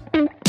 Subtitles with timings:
[0.00, 0.39] Thank you.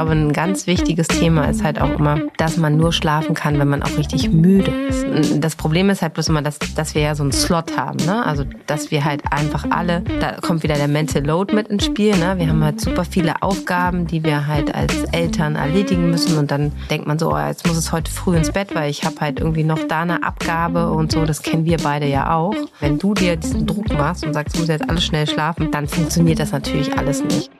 [0.00, 3.68] Glaube, ein ganz wichtiges Thema ist halt auch immer, dass man nur schlafen kann, wenn
[3.68, 5.04] man auch richtig müde ist.
[5.40, 7.98] Das Problem ist halt bloß immer, dass, dass wir ja so einen Slot haben.
[8.06, 8.24] Ne?
[8.24, 12.16] Also, dass wir halt einfach alle, da kommt wieder der Mental Load mit ins Spiel.
[12.16, 12.38] Ne?
[12.38, 16.38] Wir haben halt super viele Aufgaben, die wir halt als Eltern erledigen müssen.
[16.38, 19.04] Und dann denkt man so, oh, jetzt muss es heute früh ins Bett, weil ich
[19.04, 21.26] habe halt irgendwie noch da eine Abgabe und so.
[21.26, 22.54] Das kennen wir beide ja auch.
[22.78, 25.86] Wenn du dir diesen Druck machst und sagst, du musst jetzt alles schnell schlafen, dann
[25.86, 27.50] funktioniert das natürlich alles nicht.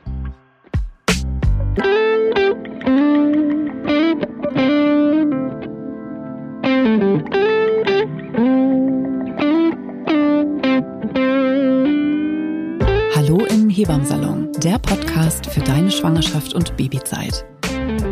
[13.80, 17.47] Hebammsalon, der Podcast für deine Schwangerschaft und Babyzeit.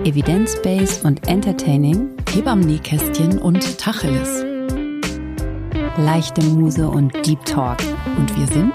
[0.07, 4.47] Evidence-based und entertaining, Hebammen-Nähkästchen und Tacheles.
[5.99, 7.77] Leichte Muse und Deep Talk.
[8.17, 8.73] Und wir sind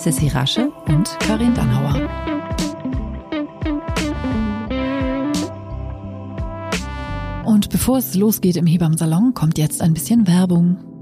[0.00, 2.00] Sissy Rasche und Karin Dannhauer.
[7.44, 10.93] Und bevor es losgeht im Hebammsalon, kommt jetzt ein bisschen Werbung.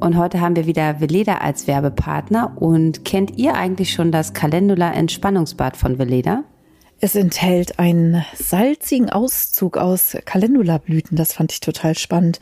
[0.00, 2.56] Und heute haben wir wieder Veleda als Werbepartner.
[2.56, 6.44] Und kennt ihr eigentlich schon das Calendula Entspannungsbad von Veleda?
[7.00, 11.16] Es enthält einen salzigen Auszug aus Calendula-Blüten.
[11.16, 12.38] Das fand ich total spannend.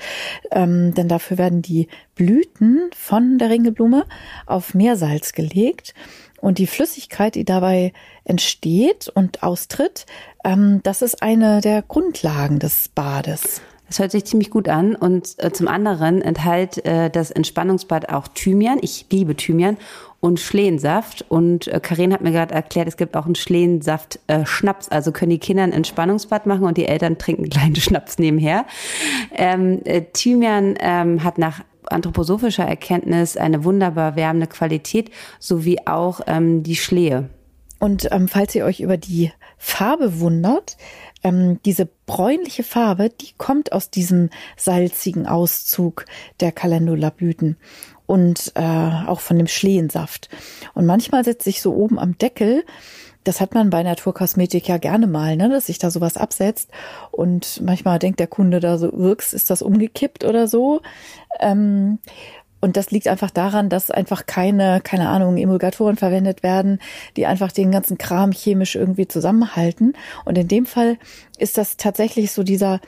[0.51, 4.05] Ähm, denn dafür werden die Blüten von der Ringelblume
[4.45, 5.95] auf Meersalz gelegt.
[6.41, 10.05] Und die Flüssigkeit, die dabei entsteht und austritt,
[10.45, 13.63] ähm, das ist eine der Grundlagen des Bades.
[13.89, 14.97] Das hört sich ziemlich gut an.
[14.97, 18.79] Und äh, zum anderen enthält äh, das Entspannungsbad auch Thymian.
[18.83, 19.77] Ich liebe Thymian
[20.21, 21.25] und Schlehensaft.
[21.29, 24.89] Und äh, Karin hat mir gerade erklärt, es gibt auch einen Schlehensaft-Schnaps.
[24.89, 28.67] Äh, also können die Kinder ein Entspannungsbad machen und die Eltern trinken kleinen Schnaps nebenher.
[29.35, 36.65] Ähm, äh, Thymian ähm, hat nach anthroposophischer Erkenntnis eine wunderbar wärmende Qualität, sowie auch ähm,
[36.65, 37.31] die Schlehe.
[37.79, 40.77] Und ähm, falls ihr euch über die Farbe wundert,
[41.27, 46.05] ähm, diese bräunliche Farbe, die kommt aus diesem salzigen Auszug
[46.41, 47.57] der Calendula-Blüten
[48.07, 48.63] und äh,
[49.07, 50.29] auch von dem Schlehensaft.
[50.75, 52.65] Und manchmal setzt sich so oben am Deckel
[53.27, 56.71] das hat man bei Naturkosmetik ja gerne mal, ne, dass sich da sowas absetzt.
[57.11, 60.81] Und manchmal denkt der Kunde da so, wirks, ist das umgekippt oder so.
[61.41, 61.99] Ähm,
[62.61, 66.81] und das liegt einfach daran, dass einfach keine, keine Ahnung, Emulgatoren verwendet werden,
[67.17, 69.95] die einfach den ganzen Kram chemisch irgendwie zusammenhalten.
[70.25, 70.99] Und in dem Fall
[71.39, 72.81] ist das tatsächlich so dieser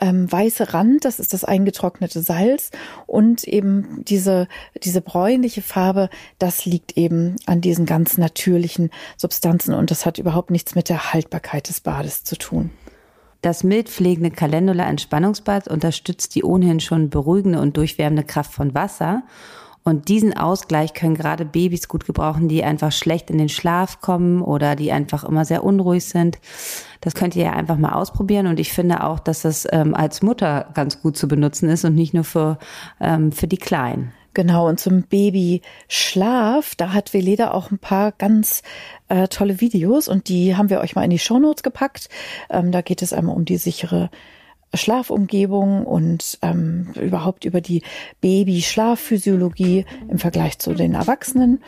[0.00, 2.70] ähm, weiße Rand, das ist das eingetrocknete Salz
[3.06, 4.48] und eben diese,
[4.82, 10.50] diese bräunliche Farbe, das liegt eben an diesen ganz natürlichen Substanzen und das hat überhaupt
[10.50, 12.70] nichts mit der Haltbarkeit des Bades zu tun.
[13.44, 19.22] Das mildpflegende Calendula Entspannungsbad unterstützt die ohnehin schon beruhigende und durchwärmende Kraft von Wasser.
[19.82, 24.40] Und diesen Ausgleich können gerade Babys gut gebrauchen, die einfach schlecht in den Schlaf kommen
[24.40, 26.38] oder die einfach immer sehr unruhig sind.
[27.02, 28.46] Das könnt ihr ja einfach mal ausprobieren.
[28.46, 31.94] Und ich finde auch, dass das ähm, als Mutter ganz gut zu benutzen ist und
[31.94, 32.58] nicht nur für,
[32.98, 34.14] ähm, für die Kleinen.
[34.34, 38.62] Genau, und zum Babyschlaf, da hat Veleda auch ein paar ganz
[39.08, 42.08] äh, tolle Videos und die haben wir euch mal in die Shownotes gepackt.
[42.50, 44.10] Ähm, da geht es einmal um die sichere
[44.74, 47.82] Schlafumgebung und ähm, überhaupt über die
[48.20, 51.62] Baby-Schlafphysiologie im Vergleich zu den Erwachsenen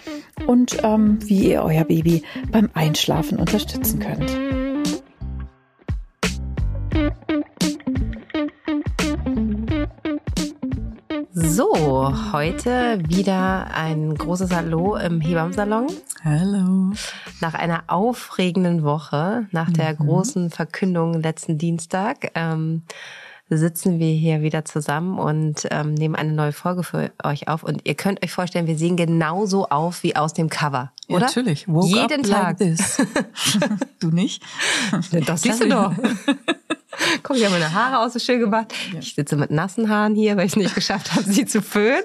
[0.47, 4.66] und ähm, wie ihr euer Baby beim Einschlafen unterstützen könnt.
[11.57, 11.73] So,
[12.35, 15.87] heute wieder ein großes Hallo im Hebammsalon.
[16.23, 16.93] Hallo.
[17.41, 20.07] Nach einer aufregenden Woche, nach der mhm.
[20.07, 22.83] großen Verkündung letzten Dienstag, ähm,
[23.49, 27.63] sitzen wir hier wieder zusammen und ähm, nehmen eine neue Folge für euch auf.
[27.63, 31.21] Und ihr könnt euch vorstellen, wir sehen genauso auf wie aus dem Cover, oder?
[31.21, 31.67] Ja, natürlich.
[31.67, 32.61] Woke Jeden Tag.
[32.61, 32.87] Like
[34.01, 34.43] du nicht?
[35.27, 35.95] Das siehst du doch.
[37.23, 38.73] Guck, ich habe meine Haare aus so schön gemacht.
[38.93, 38.99] Ja.
[39.01, 42.03] Ich sitze mit nassen Haaren hier, weil ich es nicht geschafft habe, sie zu föhnen.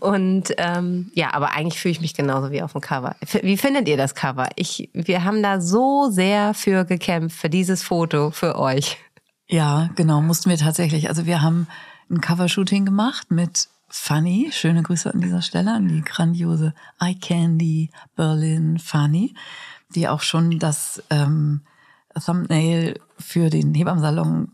[0.00, 3.16] Und ähm, ja, aber eigentlich fühle ich mich genauso wie auf dem Cover.
[3.42, 4.48] Wie findet ihr das Cover?
[4.56, 8.98] Ich, wir haben da so sehr für gekämpft, für dieses Foto, für euch.
[9.48, 11.08] Ja, genau, mussten wir tatsächlich.
[11.08, 11.66] Also wir haben
[12.10, 14.50] ein Covershooting gemacht mit Funny.
[14.52, 19.34] Schöne Grüße an dieser Stelle an die grandiose Eye Candy Berlin Funny,
[19.94, 21.62] die auch schon das ähm,
[22.20, 24.48] Thumbnail für den Hebammsalon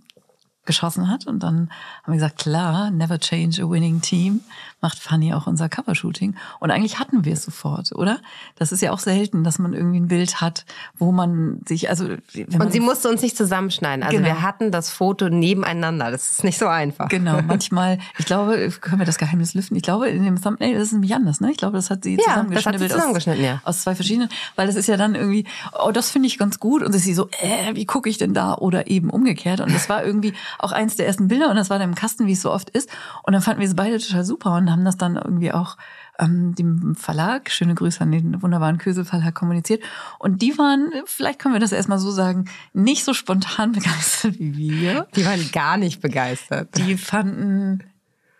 [0.66, 1.26] geschossen hat.
[1.26, 1.70] Und dann
[2.02, 4.40] haben wir gesagt, klar, never change a winning team,
[4.80, 6.36] macht Fanny auch unser Covershooting.
[6.60, 8.18] Und eigentlich hatten wir es sofort, oder?
[8.56, 10.66] Das ist ja auch selten, dass man irgendwie ein Bild hat,
[10.98, 12.04] wo man sich, also.
[12.04, 14.02] und sie musste uns nicht zusammenschneiden.
[14.02, 14.28] Also genau.
[14.28, 16.10] wir hatten das Foto nebeneinander.
[16.10, 17.08] Das ist nicht so einfach.
[17.08, 19.76] Genau, manchmal, ich glaube, können wir das Geheimnis lüften?
[19.76, 21.50] Ich glaube, in dem Thumbnail, ist nämlich anders, ne?
[21.50, 22.54] Ich glaube, das hat sie ja, zusammengeschnitten.
[22.54, 23.60] Das hat sie zusammengeschnitten, aus, ja.
[23.64, 25.46] Aus zwei verschiedenen, weil das ist ja dann irgendwie,
[25.82, 26.82] oh, das finde ich ganz gut.
[26.82, 28.54] Und sie so, äh, wie gucke ich denn da?
[28.54, 29.60] Oder eben umgekehrt.
[29.60, 32.26] Und das war irgendwie auch eins der ersten Bilder und das war dann im Kasten,
[32.26, 32.88] wie es so oft ist.
[33.22, 35.76] Und dann fanden wir es beide total super und haben das dann irgendwie auch
[36.18, 39.82] ähm, dem Verlag, schöne Grüße an den wunderbaren Kösel Verlag kommuniziert.
[40.18, 44.56] Und die waren, vielleicht können wir das erstmal so sagen, nicht so spontan begeistert wie
[44.56, 45.06] wir.
[45.16, 46.76] Die waren gar nicht begeistert.
[46.76, 47.82] Die fanden,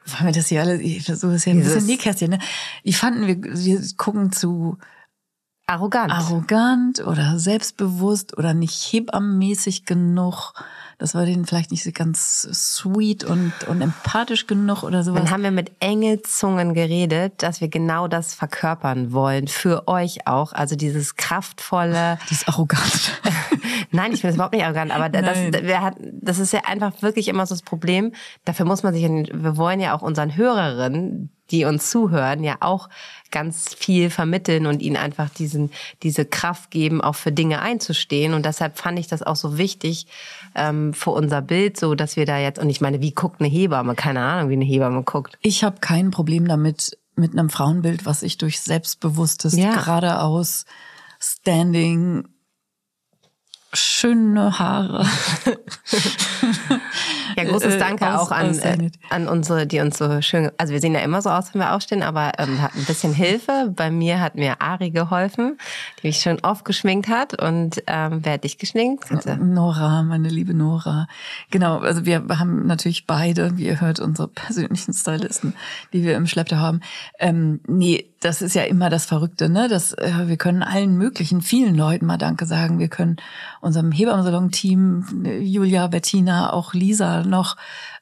[0.07, 2.39] wollen wir das hier alle, so ist ja ein bisschen Nähkästchen, ne?
[2.85, 4.79] Die fanden, wir, wir gucken zu
[5.67, 6.13] arrogant.
[6.13, 10.53] Arrogant oder selbstbewusst oder nicht hebammenmäßig genug
[11.05, 15.21] das war denen vielleicht nicht so ganz sweet und, und empathisch genug oder sowas.
[15.21, 19.47] Dann haben wir mit Engelzungen geredet, dass wir genau das verkörpern wollen.
[19.47, 20.55] Für euch auch.
[20.55, 22.19] Also dieses kraftvolle.
[22.31, 23.21] Dieses arrogant.
[23.91, 27.03] Nein, ich finde es überhaupt nicht arrogant, aber das, wir hat, das ist ja einfach
[27.03, 28.13] wirklich immer so das Problem.
[28.47, 32.89] Dafür muss man sich, wir wollen ja auch unseren Hörerinnen, die uns zuhören, ja auch
[33.31, 35.71] ganz viel vermitteln und ihnen einfach diesen,
[36.03, 38.33] diese Kraft geben, auch für Dinge einzustehen.
[38.33, 40.07] Und deshalb fand ich das auch so wichtig
[40.55, 43.49] ähm, für unser Bild, so dass wir da jetzt, und ich meine, wie guckt eine
[43.49, 43.95] Hebamme?
[43.95, 45.39] Keine Ahnung, wie eine Hebamme guckt.
[45.43, 49.75] Ich habe kein Problem damit, mit einem Frauenbild, was ich durch selbstbewusstes, ja.
[49.75, 50.65] geradeaus,
[51.21, 52.29] Standing,
[53.73, 55.07] schöne Haare.
[57.37, 60.73] ja, großes äh, Danke aus, auch an, äh, an unsere, die uns so schön, also
[60.73, 63.73] wir sehen ja immer so aus, wenn wir aufstehen, aber ähm, hat ein bisschen Hilfe.
[63.75, 65.59] Bei mir hat mir Ari geholfen,
[66.03, 67.41] die mich schon oft geschminkt hat.
[67.41, 69.09] Und ähm, wer hat dich geschminkt?
[69.09, 69.37] Bitte.
[69.37, 71.07] Nora, meine liebe Nora.
[71.51, 75.55] Genau, also wir haben natürlich beide, wie ihr hört, unsere persönlichen Stylisten,
[75.93, 76.81] die wir im Schlepptau haben.
[77.19, 79.69] Ähm, nee, das ist ja immer das Verrückte, ne?
[79.69, 82.79] Das, äh, wir können allen möglichen, vielen Leuten mal Danke sagen.
[82.79, 83.17] Wir können
[83.61, 87.57] unserem Hebammensalon-Team, äh, Julia, Bettina, auch Lisa noch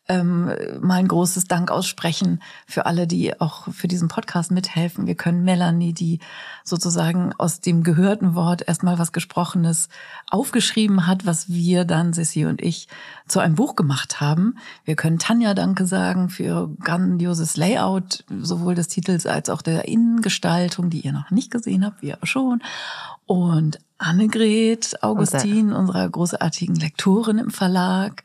[0.08, 5.06] ähm, mal ein großes Dank aussprechen für alle, die auch für diesen Podcast mithelfen.
[5.06, 6.18] Wir können Melanie, die
[6.64, 9.88] sozusagen aus dem gehörten Wort erstmal was Gesprochenes
[10.28, 12.88] aufgeschrieben hat, was wir dann, Sissy und ich,
[13.28, 14.56] zu einem Buch gemacht haben.
[14.84, 19.86] Wir können Tanja Danke sagen für ihr grandioses Layout, sowohl des Titels als auch der
[19.86, 22.60] Innengestaltung, die ihr noch nicht gesehen habt, wir aber schon.
[23.26, 28.24] Und Annegret Augustin, unserer großartigen Lektorin im Verlag.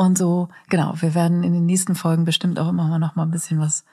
[0.00, 3.30] Und so, genau, wir werden in den nächsten Folgen bestimmt auch immer noch mal ein
[3.30, 3.84] bisschen was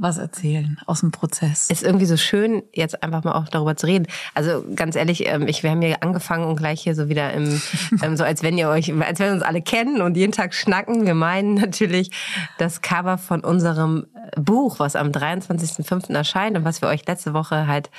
[0.00, 1.68] was erzählen aus dem Prozess.
[1.68, 4.06] Ist irgendwie so schön, jetzt einfach mal auch darüber zu reden.
[4.34, 7.60] Also ganz ehrlich, ähm, ich, wir haben hier angefangen und gleich hier so wieder im,
[8.02, 10.54] ähm, so als wenn ihr euch, als wenn wir uns alle kennen und jeden Tag
[10.54, 11.04] schnacken.
[11.04, 12.10] Wir meinen natürlich
[12.56, 14.06] das Cover von unserem
[14.36, 16.14] Buch, was am 23.05.
[16.14, 17.90] erscheint und was wir euch letzte Woche halt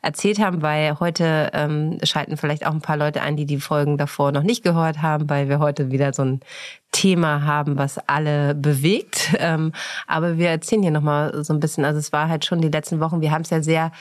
[0.00, 3.98] erzählt haben, weil heute ähm, schalten vielleicht auch ein paar Leute ein, die die Folgen
[3.98, 6.40] davor noch nicht gehört haben, weil wir heute wieder so ein
[6.92, 9.34] Thema haben, was alle bewegt.
[9.38, 9.72] Ähm,
[10.06, 13.00] aber wir erzählen hier nochmal so ein bisschen, also es war halt schon die letzten
[13.00, 13.92] Wochen, wir haben es ja sehr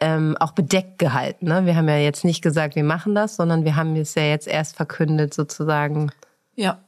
[0.00, 1.46] ähm, auch bedeckt gehalten.
[1.46, 1.66] Ne?
[1.66, 4.46] Wir haben ja jetzt nicht gesagt, wir machen das, sondern wir haben es ja jetzt
[4.46, 6.12] erst verkündet sozusagen.
[6.54, 6.78] Ja,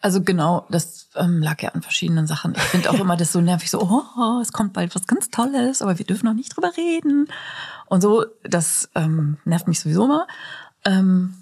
[0.00, 2.54] also genau, das ähm, lag ja an verschiedenen Sachen.
[2.56, 5.82] Ich finde auch immer das so nervig, so, oh, es kommt bald was ganz Tolles,
[5.82, 7.28] aber wir dürfen noch nicht drüber reden.
[7.86, 10.26] Und so, das ähm, nervt mich sowieso mal.
[10.84, 11.34] Ähm,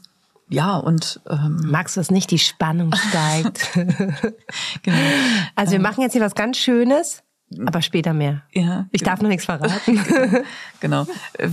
[0.49, 3.71] ja, und ähm, magst du es nicht, die Spannung steigt.
[4.83, 4.99] genau.
[5.55, 7.23] Also wir ähm, machen jetzt hier was ganz Schönes.
[7.67, 8.43] Aber später mehr.
[8.53, 9.13] Ja, ich genau.
[9.13, 9.99] darf noch nichts verraten.
[10.81, 11.07] genau.
[11.33, 11.49] Äh,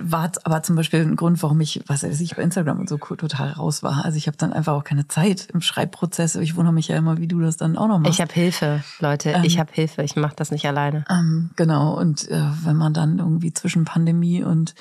[0.00, 2.98] war aber zum Beispiel ein Grund, warum ich, was weiß ich, bei Instagram und so
[2.98, 4.04] total raus war.
[4.04, 6.34] Also ich habe dann einfach auch keine Zeit im Schreibprozess.
[6.34, 8.14] Ich wundere mich ja immer, wie du das dann auch noch machst.
[8.14, 9.30] Ich habe Hilfe, Leute.
[9.30, 10.02] Ähm, ich habe Hilfe.
[10.02, 11.04] Ich mache das nicht alleine.
[11.08, 11.96] Ähm, genau.
[11.96, 14.74] Und äh, wenn man dann irgendwie zwischen Pandemie und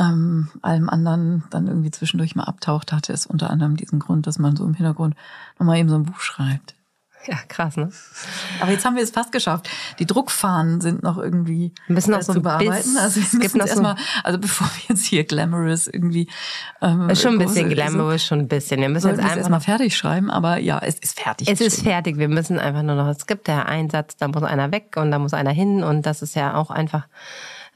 [0.00, 4.38] ähm, allem anderen dann irgendwie zwischendurch mal abtaucht, hatte es unter anderem diesen Grund, dass
[4.38, 5.14] man so im Hintergrund
[5.58, 6.74] nochmal eben so ein Buch schreibt.
[7.26, 7.90] Ja, krass, ne?
[8.62, 9.68] Aber jetzt haben wir es fast geschafft.
[9.98, 12.96] Die Druckfahnen sind noch irgendwie wir müssen noch äh, so zu bearbeiten.
[12.96, 16.30] Also es gibt noch erstmal, also bevor wir jetzt hier glamorous irgendwie
[16.80, 18.80] ähm, ist schon ein bisschen glamorous, schon ein bisschen.
[18.80, 21.46] Wir müssen jetzt einfach erstmal fertig schreiben, aber ja, es ist fertig.
[21.48, 22.16] Es ist fertig.
[22.16, 23.08] Wir müssen einfach nur noch.
[23.08, 26.06] Es gibt ja einen Satz, da muss einer weg und da muss einer hin und
[26.06, 27.06] das ist ja auch einfach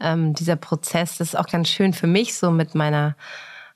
[0.01, 1.19] ähm, dieser Prozess.
[1.19, 3.17] Das ist auch ganz schön für mich, so mit meiner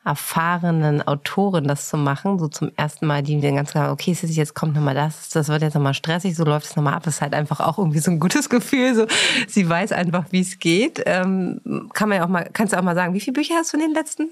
[0.04, 4.54] erfahrenen Autorin das zu machen, so zum ersten Mal, die dann ganz klar, okay, jetzt
[4.54, 7.02] kommt nochmal das, das wird jetzt nochmal stressig, so läuft es nochmal ab.
[7.02, 8.94] Das ist halt einfach auch irgendwie so ein gutes Gefühl.
[8.94, 9.06] So,
[9.46, 11.02] sie weiß einfach, wie es geht.
[11.04, 13.72] Ähm, kann man ja auch mal, kannst du auch mal sagen, wie viele Bücher hast
[13.72, 14.30] du in den letzten?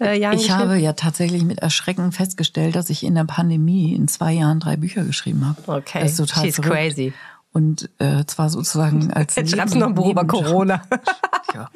[0.00, 4.32] Äh, ich habe ja tatsächlich mit Erschrecken festgestellt, dass ich in der Pandemie in zwei
[4.32, 5.78] Jahren drei Bücher geschrieben habe.
[5.78, 6.74] Okay, das ist total she's verrückt.
[6.74, 7.12] crazy.
[7.54, 10.82] Und äh, zwar sozusagen als Jetzt schreibst du noch ein Buch über Corona.
[11.54, 11.70] ja,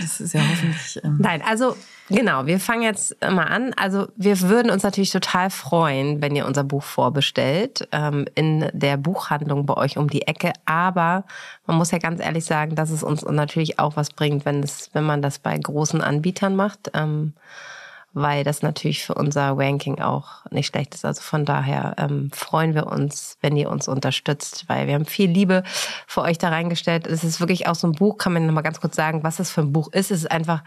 [0.00, 0.98] das, ist ja hoffentlich.
[1.04, 1.76] Ähm Nein, also
[2.08, 3.74] genau, wir fangen jetzt mal an.
[3.76, 8.96] Also wir würden uns natürlich total freuen, wenn ihr unser Buch vorbestellt ähm, in der
[8.96, 10.54] Buchhandlung bei euch um die Ecke.
[10.64, 11.24] Aber
[11.66, 14.88] man muss ja ganz ehrlich sagen, dass es uns natürlich auch was bringt, wenn es,
[14.94, 16.90] wenn man das bei großen Anbietern macht.
[16.94, 17.34] Ähm,
[18.14, 21.04] weil das natürlich für unser Ranking auch nicht schlecht ist.
[21.04, 25.28] Also von daher ähm, freuen wir uns, wenn ihr uns unterstützt, weil wir haben viel
[25.28, 25.64] Liebe
[26.06, 27.06] für euch da reingestellt.
[27.06, 29.36] Es ist wirklich auch so ein Buch, kann man noch mal ganz kurz sagen, was
[29.36, 30.10] das für ein Buch ist.
[30.10, 30.62] Es ist einfach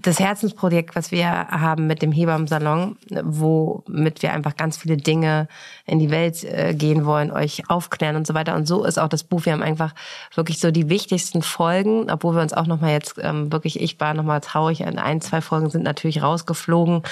[0.00, 5.48] das Herzensprojekt, was wir haben mit dem Hebammen-Salon, womit wir einfach ganz viele Dinge
[5.86, 8.54] in die Welt äh, gehen wollen, euch aufklären und so weiter.
[8.54, 9.44] Und so ist auch das Buch.
[9.44, 9.94] Wir haben einfach
[10.34, 14.14] wirklich so die wichtigsten Folgen, obwohl wir uns auch nochmal jetzt ähm, wirklich, ich war
[14.14, 17.02] nochmal traurig, ein, zwei Folgen sind natürlich rausgeflogen,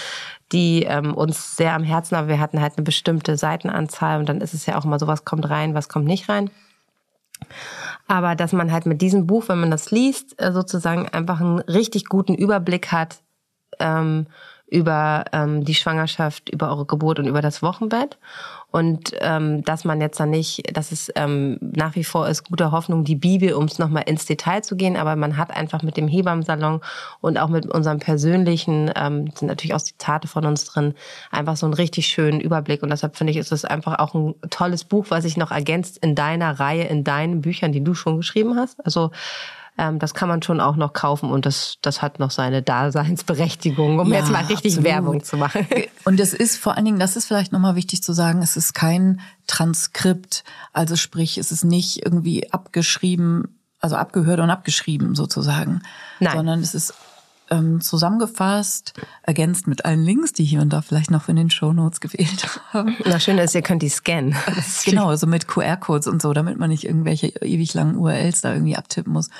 [0.52, 4.40] die ähm, uns sehr am Herzen, aber wir hatten halt eine bestimmte Seitenanzahl und dann
[4.40, 6.50] ist es ja auch immer so, was kommt rein, was kommt nicht rein.
[8.06, 11.58] Aber dass man halt mit diesem Buch, wenn man das liest, äh, sozusagen einfach einen
[11.60, 13.18] richtig guten Überblick hat
[13.78, 14.26] ähm,
[14.68, 18.18] über ähm, die Schwangerschaft, über eure Geburt und über das Wochenbett.
[18.76, 22.72] Und ähm, dass man jetzt dann nicht, dass es ähm, nach wie vor ist gute
[22.72, 25.96] Hoffnung, die Bibel, um es nochmal ins Detail zu gehen, aber man hat einfach mit
[25.96, 26.82] dem Hebammensalon
[27.22, 30.92] und auch mit unserem persönlichen, ähm, sind natürlich auch Zitate von uns drin,
[31.30, 32.82] einfach so einen richtig schönen Überblick.
[32.82, 35.96] Und deshalb finde ich, ist es einfach auch ein tolles Buch, was sich noch ergänzt
[35.96, 38.84] in deiner Reihe, in deinen Büchern, die du schon geschrieben hast.
[38.84, 39.10] Also
[39.78, 43.98] ähm, das kann man schon auch noch kaufen und das, das hat noch seine Daseinsberechtigung,
[43.98, 44.84] um ja, jetzt mal richtig absolut.
[44.84, 45.66] Werbung zu machen.
[46.04, 48.74] Und es ist vor allen Dingen, das ist vielleicht nochmal wichtig zu sagen, es ist
[48.74, 55.82] kein Transkript, also sprich, es ist nicht irgendwie abgeschrieben, also abgehört und abgeschrieben sozusagen,
[56.20, 56.36] Nein.
[56.36, 56.94] sondern es ist
[57.50, 61.72] ähm, zusammengefasst, ergänzt mit allen Links, die hier und da vielleicht noch in den Show
[61.72, 62.96] Notes gewählt haben.
[63.04, 64.34] Na schön ist, ihr könnt die scannen.
[64.84, 68.76] genau, so mit QR-Codes und so, damit man nicht irgendwelche ewig langen URLs da irgendwie
[68.76, 69.30] abtippen muss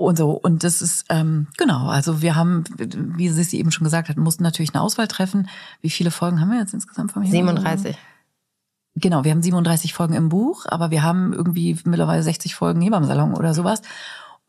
[0.00, 0.32] und so.
[0.32, 4.42] Und das ist, ähm, genau, also wir haben, wie Sissi eben schon gesagt hat, mussten
[4.42, 5.48] natürlich eine Auswahl treffen.
[5.80, 7.30] Wie viele Folgen haben wir jetzt insgesamt von mir?
[7.30, 7.96] 37.
[8.96, 13.34] Genau, wir haben 37 Folgen im Buch, aber wir haben irgendwie mittlerweile 60 Folgen Hebammensalon
[13.34, 13.82] oder sowas.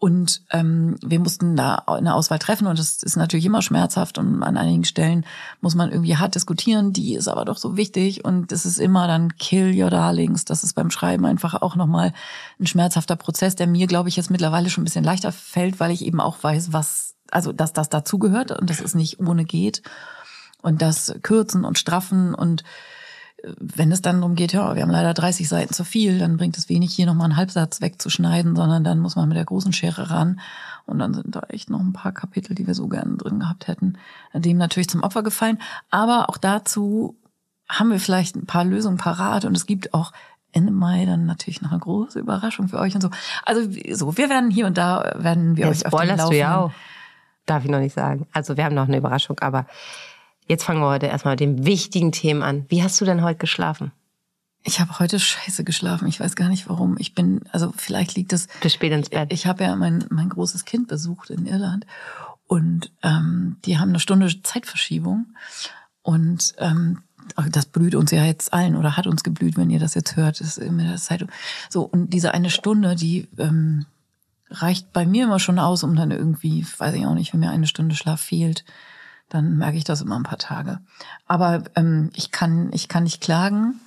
[0.02, 4.42] Und ähm, wir mussten da eine Auswahl treffen und das ist natürlich immer schmerzhaft und
[4.42, 5.28] an einigen Stellen
[5.60, 9.06] muss man irgendwie hart diskutieren, die ist aber doch so wichtig und es ist immer
[9.06, 10.44] dann Kill Your Darlings.
[10.44, 12.14] Das ist beim Schreiben einfach auch nochmal
[12.60, 15.92] ein schmerzhafter Prozess, der mir, glaube ich, jetzt mittlerweile schon ein bisschen leichter fällt, weil
[15.92, 19.84] ich eben auch weiß, was, also dass das dazugehört und dass es nicht ohne geht.
[20.64, 22.64] Und das Kürzen und Straffen und
[23.44, 26.58] wenn es dann darum geht, ja, wir haben leider 30 Seiten zu viel, dann bringt
[26.58, 30.10] es wenig, hier nochmal einen Halbsatz wegzuschneiden, sondern dann muss man mit der großen Schere
[30.10, 30.40] ran.
[30.86, 33.68] Und dann sind da echt noch ein paar Kapitel, die wir so gerne drin gehabt
[33.68, 33.98] hätten,
[34.34, 35.60] dem natürlich zum Opfer gefallen.
[35.90, 37.18] Aber auch dazu
[37.70, 40.12] haben wir vielleicht ein paar Lösungen parat und es gibt auch
[40.52, 43.10] Ende Mai dann natürlich noch eine große Überraschung für euch und so.
[43.46, 43.62] Also
[43.94, 46.30] so, wir werden hier und da werden wir ja, euch auf den Laufenden.
[46.30, 46.72] Du ja auch.
[47.46, 48.28] Darf ich noch nicht sagen.
[48.34, 49.66] Also wir haben noch eine Überraschung, aber
[50.48, 52.66] Jetzt fangen wir heute erstmal mit den wichtigen Themen an.
[52.70, 53.92] Wie hast du denn heute geschlafen?
[54.64, 56.08] Ich habe heute scheiße geschlafen.
[56.08, 56.96] Ich weiß gar nicht warum.
[57.00, 58.48] Ich bin, also vielleicht liegt es.
[58.62, 59.34] Bis spät ins Bett.
[59.34, 61.88] Ich habe ja mein, mein großes Kind besucht in Irland
[62.48, 65.28] und ähm, die haben eine Stunde Zeitverschiebung.
[66.04, 67.02] Und ähm,
[67.50, 70.40] das blüht uns ja jetzt allen oder hat uns geblüht, wenn ihr das jetzt hört.
[70.40, 71.30] Das ist immer der Zeitung.
[71.70, 73.86] So, und diese eine Stunde, die ähm,
[74.50, 77.52] reicht bei mir immer schon aus, um dann irgendwie, weiß ich auch nicht, wenn mir
[77.52, 78.66] eine Stunde Schlaf fehlt,
[79.32, 80.80] dann merke ich das immer ein paar Tage.
[81.26, 83.80] Aber ähm, ich kann, ich kann nicht klagen.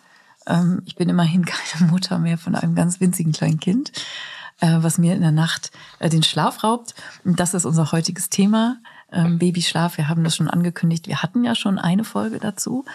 [0.46, 3.92] Ähm, ich bin immerhin keine Mutter mehr von einem ganz winzigen kleinen Kind,
[4.60, 6.94] äh, was mir in der Nacht äh, den Schlaf raubt.
[7.24, 8.78] Und das ist unser heutiges Thema.
[9.12, 11.08] Ähm, Babyschlaf, wir haben das schon angekündigt.
[11.08, 12.86] Wir hatten ja schon eine Folge dazu.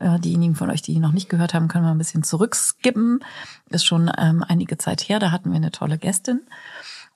[0.00, 3.22] Äh, diejenigen von euch, die noch nicht gehört haben, können mal ein bisschen zurückskippen.
[3.68, 5.18] Ist schon ähm, einige Zeit her.
[5.18, 6.40] Da hatten wir eine tolle Gästin.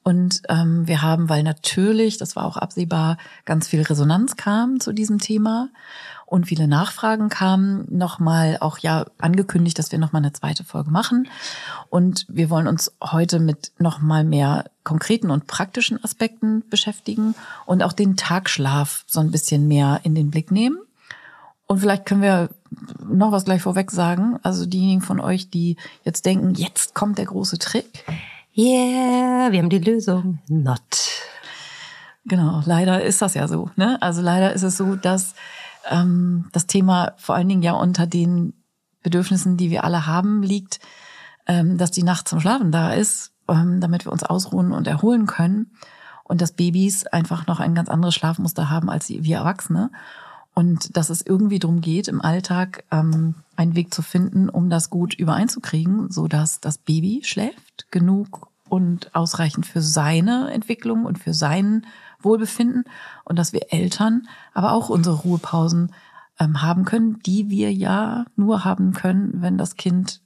[0.02, 4.92] Und ähm, wir haben, weil natürlich, das war auch absehbar, ganz viel Resonanz kam zu
[4.92, 5.68] diesem Thema
[6.26, 11.28] und viele Nachfragen kamen, nochmal auch ja angekündigt, dass wir nochmal eine zweite Folge machen.
[11.90, 17.34] Und wir wollen uns heute mit nochmal mehr konkreten und praktischen Aspekten beschäftigen
[17.66, 20.78] und auch den Tagschlaf so ein bisschen mehr in den Blick nehmen.
[21.66, 22.48] Und vielleicht können wir
[23.06, 24.38] noch was gleich vorweg sagen.
[24.42, 28.04] Also diejenigen von euch, die jetzt denken, jetzt kommt der große Trick
[28.56, 30.38] yeah, wir haben die Lösung.
[30.48, 30.80] Not.
[32.24, 33.70] Genau, leider ist das ja so.
[33.76, 34.00] Ne?
[34.00, 35.34] Also leider ist es so, dass
[35.90, 38.52] ähm, das Thema vor allen Dingen ja unter den
[39.02, 40.78] Bedürfnissen, die wir alle haben, liegt,
[41.46, 45.26] ähm, dass die Nacht zum Schlafen da ist, ähm, damit wir uns ausruhen und erholen
[45.26, 45.72] können.
[46.24, 49.90] und dass Babys einfach noch ein ganz anderes Schlafmuster haben als wir Erwachsene.
[50.54, 54.90] Und dass es irgendwie darum geht, im Alltag ähm, einen Weg zu finden, um das
[54.90, 61.34] gut übereinzukriegen, so dass das Baby schläft genug und ausreichend für seine Entwicklung und für
[61.34, 61.86] sein
[62.20, 62.84] Wohlbefinden
[63.24, 65.92] und dass wir Eltern aber auch unsere Ruhepausen
[66.38, 70.20] ähm, haben können, die wir ja nur haben können, wenn das Kind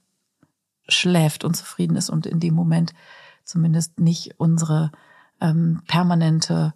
[0.87, 2.93] schläft und zufrieden ist und in dem Moment
[3.43, 4.91] zumindest nicht unsere
[5.41, 6.73] ähm, permanente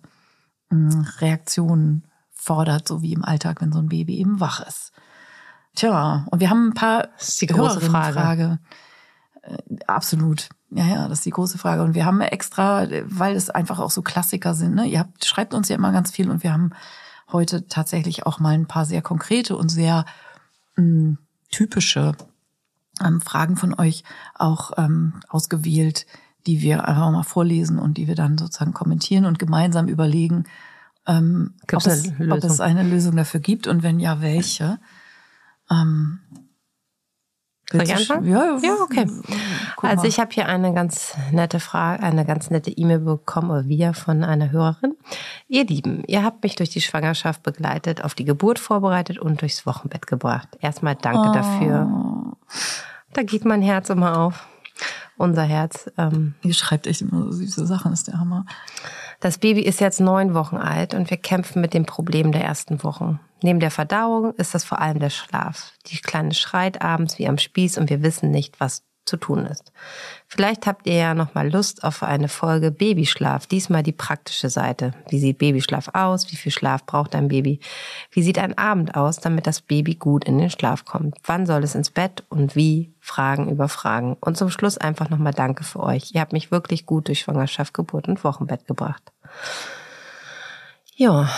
[0.72, 2.03] ähm, Reaktion
[2.41, 4.91] fordert, so wie im Alltag, wenn so ein Baby eben wach ist.
[5.75, 8.13] Tja, und wir haben ein paar das ist die große Frage.
[8.19, 8.60] Frage.
[9.43, 10.50] Äh, absolut.
[10.71, 11.83] Ja, ja, das ist die große Frage.
[11.83, 14.86] Und wir haben extra, weil es einfach auch so Klassiker sind, ne?
[14.86, 16.71] Ihr habt, schreibt uns ja immer ganz viel und wir haben
[17.31, 20.05] heute tatsächlich auch mal ein paar sehr konkrete und sehr
[20.77, 21.17] mh, hm,
[21.51, 22.13] typische
[23.05, 26.07] ähm, Fragen von euch auch ähm, ausgewählt,
[26.48, 30.45] die wir einfach mal vorlesen und die wir dann sozusagen kommentieren und gemeinsam überlegen,
[31.08, 34.79] ähm, ob, es, ob, es, eine Lösung dafür gibt und wenn ja, welche.
[35.70, 36.20] Ähm,
[37.72, 38.27] soll ich anfangen?
[38.27, 39.08] Ja, ja okay.
[39.81, 43.93] also ich habe hier eine ganz nette Frage, eine ganz nette E-Mail bekommen oder wir
[43.93, 44.96] von einer Hörerin.
[45.48, 49.65] Ihr Lieben, ihr habt mich durch die Schwangerschaft begleitet, auf die Geburt vorbereitet und durchs
[49.65, 50.50] Wochenbett gebracht.
[50.60, 51.34] Erstmal danke oh.
[51.34, 52.36] dafür.
[53.13, 54.48] Da geht mein Herz immer auf.
[55.17, 55.89] Unser Herz.
[55.98, 58.46] Ähm, Ihr schreibt echt immer so süße Sachen, ist der Hammer.
[59.22, 62.84] Das Baby ist jetzt neun Wochen alt und wir kämpfen mit dem Problem der ersten
[62.84, 63.20] Wochen.
[63.44, 65.74] Neben der Verdauung ist das vor allem der Schlaf.
[65.86, 69.72] Die Kleine schreit abends wie am Spieß und wir wissen nicht, was zu tun ist.
[70.33, 73.47] Vielleicht habt ihr ja noch mal Lust auf eine Folge Babyschlaf.
[73.47, 74.93] Diesmal die praktische Seite.
[75.09, 76.31] Wie sieht Babyschlaf aus?
[76.31, 77.59] Wie viel Schlaf braucht ein Baby?
[78.11, 81.17] Wie sieht ein Abend aus, damit das Baby gut in den Schlaf kommt?
[81.25, 82.93] Wann soll es ins Bett und wie?
[83.01, 84.15] Fragen über Fragen.
[84.21, 86.11] Und zum Schluss einfach noch mal Danke für euch.
[86.13, 89.03] Ihr habt mich wirklich gut durch Schwangerschaft, Geburt und Wochenbett gebracht.
[90.95, 91.29] Ja,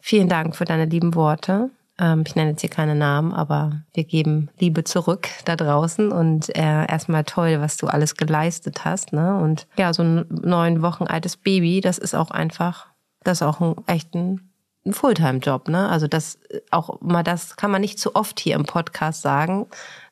[0.00, 1.70] vielen Dank für deine lieben Worte.
[2.02, 6.54] Ähm, ich nenne jetzt hier keine Namen, aber wir geben Liebe zurück da draußen und
[6.56, 9.12] äh, erstmal toll, was du alles geleistet hast.
[9.12, 9.38] Ne?
[9.38, 12.88] Und ja, so ein neun Wochen altes Baby, das ist auch einfach,
[13.22, 14.50] das ist auch ein echt ein,
[14.84, 15.68] ein Fulltime-Job.
[15.68, 15.88] Ne?
[15.88, 16.40] Also das
[16.72, 19.66] auch mal, das kann man nicht zu oft hier im Podcast sagen,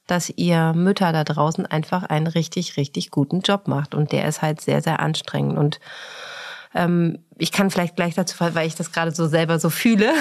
[0.07, 3.97] dass ihr Mütter da draußen einfach einen richtig, richtig guten Job macht.
[3.97, 5.59] Und der ist halt sehr, sehr anstrengend.
[5.59, 5.81] Und
[6.75, 10.13] ähm, ich kann vielleicht gleich dazu, weil ich das gerade so selber so fühle,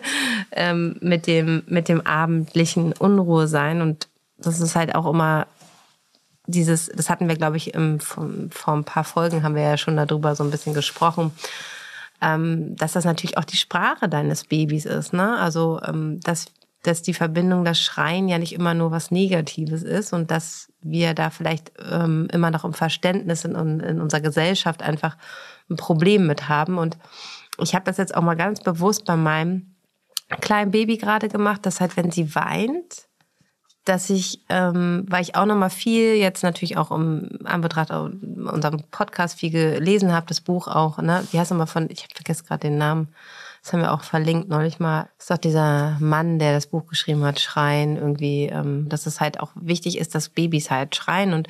[0.52, 3.82] ähm, mit dem, mit dem abendlichen Unruhe sein.
[3.82, 5.46] Und das ist halt auch immer
[6.46, 9.76] dieses, das hatten wir, glaube ich, im, vor, vor ein paar Folgen haben wir ja
[9.76, 11.32] schon darüber so ein bisschen gesprochen,
[12.20, 15.12] ähm, dass das natürlich auch die Sprache deines Babys ist.
[15.12, 15.38] Ne?
[15.38, 16.46] Also, ähm, dass,
[16.82, 21.14] dass die Verbindung, das Schreien ja nicht immer nur was Negatives ist und dass wir
[21.14, 25.16] da vielleicht ähm, immer noch im Verständnis in, in unserer Gesellschaft einfach
[25.70, 26.78] ein Problem mit haben.
[26.78, 26.98] Und
[27.58, 29.74] ich habe das jetzt auch mal ganz bewusst bei meinem
[30.40, 33.08] kleinen Baby gerade gemacht, dass halt, wenn sie weint,
[33.84, 38.82] dass ich, ähm, weil ich auch noch mal viel jetzt natürlich auch im Anbetracht unserem
[38.90, 42.46] Podcast viel gelesen habe, das Buch auch, ne, wie heißt nochmal von, ich habe vergessen
[42.46, 43.08] gerade den Namen,
[43.62, 45.10] das haben wir auch verlinkt neulich mal.
[45.18, 49.38] Ist doch dieser Mann, der das Buch geschrieben hat, Schreien, irgendwie, ähm, dass es halt
[49.38, 51.34] auch wichtig ist, dass Babys halt schreien.
[51.34, 51.48] Und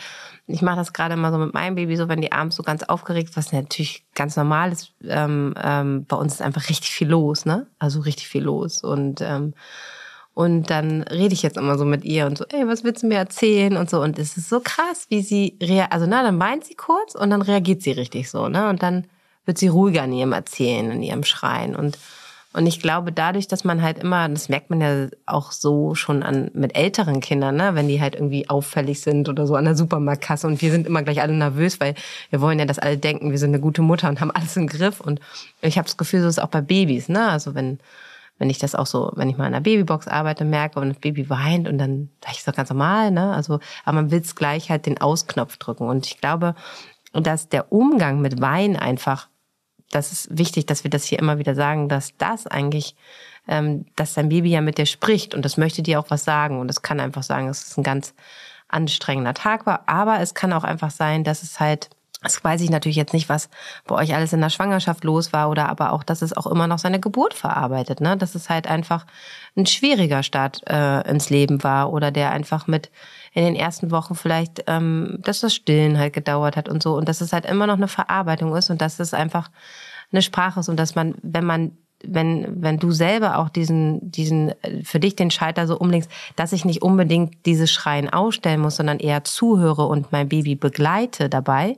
[0.49, 2.83] ich mache das gerade mal so mit meinem Baby, so wenn die abends so ganz
[2.83, 4.93] aufgeregt, was natürlich ganz normal ist.
[5.05, 7.69] Ähm, ähm, bei uns ist einfach richtig viel los, ne?
[7.79, 8.83] Also richtig viel los.
[8.83, 9.55] Und ähm,
[10.35, 13.09] und dann rede ich jetzt immer so mit ihr und so, ey, was willst du
[13.09, 14.01] mir erzählen und so.
[14.01, 15.93] Und es ist so krass, wie sie reagiert.
[15.93, 18.69] Also, na, dann weint sie kurz und dann reagiert sie richtig so, ne?
[18.69, 19.07] Und dann
[19.51, 21.75] wird sie ruhiger in ihrem Erzählen, in ihrem Schreien.
[21.75, 21.99] Und,
[22.53, 26.23] und ich glaube, dadurch, dass man halt immer, das merkt man ja auch so schon
[26.23, 29.75] an mit älteren Kindern, ne, wenn die halt irgendwie auffällig sind oder so an der
[29.75, 31.97] Supermarktkasse und wir sind immer gleich alle nervös, weil
[32.31, 34.69] wir wollen ja, dass alle denken, wir sind eine gute Mutter und haben alles im
[34.69, 35.01] Griff.
[35.01, 35.19] Und
[35.63, 37.29] ich habe das Gefühl, so ist es auch bei Babys, ne?
[37.29, 37.81] Also wenn
[38.39, 40.99] wenn ich das auch so, wenn ich mal in einer Babybox arbeite, merke und das
[40.99, 43.35] Baby weint und dann sage ich so ganz normal, ne?
[43.35, 45.87] Also, aber man will gleich halt den Ausknopf drücken.
[45.89, 46.55] Und ich glaube,
[47.13, 49.29] dass der Umgang mit Wein einfach
[49.91, 52.97] das ist wichtig, dass wir das hier immer wieder sagen, dass das eigentlich,
[53.49, 56.61] ähm, dass dein Baby ja mit dir spricht und das möchte dir auch was sagen
[56.61, 58.15] und es kann einfach sagen, dass es ein ganz
[58.69, 61.91] anstrengender Tag war, aber es kann auch einfach sein, dass es halt
[62.23, 63.49] das weiß ich natürlich jetzt nicht, was
[63.87, 66.67] bei euch alles in der Schwangerschaft los war oder aber auch, dass es auch immer
[66.67, 68.17] noch seine Geburt verarbeitet, ne?
[68.17, 69.07] Dass es halt einfach
[69.57, 72.91] ein schwieriger Start äh, ins Leben war oder der einfach mit
[73.33, 77.09] in den ersten Wochen vielleicht, ähm, dass das Stillen halt gedauert hat und so und
[77.09, 79.51] dass es halt immer noch eine Verarbeitung ist und dass es einfach
[80.13, 84.53] eine Sprache ist und dass man, wenn man wenn, wenn du selber auch diesen, diesen,
[84.85, 88.99] für dich den Schalter so umlegst, dass ich nicht unbedingt dieses Schreien ausstellen muss, sondern
[88.99, 91.77] eher zuhöre und mein Baby begleite dabei,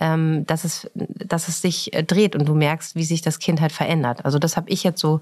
[0.00, 3.60] ähm, dass es, dass es sich äh, dreht und du merkst, wie sich das Kind
[3.60, 4.24] halt verändert.
[4.24, 5.20] Also das habe ich jetzt so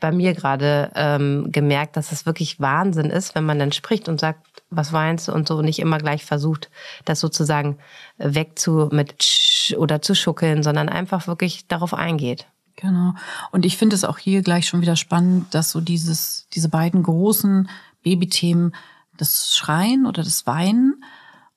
[0.00, 4.20] bei mir gerade ähm, gemerkt, dass es wirklich Wahnsinn ist, wenn man dann spricht und
[4.20, 6.70] sagt, was weinst du und so und nicht immer gleich versucht,
[7.04, 7.78] das sozusagen
[8.16, 12.46] wegzu mit oder zu schuckeln, sondern einfach wirklich darauf eingeht.
[12.80, 13.14] Genau.
[13.50, 17.02] Und ich finde es auch hier gleich schon wieder spannend, dass so dieses, diese beiden
[17.02, 17.68] großen
[18.02, 18.74] Babythemen,
[19.16, 21.02] das Schreien oder das Weinen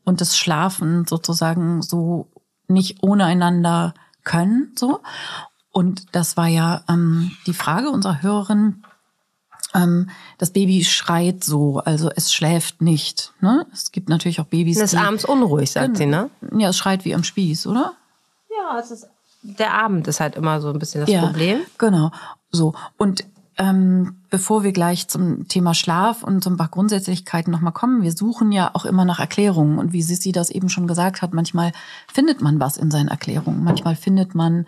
[0.04, 2.28] und das Schlafen sozusagen so
[2.68, 5.02] nicht ohne einander können, so.
[5.72, 8.84] Und das war ja ähm, die Frage unserer Hörerin.
[9.76, 13.32] Ähm, das Baby schreit so, also es schläft nicht.
[13.42, 13.68] Ne?
[13.72, 14.78] Es gibt natürlich auch Babys.
[14.78, 16.32] Es ist abends unruhig, sagt sie, ne?
[16.58, 17.94] Ja, es schreit wie am Spieß, oder?
[18.50, 19.08] Ja, es ist.
[19.44, 21.60] Der Abend ist halt immer so ein bisschen das ja, Problem.
[21.78, 22.12] Genau.
[22.52, 22.74] So.
[22.98, 23.26] Und
[23.58, 28.52] ähm, bevor wir gleich zum Thema Schlaf und zum paar Grundsätzlichkeiten nochmal kommen, wir suchen
[28.52, 29.78] ja auch immer nach Erklärungen.
[29.78, 31.72] Und wie Sissi das eben schon gesagt hat, manchmal
[32.12, 33.64] findet man was in seinen Erklärungen.
[33.64, 34.66] Manchmal findet man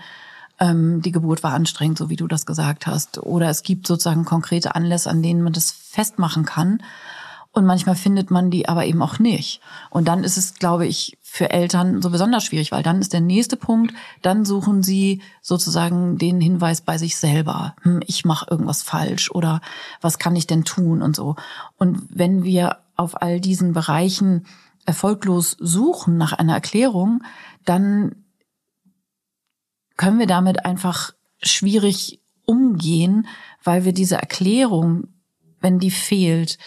[0.59, 3.17] ähm, die Geburt war anstrengend, so wie du das gesagt hast.
[3.19, 6.83] Oder es gibt sozusagen konkrete Anlässe, an denen man das festmachen kann.
[7.51, 9.61] Und manchmal findet man die aber eben auch nicht.
[9.89, 13.19] Und dann ist es, glaube ich, für Eltern so besonders schwierig, weil dann ist der
[13.19, 13.91] nächste Punkt,
[14.21, 17.75] dann suchen sie sozusagen den Hinweis bei sich selber.
[17.81, 19.59] Hm, ich mache irgendwas falsch oder
[19.99, 21.35] was kann ich denn tun und so.
[21.75, 24.45] Und wenn wir auf all diesen Bereichen
[24.85, 27.23] erfolglos suchen nach einer Erklärung,
[27.65, 28.13] dann
[29.97, 33.25] können wir damit einfach schwierig umgehen,
[33.63, 35.07] weil wir diese Erklärung,
[35.61, 36.59] wenn die fehlt,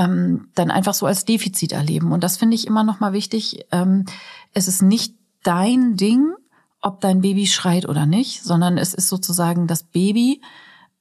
[0.00, 2.12] ähm, dann einfach so als Defizit erleben.
[2.12, 3.66] Und das finde ich immer noch mal wichtig.
[3.70, 4.06] Ähm,
[4.54, 6.32] es ist nicht dein Ding,
[6.80, 10.40] ob dein Baby schreit oder nicht, sondern es ist sozusagen das Baby,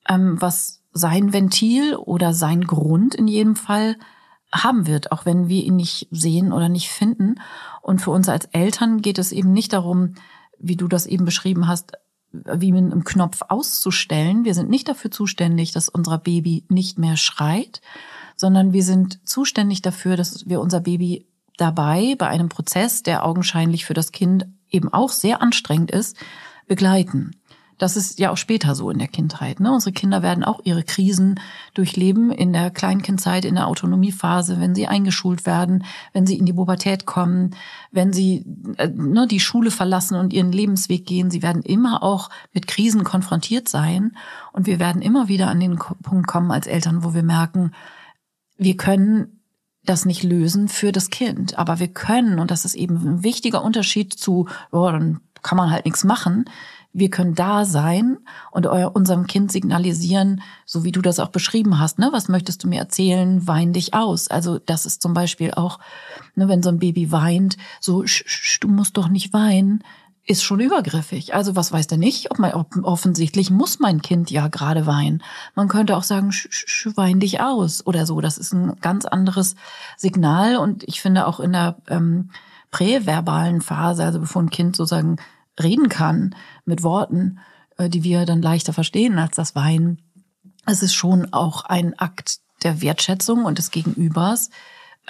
[0.07, 3.95] ähm, was sein Ventil oder sein Grund in jedem Fall
[4.51, 7.35] haben wird, auch wenn wir ihn nicht sehen oder nicht finden.
[7.81, 10.15] Und für uns als Eltern geht es eben nicht darum,
[10.59, 11.93] wie du das eben beschrieben hast,
[12.31, 14.43] wie mit einem Knopf auszustellen.
[14.43, 17.81] Wir sind nicht dafür zuständig, dass unser Baby nicht mehr schreit,
[18.39, 23.83] sondern wir sind zuständig dafür, dass wir unser Baby dabei bei einem Prozess, der augenscheinlich
[23.83, 26.15] für das Kind eben auch sehr anstrengend ist,
[26.65, 27.31] begleiten.
[27.77, 29.59] Das ist ja auch später so in der Kindheit.
[29.59, 29.73] Ne?
[29.73, 31.39] Unsere Kinder werden auch ihre Krisen
[31.73, 36.53] durchleben in der Kleinkindzeit, in der Autonomiephase, wenn sie eingeschult werden, wenn sie in die
[36.53, 37.55] Pubertät kommen,
[37.91, 38.45] wenn sie
[38.77, 41.29] äh, ne, die Schule verlassen und ihren Lebensweg gehen.
[41.29, 44.15] Sie werden immer auch mit Krisen konfrontiert sein.
[44.53, 47.71] Und wir werden immer wieder an den Punkt kommen als Eltern, wo wir merken,
[48.59, 49.41] wir können
[49.83, 51.57] das nicht lösen für das Kind.
[51.57, 55.71] Aber wir können, und das ist eben ein wichtiger Unterschied zu, oh, dann kann man
[55.71, 56.45] halt nichts machen
[56.91, 58.17] wir können da sein
[58.51, 62.67] und unserem Kind signalisieren, so wie du das auch beschrieben hast, ne, was möchtest du
[62.67, 64.27] mir erzählen, wein dich aus.
[64.27, 65.79] Also das ist zum Beispiel auch,
[66.35, 69.83] ne, wenn so ein Baby weint, so, sch, sch, du musst doch nicht weinen,
[70.29, 71.33] ist schon übergriffig.
[71.33, 72.29] Also was weiß der nicht?
[72.29, 75.23] Ob man, offensichtlich muss mein Kind ja gerade weinen.
[75.55, 78.21] Man könnte auch sagen, sch, sch, wein dich aus oder so.
[78.21, 79.55] Das ist ein ganz anderes
[79.97, 82.29] Signal und ich finde auch in der ähm,
[82.69, 85.15] präverbalen Phase, also bevor ein Kind sozusagen
[85.59, 87.39] reden kann mit Worten,
[87.77, 89.99] äh, die wir dann leichter verstehen als das Weinen.
[90.67, 94.51] Es ist schon auch ein Akt der Wertschätzung und des Gegenübers,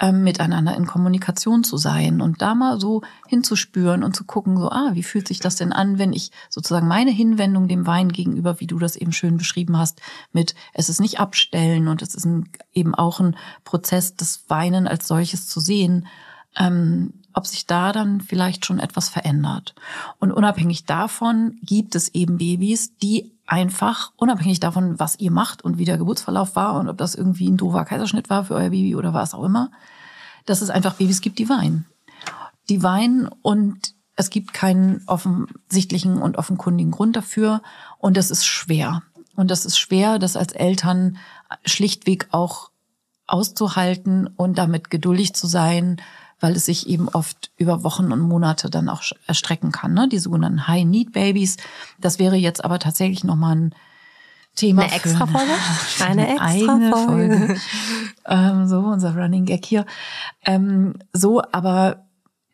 [0.00, 4.70] ähm, miteinander in Kommunikation zu sein und da mal so hinzuspüren und zu gucken, so,
[4.70, 8.60] ah, wie fühlt sich das denn an, wenn ich sozusagen meine Hinwendung dem Wein gegenüber,
[8.60, 10.00] wie du das eben schön beschrieben hast,
[10.32, 14.88] mit, es ist nicht abstellen und es ist ein, eben auch ein Prozess, das Weinen
[14.88, 16.06] als solches zu sehen,
[16.56, 19.74] ähm, ob sich da dann vielleicht schon etwas verändert.
[20.18, 25.76] Und unabhängig davon gibt es eben Babys, die einfach, unabhängig davon, was ihr macht und
[25.76, 28.94] wie der Geburtsverlauf war und ob das irgendwie ein doofer Kaiserschnitt war für euer Baby
[28.94, 29.72] oder was auch immer,
[30.46, 31.86] dass es einfach Babys gibt, die weinen.
[32.68, 37.60] Die weinen und es gibt keinen offensichtlichen und offenkundigen Grund dafür
[37.98, 39.02] und das ist schwer.
[39.34, 41.18] Und das ist schwer, das als Eltern
[41.64, 42.70] schlichtweg auch
[43.26, 46.00] auszuhalten und damit geduldig zu sein,
[46.40, 50.08] weil es sich eben oft über Wochen und Monate dann auch erstrecken kann, ne?
[50.08, 51.58] die sogenannten High-Need-Babies.
[52.00, 53.74] Das wäre jetzt aber tatsächlich nochmal ein
[54.56, 54.82] Thema.
[54.82, 55.52] Eine extra Folge?
[56.00, 57.36] Eine, eine extra eigene Folge.
[57.36, 57.60] Folge.
[58.26, 59.86] ähm, so, unser Running Gag hier.
[60.44, 62.06] Ähm, so, aber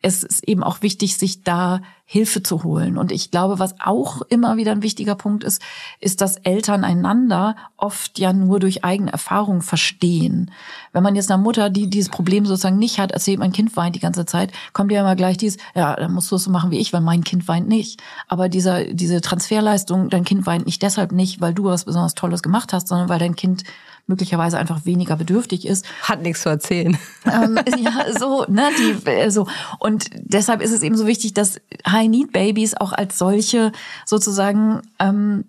[0.07, 2.97] es ist eben auch wichtig, sich da Hilfe zu holen.
[2.97, 5.61] Und ich glaube, was auch immer wieder ein wichtiger Punkt ist,
[5.99, 10.51] ist, dass Eltern einander oft ja nur durch eigene Erfahrung verstehen.
[10.93, 13.95] Wenn man jetzt einer Mutter, die dieses Problem sozusagen nicht hat, erzählt, mein Kind weint
[13.95, 16.71] die ganze Zeit, kommt ja immer gleich dies, ja, dann musst du es so machen
[16.71, 18.01] wie ich, weil mein Kind weint nicht.
[18.29, 22.41] Aber dieser, diese Transferleistung, dein Kind weint nicht deshalb nicht, weil du was besonders Tolles
[22.41, 23.65] gemacht hast, sondern weil dein Kind
[24.07, 25.85] möglicherweise einfach weniger bedürftig ist.
[26.01, 26.97] Hat nichts zu erzählen.
[27.25, 29.47] Ähm, ja, so, ne, die, äh, so.
[29.79, 33.71] Und deshalb ist es eben so wichtig, dass High-Need-Babys auch als solche
[34.05, 35.43] sozusagen, ähm,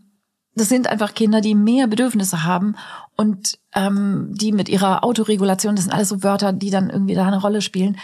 [0.55, 2.75] das sind einfach Kinder, die mehr Bedürfnisse haben
[3.17, 7.27] und ähm, die mit ihrer Autoregulation, das sind alles so Wörter, die dann irgendwie da
[7.27, 7.97] eine Rolle spielen,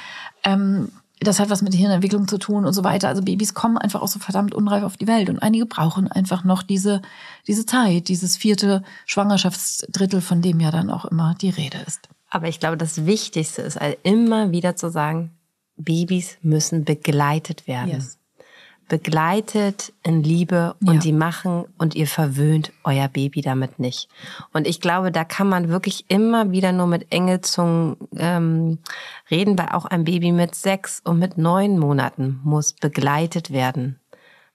[0.45, 0.91] ähm,
[1.25, 3.09] das hat was mit Hirnentwicklung zu tun und so weiter.
[3.09, 6.45] Also Babys kommen einfach auch so verdammt unreif auf die Welt und einige brauchen einfach
[6.45, 7.03] noch diese,
[7.47, 12.09] diese Zeit, dieses vierte Schwangerschaftsdrittel, von dem ja dann auch immer die Rede ist.
[12.31, 15.33] Aber ich glaube, das Wichtigste ist halt immer wieder zu sagen,
[15.77, 17.91] Babys müssen begleitet werden.
[17.91, 18.19] Yes
[18.95, 21.01] begleitet in Liebe und ja.
[21.01, 24.09] die machen und ihr verwöhnt euer Baby damit nicht.
[24.53, 28.79] Und ich glaube, da kann man wirklich immer wieder nur mit Engelzungen ähm,
[29.33, 33.99] reden, weil auch ein Baby mit sechs und mit neun Monaten muss begleitet werden.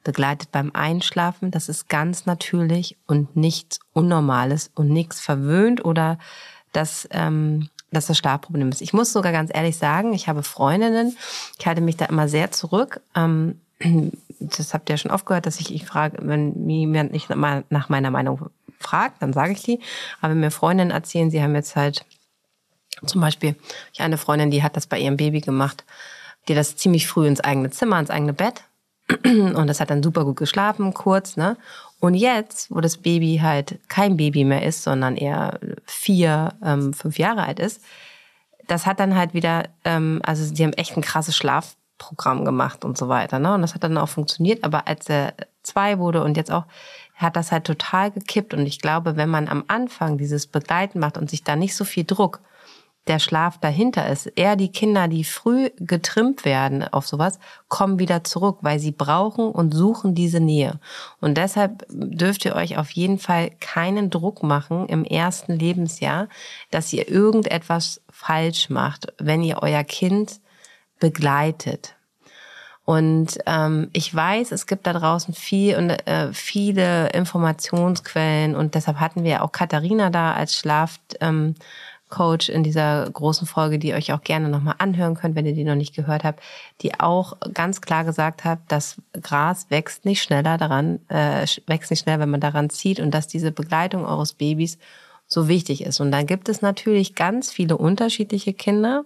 [0.06, 6.18] Begleitet beim Einschlafen, das ist ganz natürlich und nichts Unnormales und nichts verwöhnt oder
[6.72, 8.82] das ähm, dass das Schlafproblem ist.
[8.82, 11.18] Ich muss sogar ganz ehrlich sagen, ich habe Freundinnen,
[11.58, 13.02] ich halte mich da immer sehr zurück.
[13.16, 13.60] Ähm,
[14.40, 17.90] das habt ihr ja schon oft gehört, dass ich, ich frage, wenn jemand nicht nach
[17.90, 18.50] meiner Meinung
[18.80, 19.80] fragt, dann sage ich die.
[20.22, 22.06] Aber wenn mir Freundinnen erzählen, sie haben jetzt halt
[23.06, 23.56] zum Beispiel,
[23.94, 25.86] ich eine Freundin, die hat das bei ihrem Baby gemacht,
[26.48, 28.64] die das ziemlich früh ins eigene Zimmer, ins eigene Bett.
[29.24, 31.58] Und das hat dann super gut geschlafen, kurz, ne?
[32.00, 37.20] Und jetzt, wo das Baby halt kein Baby mehr ist, sondern eher vier, ähm, fünf
[37.20, 37.82] Jahre alt ist,
[38.68, 42.84] das hat dann halt wieder, ähm, also die haben echt ein krasses Schlaf Programm gemacht
[42.84, 43.38] und so weiter.
[43.38, 43.54] Ne?
[43.54, 44.64] Und das hat dann auch funktioniert.
[44.64, 46.66] Aber als er zwei wurde und jetzt auch,
[47.14, 48.56] hat das halt total gekippt.
[48.56, 51.86] Und ich glaube, wenn man am Anfang dieses Begleiten macht und sich da nicht so
[51.86, 52.42] viel Druck
[53.10, 54.28] der Schlaf dahinter ist.
[54.28, 59.50] Eher die Kinder, die früh getrimmt werden auf sowas, kommen wieder zurück, weil sie brauchen
[59.50, 60.80] und suchen diese Nähe.
[61.20, 66.28] Und deshalb dürft ihr euch auf jeden Fall keinen Druck machen im ersten Lebensjahr,
[66.70, 70.40] dass ihr irgendetwas falsch macht, wenn ihr euer Kind
[71.00, 71.96] begleitet.
[72.90, 79.00] Und ähm, ich weiß, es gibt da draußen viel und äh, viele Informationsquellen und deshalb
[79.00, 81.54] hatten wir auch Katharina da als Schlafcoach ähm,
[82.52, 85.66] in dieser großen Folge, die ihr euch auch gerne nochmal anhören könnt, wenn ihr die
[85.66, 86.42] noch nicht gehört habt,
[86.82, 92.02] die auch ganz klar gesagt hat, dass Gras wächst nicht schneller daran, äh, wächst nicht
[92.02, 94.80] schneller, wenn man daran zieht und dass diese Begleitung eures Babys
[95.30, 96.00] so wichtig ist.
[96.02, 99.06] Und dann gibt es natürlich ganz viele unterschiedliche Kinder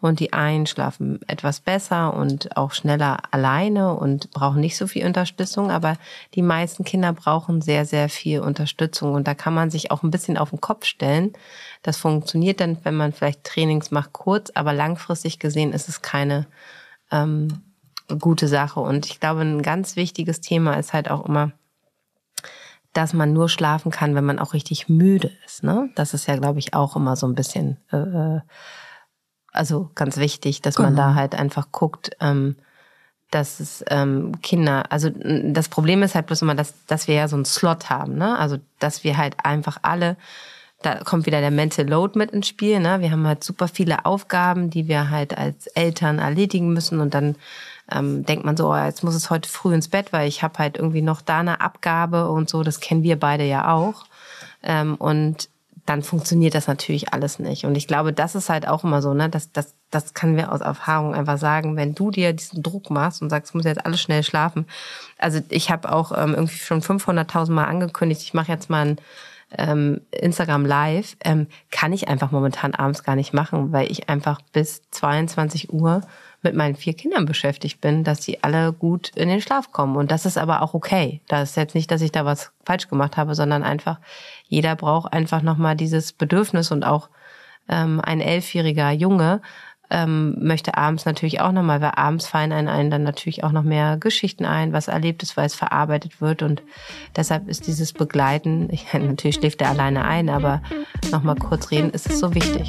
[0.00, 5.04] und die einen schlafen etwas besser und auch schneller alleine und brauchen nicht so viel
[5.04, 5.96] Unterstützung, aber
[6.34, 10.10] die meisten Kinder brauchen sehr, sehr viel Unterstützung und da kann man sich auch ein
[10.10, 11.32] bisschen auf den Kopf stellen.
[11.82, 16.46] Das funktioniert dann, wenn man vielleicht Trainings macht, kurz, aber langfristig gesehen ist es keine
[17.10, 17.62] ähm,
[18.20, 18.80] gute Sache.
[18.80, 21.52] Und ich glaube, ein ganz wichtiges Thema ist halt auch immer,
[22.96, 25.62] dass man nur schlafen kann, wenn man auch richtig müde ist.
[25.62, 25.90] Ne?
[25.94, 28.40] Das ist ja, glaube ich, auch immer so ein bisschen äh, äh
[29.52, 30.88] also ganz wichtig, dass genau.
[30.88, 32.56] man da halt einfach guckt, ähm,
[33.30, 37.26] dass es ähm, Kinder, also das Problem ist halt bloß immer, dass, dass wir ja
[37.26, 38.38] so einen Slot haben, ne?
[38.38, 40.16] Also dass wir halt einfach alle,
[40.82, 43.00] da kommt wieder der Mental Load mit ins Spiel, ne?
[43.00, 47.36] Wir haben halt super viele Aufgaben, die wir halt als Eltern erledigen müssen und dann
[47.90, 50.58] ähm, denkt man so, oh, jetzt muss es heute früh ins Bett, weil ich habe
[50.58, 54.06] halt irgendwie noch da eine Abgabe und so, das kennen wir beide ja auch.
[54.62, 55.48] Ähm, und
[55.86, 57.64] dann funktioniert das natürlich alles nicht.
[57.64, 60.52] Und ich glaube, das ist halt auch immer so, ne, das, das, das können wir
[60.52, 64.00] aus Erfahrung einfach sagen, wenn du dir diesen Druck machst und sagst, muss jetzt alles
[64.00, 64.66] schnell schlafen.
[65.16, 68.96] Also ich habe auch ähm, irgendwie schon 500.000 Mal angekündigt, ich mache jetzt mal ein
[69.58, 74.40] ähm, Instagram Live, ähm, kann ich einfach momentan abends gar nicht machen, weil ich einfach
[74.52, 76.02] bis 22 Uhr
[76.42, 79.96] mit meinen vier Kindern beschäftigt bin, dass sie alle gut in den Schlaf kommen.
[79.96, 81.20] Und das ist aber auch okay.
[81.28, 83.98] Das ist jetzt nicht, dass ich da was falsch gemacht habe, sondern einfach,
[84.46, 87.08] jeder braucht einfach nochmal dieses Bedürfnis und auch
[87.68, 89.40] ähm, ein elfjähriger Junge
[89.90, 93.62] ähm, möchte abends natürlich auch nochmal, weil abends fallen einen, einen dann natürlich auch noch
[93.62, 96.62] mehr Geschichten ein, was erlebt ist, weil es verarbeitet wird und
[97.14, 100.62] deshalb ist dieses Begleiten, ich, natürlich schläft er alleine ein, aber
[101.10, 102.68] nochmal kurz reden, ist es so wichtig.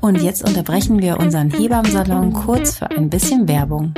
[0.00, 3.94] Und jetzt unterbrechen wir unseren Hebammsalon kurz für ein bisschen Werbung.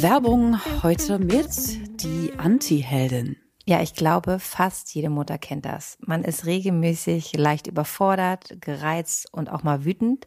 [0.00, 1.46] Werbung heute mit
[2.02, 3.36] die Anti-Heldin.
[3.64, 5.96] Ja, ich glaube, fast jede Mutter kennt das.
[6.00, 10.26] Man ist regelmäßig leicht überfordert, gereizt und auch mal wütend.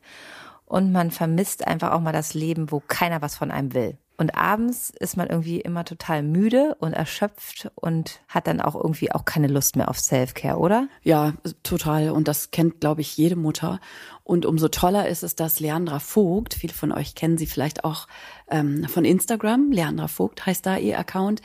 [0.65, 3.97] und man vermisst einfach auch mal das Leben, wo keiner was von einem will.
[4.17, 9.11] Und abends ist man irgendwie immer total müde und erschöpft und hat dann auch irgendwie
[9.11, 10.87] auch keine Lust mehr auf Self-Care, oder?
[11.03, 12.11] Ja, total.
[12.11, 13.79] Und das kennt, glaube ich, jede Mutter.
[14.25, 18.07] Und umso toller ist es, dass Leandra Vogt, viele von euch kennen sie vielleicht auch
[18.49, 21.41] ähm, von Instagram, Leandra Vogt heißt da ihr Account.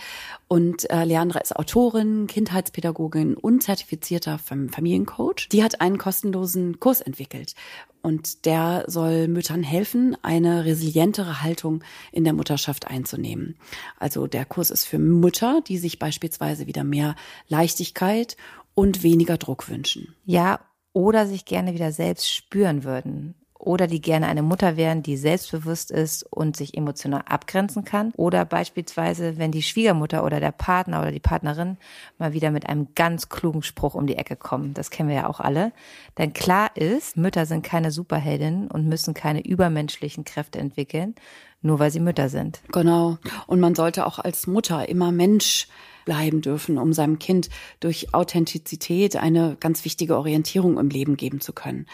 [0.49, 5.49] Und äh, Leandra ist Autorin, Kindheitspädagogin und zertifizierter Familiencoach.
[5.53, 7.55] Die hat einen kostenlosen Kurs entwickelt,
[8.03, 13.57] und der soll Müttern helfen, eine resilientere Haltung in der Mutterschaft einzunehmen.
[13.99, 17.15] Also der Kurs ist für Mütter, die sich beispielsweise wieder mehr
[17.49, 18.37] Leichtigkeit
[18.75, 20.15] und weniger Druck wünschen.
[20.25, 20.61] Ja,
[20.93, 25.91] oder sich gerne wieder selbst spüren würden oder die gerne eine Mutter wären, die selbstbewusst
[25.91, 28.13] ist und sich emotional abgrenzen kann.
[28.17, 31.77] Oder beispielsweise, wenn die Schwiegermutter oder der Partner oder die Partnerin
[32.19, 34.73] mal wieder mit einem ganz klugen Spruch um die Ecke kommen.
[34.73, 35.73] Das kennen wir ja auch alle.
[36.17, 41.15] Denn klar ist, Mütter sind keine Superheldinnen und müssen keine übermenschlichen Kräfte entwickeln,
[41.61, 42.63] nur weil sie Mütter sind.
[42.73, 43.19] Genau.
[43.47, 45.69] Und man sollte auch als Mutter immer Mensch
[46.05, 51.53] bleiben dürfen, um seinem Kind durch Authentizität eine ganz wichtige Orientierung im Leben geben zu
[51.53, 51.87] können.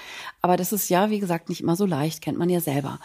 [0.42, 2.98] Aber das ist ja, wie gesagt, nicht immer so leicht, kennt man ja selber.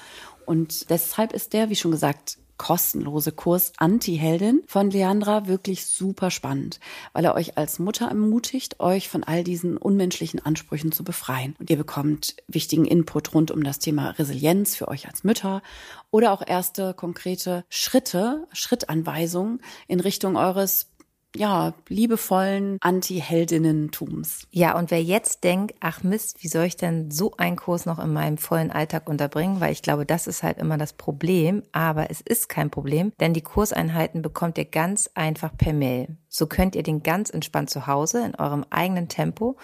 [0.45, 6.79] Und deshalb ist der, wie schon gesagt, kostenlose Kurs Anti-Heldin von Leandra wirklich super spannend,
[7.11, 11.55] weil er euch als Mutter ermutigt, euch von all diesen unmenschlichen Ansprüchen zu befreien.
[11.57, 15.63] Und ihr bekommt wichtigen Input rund um das Thema Resilienz für euch als Mütter
[16.11, 20.90] oder auch erste konkrete Schritte, Schrittanweisungen in Richtung eures
[21.35, 24.47] ja, liebevollen Anti-Heldinnentums.
[24.51, 27.99] Ja, und wer jetzt denkt, ach Mist, wie soll ich denn so einen Kurs noch
[27.99, 29.59] in meinem vollen Alltag unterbringen?
[29.59, 31.63] Weil ich glaube, das ist halt immer das Problem.
[31.71, 36.17] Aber es ist kein Problem, denn die Kurseinheiten bekommt ihr ganz einfach per Mail.
[36.27, 39.55] So könnt ihr den ganz entspannt zu Hause in eurem eigenen Tempo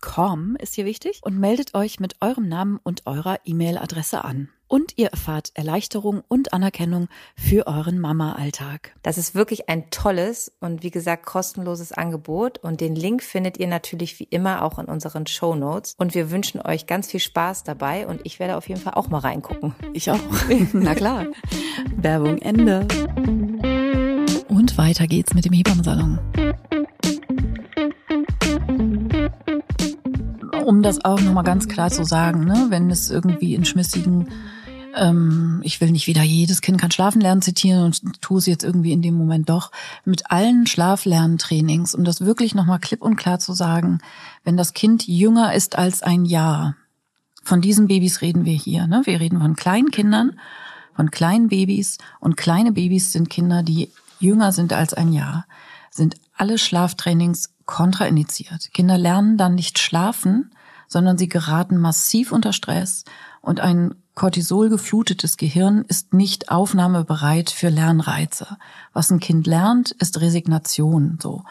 [0.00, 4.48] .com ist hier wichtig und meldet euch mit eurem Namen und eurer E-Mail-Adresse an.
[4.68, 8.94] Und ihr erfahrt Erleichterung und Anerkennung für euren Mama-Alltag.
[9.02, 13.66] Das ist wirklich ein tolles und wie gesagt kostenloses Angebot und den Link findet ihr
[13.66, 17.64] natürlich wie immer auch in unseren Show Notes und wir wünschen euch ganz viel Spaß
[17.64, 19.74] dabei und ich werde auf jeden Fall auch mal reingucken.
[19.92, 20.20] Ich auch.
[20.72, 21.26] Na klar.
[21.96, 22.86] Werbung Ende.
[24.48, 26.20] Und weiter geht's mit dem Hebammensalon.
[30.70, 34.28] Um das auch nochmal ganz klar zu sagen, ne, wenn es irgendwie in schmissigen,
[34.94, 38.62] ähm, ich will nicht wieder jedes Kind kann schlafen lernen zitieren und tue es jetzt
[38.62, 39.72] irgendwie in dem Moment doch,
[40.04, 43.98] mit allen Schlaflerntrainings, um das wirklich nochmal klipp und klar zu sagen,
[44.44, 46.76] wenn das Kind jünger ist als ein Jahr,
[47.42, 49.02] von diesen Babys reden wir hier, ne?
[49.06, 50.38] Wir reden von kleinen Kindern,
[50.94, 55.46] von kleinen Babys und kleine Babys sind Kinder, die jünger sind als ein Jahr,
[55.90, 58.72] sind alle Schlaftrainings kontraindiziert.
[58.72, 60.52] Kinder lernen dann nicht schlafen,
[60.90, 63.04] sondern sie geraten massiv unter Stress
[63.40, 68.58] und ein Cortisol-geflutetes Gehirn ist nicht aufnahmebereit für Lernreize.
[68.92, 71.44] Was ein Kind lernt, ist Resignation, so.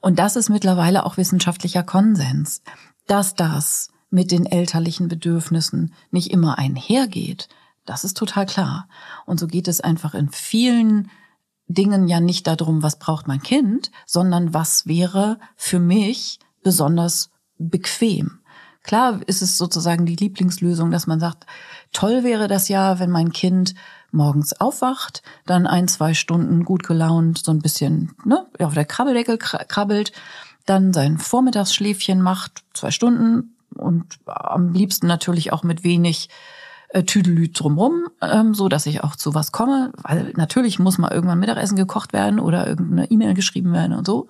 [0.00, 2.62] Und das ist mittlerweile auch wissenschaftlicher Konsens,
[3.06, 7.48] dass das mit den elterlichen Bedürfnissen nicht immer einhergeht.
[7.86, 8.86] Das ist total klar.
[9.26, 11.10] Und so geht es einfach in vielen
[11.66, 18.40] Dingen ja nicht darum, was braucht mein Kind, sondern was wäre für mich besonders bequem.
[18.84, 21.46] Klar ist es sozusagen die Lieblingslösung, dass man sagt,
[21.92, 23.74] toll wäre das ja, wenn mein Kind
[24.12, 29.38] morgens aufwacht, dann ein, zwei Stunden gut gelaunt so ein bisschen ne, auf der Krabbeldecke
[29.38, 30.12] krabbelt,
[30.66, 36.28] dann sein Vormittagsschläfchen macht, zwei Stunden und am liebsten natürlich auch mit wenig
[36.94, 41.10] äh, Tüdelüt drumrum, ähm, so dass ich auch zu was komme, weil natürlich muss mal
[41.10, 44.28] irgendwann Mittagessen gekocht werden oder irgendeine E-Mail geschrieben werden und so.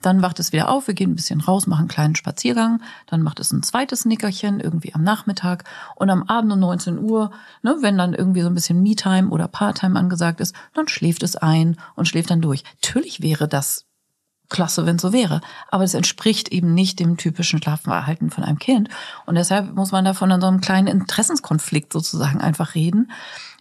[0.00, 3.20] Dann wacht es wieder auf, wir gehen ein bisschen raus, machen einen kleinen Spaziergang, dann
[3.20, 5.64] macht es ein zweites Nickerchen irgendwie am Nachmittag
[5.96, 7.30] und am Abend um 19 Uhr,
[7.62, 11.36] ne, wenn dann irgendwie so ein bisschen Me-Time oder Part-Time angesagt ist, dann schläft es
[11.36, 12.64] ein und schläft dann durch.
[12.82, 13.87] Natürlich wäre das
[14.48, 15.40] klasse, wenn so wäre.
[15.70, 18.88] Aber es entspricht eben nicht dem typischen Schlafverhalten von einem Kind.
[19.26, 23.10] Und deshalb muss man da von so einem kleinen Interessenskonflikt sozusagen einfach reden,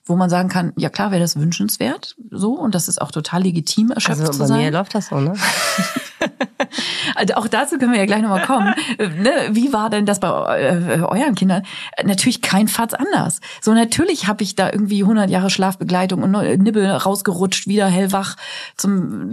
[0.05, 3.43] wo man sagen kann, ja klar wäre das wünschenswert, so, und das ist auch total
[3.43, 4.57] legitim, erschöpft also zu sein.
[4.57, 5.33] Bei mir läuft das so, ne?
[7.17, 8.73] Also auch dazu können wir ja gleich nochmal kommen.
[8.97, 9.31] ne?
[9.49, 11.63] Wie war denn das bei äh, euren Kindern?
[12.03, 13.41] Natürlich kein Fatz anders.
[13.61, 18.35] So natürlich habe ich da irgendwie 100 Jahre Schlafbegleitung und Nibbel rausgerutscht, wieder hellwach
[18.75, 19.31] zum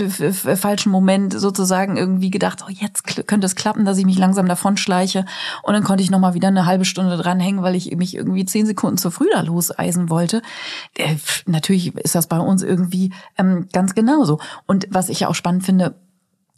[0.57, 4.77] falschen Moment sozusagen irgendwie gedacht, oh jetzt könnte es klappen, dass ich mich langsam davon
[4.77, 5.27] schleiche.
[5.63, 8.67] Und dann konnte ich nochmal wieder eine halbe Stunde dranhängen, weil ich mich irgendwie zehn
[8.67, 10.43] Sekunden zu früh da loseisen wollte.
[10.97, 11.17] Äh,
[11.47, 14.41] natürlich ist das bei uns irgendwie ähm, ganz genauso.
[14.67, 15.95] Und was ich ja auch spannend finde,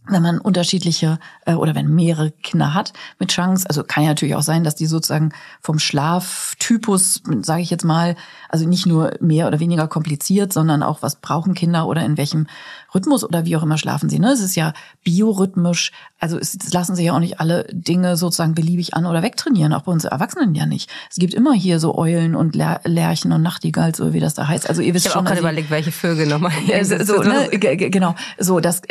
[0.09, 4.35] wenn man unterschiedliche äh, oder wenn mehrere Kinder hat mit Chance, also kann ja natürlich
[4.35, 8.17] auch sein, dass die sozusagen vom Schlaftypus, sage ich jetzt mal,
[8.49, 12.47] also nicht nur mehr oder weniger kompliziert, sondern auch was brauchen Kinder oder in welchem
[12.95, 14.19] Rhythmus oder wie auch immer schlafen sie.
[14.19, 14.31] Ne?
[14.31, 14.73] Es ist ja
[15.05, 19.73] biorhythmisch, also es lassen sich ja auch nicht alle Dinge sozusagen beliebig an oder wegtrainieren,
[19.73, 20.91] auch bei uns Erwachsenen ja nicht.
[21.11, 24.69] Es gibt immer hier so Eulen und Lerchen und Nachtigalls oder wie das da heißt.
[24.69, 25.25] Also ihr wisst ich schon.
[25.25, 26.53] Ich habe auch gerade überlegt, welche Vögel nochmal.
[26.67, 27.49] Ja, so, so, ne?
[27.51, 28.83] Genau, so das,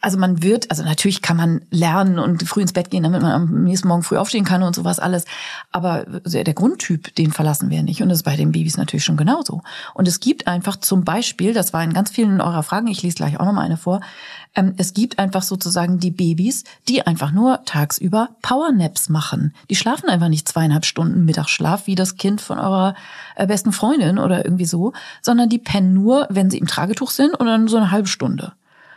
[0.00, 3.32] also man wird, also natürlich kann man lernen und früh ins Bett gehen, damit man
[3.32, 5.24] am nächsten Morgen früh aufstehen kann und sowas alles.
[5.72, 8.02] Aber der Grundtyp, den verlassen wir nicht.
[8.02, 9.62] Und das ist bei den Babys natürlich schon genauso.
[9.94, 13.16] Und es gibt einfach zum Beispiel, das war in ganz vielen eurer Fragen, ich lese
[13.16, 14.00] gleich auch nochmal eine vor,
[14.54, 19.54] ähm, es gibt einfach sozusagen die Babys, die einfach nur tagsüber Powernaps machen.
[19.68, 22.94] Die schlafen einfach nicht zweieinhalb Stunden Mittagsschlaf wie das Kind von eurer
[23.36, 27.34] äh, besten Freundin oder irgendwie so, sondern die pennen nur, wenn sie im Tragetuch sind
[27.34, 28.52] und dann so eine halbe Stunde.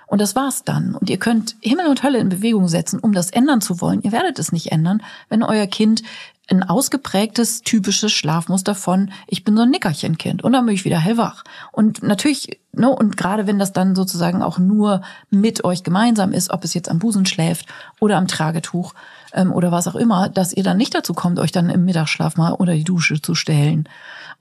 [0.08, 0.94] Und das war's dann.
[0.94, 4.02] Und ihr könnt Himmel und Hölle in Bewegung setzen, um das ändern zu wollen.
[4.04, 6.04] Ihr werdet es nicht ändern, wenn euer Kind
[6.50, 11.00] ein ausgeprägtes, typisches Schlafmuster von, ich bin so ein Nickerchenkind und dann bin ich wieder
[11.00, 11.44] hellwach.
[11.72, 16.50] Und natürlich, ne, und gerade wenn das dann sozusagen auch nur mit euch gemeinsam ist,
[16.52, 17.68] ob es jetzt am Busen schläft
[18.02, 18.94] oder am Tragetuch
[19.34, 22.36] ähm, oder was auch immer, dass ihr dann nicht dazu kommt, euch dann im Mittagsschlaf
[22.36, 23.88] mal unter die Dusche zu stellen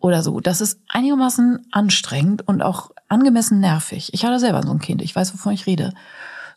[0.01, 0.41] oder so.
[0.41, 4.13] Das ist einigermaßen anstrengend und auch angemessen nervig.
[4.13, 5.95] Ich hatte selber so ein Kind, ich weiß, wovon ich rede.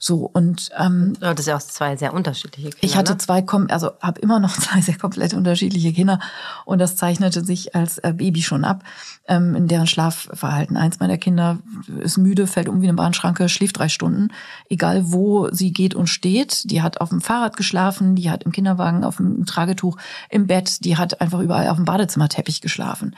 [0.08, 2.86] So und ähm, das ist ja auch zwei sehr unterschiedliche Kinder.
[2.86, 3.18] Ich hatte ne?
[3.18, 6.20] zwei, also habe immer noch zwei sehr komplett unterschiedliche Kinder
[6.64, 8.84] und das zeichnete sich als äh, Baby schon ab
[9.28, 10.78] ähm, in deren Schlafverhalten.
[10.78, 11.58] Eins meiner Kinder
[12.02, 14.28] ist müde, fällt um wie eine Bahnschranke, schläft drei Stunden,
[14.70, 16.70] egal wo sie geht und steht.
[16.70, 19.98] Die hat auf dem Fahrrad geschlafen, die hat im Kinderwagen auf dem Tragetuch,
[20.30, 23.16] im Bett, die hat einfach überall auf dem Badezimmerteppich geschlafen.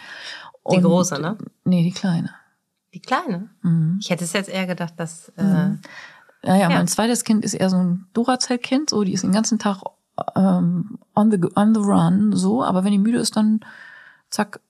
[0.64, 1.38] Und, die große, ne?
[1.66, 2.30] Nee, die kleine.
[2.94, 3.50] Die kleine?
[3.62, 3.98] Mhm.
[4.00, 5.82] Ich hätte es jetzt eher gedacht, dass äh, mhm.
[6.48, 9.60] Ja, ja, mein zweites Kind ist eher so ein Duracell-Kind, so, die ist den ganzen
[9.60, 9.82] Tag
[10.36, 13.60] ähm, on, the, on the run, so, aber wenn die müde ist, dann
[14.30, 14.62] zack,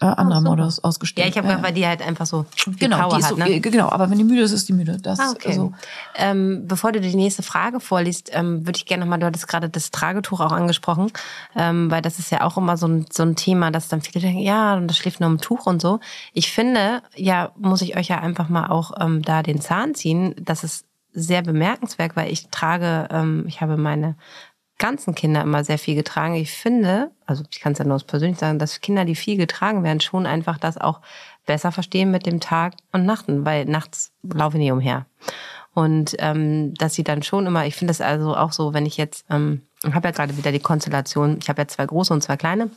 [0.00, 0.48] äh, anderer so.
[0.48, 1.26] Modus ausgestellt.
[1.26, 2.46] Ja, ich habe ja, gedacht, weil die halt einfach so
[2.78, 3.60] genau, Power die ist hat, so, ne?
[3.60, 4.98] Genau, aber wenn die müde ist, ist die müde.
[5.00, 5.54] Das ah, okay.
[5.54, 5.72] so.
[6.16, 9.68] Ähm, bevor du die nächste Frage vorliest, ähm, würde ich gerne nochmal, du hattest gerade
[9.68, 11.12] das Tragetuch auch angesprochen,
[11.56, 14.20] ähm, weil das ist ja auch immer so ein, so ein Thema, dass dann viele
[14.20, 16.00] denken, ja, und das schläft nur im Tuch und so.
[16.32, 20.34] Ich finde, ja, muss ich euch ja einfach mal auch ähm, da den Zahn ziehen,
[20.38, 20.84] dass es
[21.14, 24.16] sehr bemerkenswert, weil ich trage, ähm, ich habe meine
[24.78, 26.34] ganzen Kinder immer sehr viel getragen.
[26.34, 29.84] Ich finde, also ich kann es ja nur persönlich sagen, dass Kinder, die viel getragen
[29.84, 31.00] werden, schon einfach das auch
[31.46, 35.06] besser verstehen mit dem Tag und Nachten, weil nachts laufe ich nie umher.
[35.74, 38.96] Und ähm, dass sie dann schon immer, ich finde das also auch so, wenn ich
[38.96, 42.22] jetzt, ähm, ich habe ja gerade wieder die Konstellation, ich habe ja zwei große und
[42.22, 42.70] zwei kleine.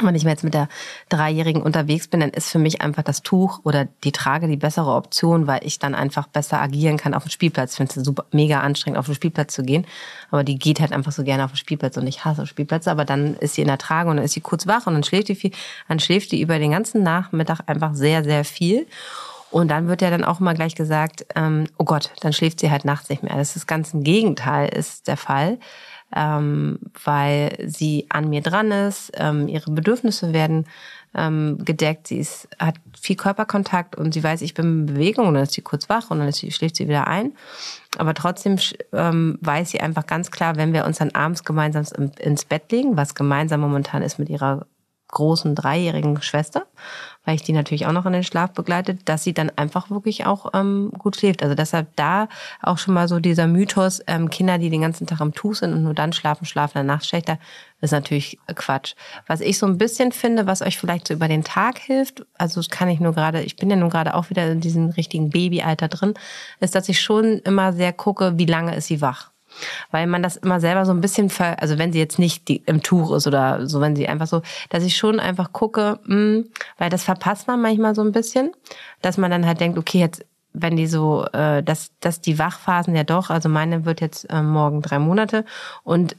[0.00, 0.68] Wenn ich mir jetzt mit der
[1.10, 4.94] Dreijährigen unterwegs bin, dann ist für mich einfach das Tuch oder die Trage die bessere
[4.94, 7.72] Option, weil ich dann einfach besser agieren kann auf dem Spielplatz.
[7.72, 9.86] Ich finde es super mega anstrengend, auf den Spielplatz zu gehen.
[10.30, 12.90] Aber die geht halt einfach so gerne auf den Spielplatz und ich hasse Spielplätze.
[12.90, 15.04] Aber dann ist sie in der Trage und dann ist sie kurz wach und dann
[15.04, 15.52] schläft die viel.
[15.88, 18.86] Dann schläft die über den ganzen Nachmittag einfach sehr, sehr viel.
[19.50, 22.70] Und dann wird ja dann auch immer gleich gesagt, ähm, oh Gott, dann schläft sie
[22.70, 23.36] halt nachts nicht mehr.
[23.36, 25.58] Das ist das ganze Gegenteil ist der Fall
[26.14, 30.66] ähm, weil sie an mir dran ist, ähm, ihre Bedürfnisse werden
[31.14, 35.34] ähm, gedeckt, sie ist, hat viel Körperkontakt und sie weiß, ich bin in Bewegung und
[35.34, 37.32] dann ist sie kurz wach und dann ist sie, schläft sie wieder ein.
[37.98, 38.56] Aber trotzdem
[38.92, 41.84] ähm, weiß sie einfach ganz klar, wenn wir uns dann abends gemeinsam
[42.18, 44.66] ins Bett legen, was gemeinsam momentan ist mit ihrer
[45.12, 46.64] großen dreijährigen Schwester,
[47.24, 50.26] weil ich die natürlich auch noch in den Schlaf begleitet, dass sie dann einfach wirklich
[50.26, 51.42] auch ähm, gut schläft.
[51.42, 52.28] Also deshalb da
[52.60, 55.72] auch schon mal so dieser Mythos, ähm, Kinder, die den ganzen Tag am Tuch sind
[55.72, 57.38] und nur dann schlafen, schlafen der Nacht schlechter,
[57.80, 58.94] ist natürlich Quatsch.
[59.26, 62.60] Was ich so ein bisschen finde, was euch vielleicht so über den Tag hilft, also
[62.60, 65.30] das kann ich nur gerade, ich bin ja nun gerade auch wieder in diesem richtigen
[65.30, 66.14] Babyalter drin,
[66.60, 69.31] ist, dass ich schon immer sehr gucke, wie lange ist sie wach.
[69.90, 72.62] Weil man das immer selber so ein bisschen, ver also wenn sie jetzt nicht die,
[72.66, 76.14] im Tuch ist oder so, wenn sie einfach so, dass ich schon einfach gucke, mh,
[76.14, 76.44] hm,
[76.78, 78.52] weil das verpasst man manchmal so ein bisschen,
[79.00, 80.24] dass man dann halt denkt, okay, jetzt
[80.54, 84.42] wenn die so, äh, dass, dass die Wachphasen ja doch, also meine wird jetzt äh,
[84.42, 85.46] morgen drei Monate
[85.82, 86.16] und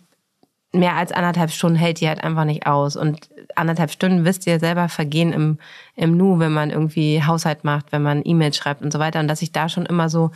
[0.74, 2.96] mehr als anderthalb Stunden hält die halt einfach nicht aus.
[2.96, 5.60] Und anderthalb Stunden, wisst ihr selber, vergehen im,
[5.96, 9.20] im Nu, wenn man irgendwie Haushalt macht, wenn man E-Mails schreibt und so weiter.
[9.20, 10.32] Und dass ich da schon immer so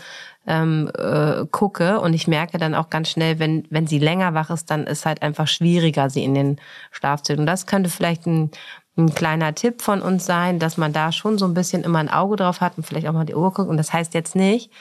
[0.47, 4.49] ähm, äh, gucke und ich merke dann auch ganz schnell, wenn, wenn sie länger wach
[4.49, 6.57] ist, dann ist halt einfach schwieriger, sie in den
[6.91, 7.33] Schlaf zu.
[7.33, 8.51] Und das könnte vielleicht ein,
[8.97, 12.09] ein kleiner Tipp von uns sein, dass man da schon so ein bisschen immer ein
[12.09, 13.69] Auge drauf hat und vielleicht auch mal die Uhr guckt.
[13.69, 14.71] Und das heißt jetzt nicht,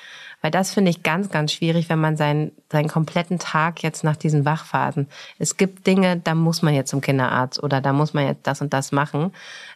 [0.40, 4.16] weil das finde ich ganz, ganz schwierig, wenn man seinen, seinen kompletten Tag jetzt nach
[4.16, 5.08] diesen Wachphasen.
[5.38, 8.60] Es gibt Dinge, da muss man jetzt zum Kinderarzt oder da muss man jetzt das
[8.60, 9.32] und das machen,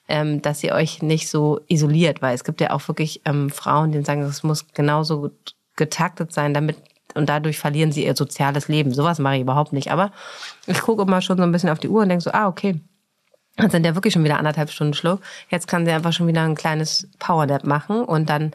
[0.07, 3.91] ähm, dass ihr euch nicht so isoliert, weil es gibt ja auch wirklich ähm, Frauen,
[3.91, 5.31] die sagen, es muss genauso
[5.81, 6.77] getaktet sein, damit
[7.15, 8.95] und dadurch verlieren sie ihr soziales Leben.
[8.95, 9.91] Sowas mache ich überhaupt nicht.
[9.91, 10.13] Aber
[10.67, 12.81] ich gucke immer schon so ein bisschen auf die Uhr und denke so, ah, okay,
[13.57, 15.21] dann sind ja wirklich schon wieder anderthalb Stunden Schluck.
[15.51, 18.53] Jetzt kann sie einfach schon wieder ein kleines Powernap machen und dann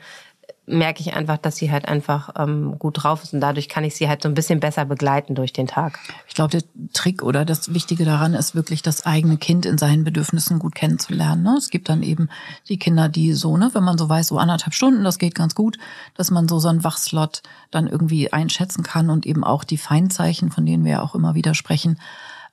[0.68, 3.96] merke ich einfach, dass sie halt einfach ähm, gut drauf ist und dadurch kann ich
[3.96, 6.00] sie halt so ein bisschen besser begleiten durch den Tag.
[6.28, 6.64] Ich glaube, der
[6.94, 11.44] Trick oder das Wichtige daran ist wirklich, das eigene Kind in seinen Bedürfnissen gut kennenzulernen.
[11.44, 11.56] Ne?
[11.58, 12.30] Es gibt dann eben
[12.68, 15.54] die Kinder, die so, ne, wenn man so weiß, so anderthalb Stunden, das geht ganz
[15.54, 15.78] gut,
[16.16, 20.52] dass man so so einen Wachslot dann irgendwie einschätzen kann und eben auch die Feindzeichen,
[20.52, 22.00] von denen wir ja auch immer wieder sprechen,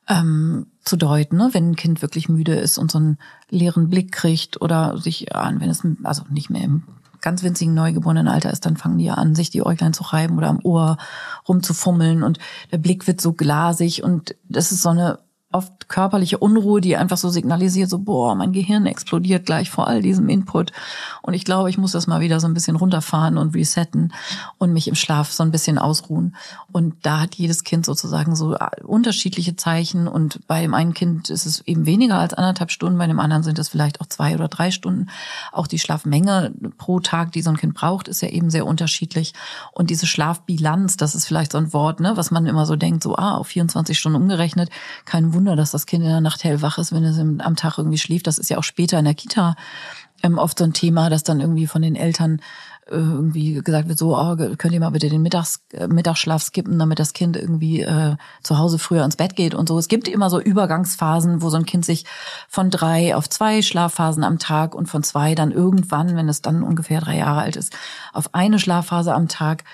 [0.07, 1.49] ähm, zu deuten, ne?
[1.53, 3.17] wenn ein Kind wirklich müde ist und so einen
[3.49, 6.83] leeren Blick kriegt oder sich, wenn es also nicht mehr im
[7.23, 10.49] ganz winzigen neugeborenen Alter ist, dann fangen die an, sich die Äuglein zu reiben oder
[10.49, 10.97] am Ohr
[11.47, 12.37] rumzufummeln und
[12.71, 15.19] der Blick wird so glasig und das ist so eine
[15.53, 20.01] oft körperliche Unruhe, die einfach so signalisiert, so, boah, mein Gehirn explodiert gleich vor all
[20.01, 20.71] diesem Input.
[21.21, 24.11] Und ich glaube, ich muss das mal wieder so ein bisschen runterfahren und resetten
[24.57, 26.35] und mich im Schlaf so ein bisschen ausruhen.
[26.71, 30.07] Und da hat jedes Kind sozusagen so äh, unterschiedliche Zeichen.
[30.07, 33.43] Und bei dem einen Kind ist es eben weniger als anderthalb Stunden, bei dem anderen
[33.43, 35.07] sind es vielleicht auch zwei oder drei Stunden.
[35.51, 39.33] Auch die Schlafmenge pro Tag, die so ein Kind braucht, ist ja eben sehr unterschiedlich.
[39.71, 43.03] Und diese Schlafbilanz, das ist vielleicht so ein Wort, ne, was man immer so denkt,
[43.03, 44.69] so, ah, auf 24 Stunden umgerechnet,
[45.05, 47.77] kein Wunder Wunder, dass das Kind in der Nacht hellwach ist, wenn es am Tag
[47.77, 48.27] irgendwie schläft.
[48.27, 49.55] Das ist ja auch später in der Kita
[50.23, 52.39] ähm, oft so ein Thema, dass dann irgendwie von den Eltern
[52.87, 56.79] äh, irgendwie gesagt wird, so, oh, könnt ihr mal bitte den Mittags, äh, Mittagsschlaf skippen,
[56.79, 59.77] damit das Kind irgendwie äh, zu Hause früher ins Bett geht und so.
[59.77, 62.05] Es gibt immer so Übergangsphasen, wo so ein Kind sich
[62.47, 66.63] von drei auf zwei Schlafphasen am Tag und von zwei dann irgendwann, wenn es dann
[66.63, 67.73] ungefähr drei Jahre alt ist,
[68.13, 69.65] auf eine Schlafphase am Tag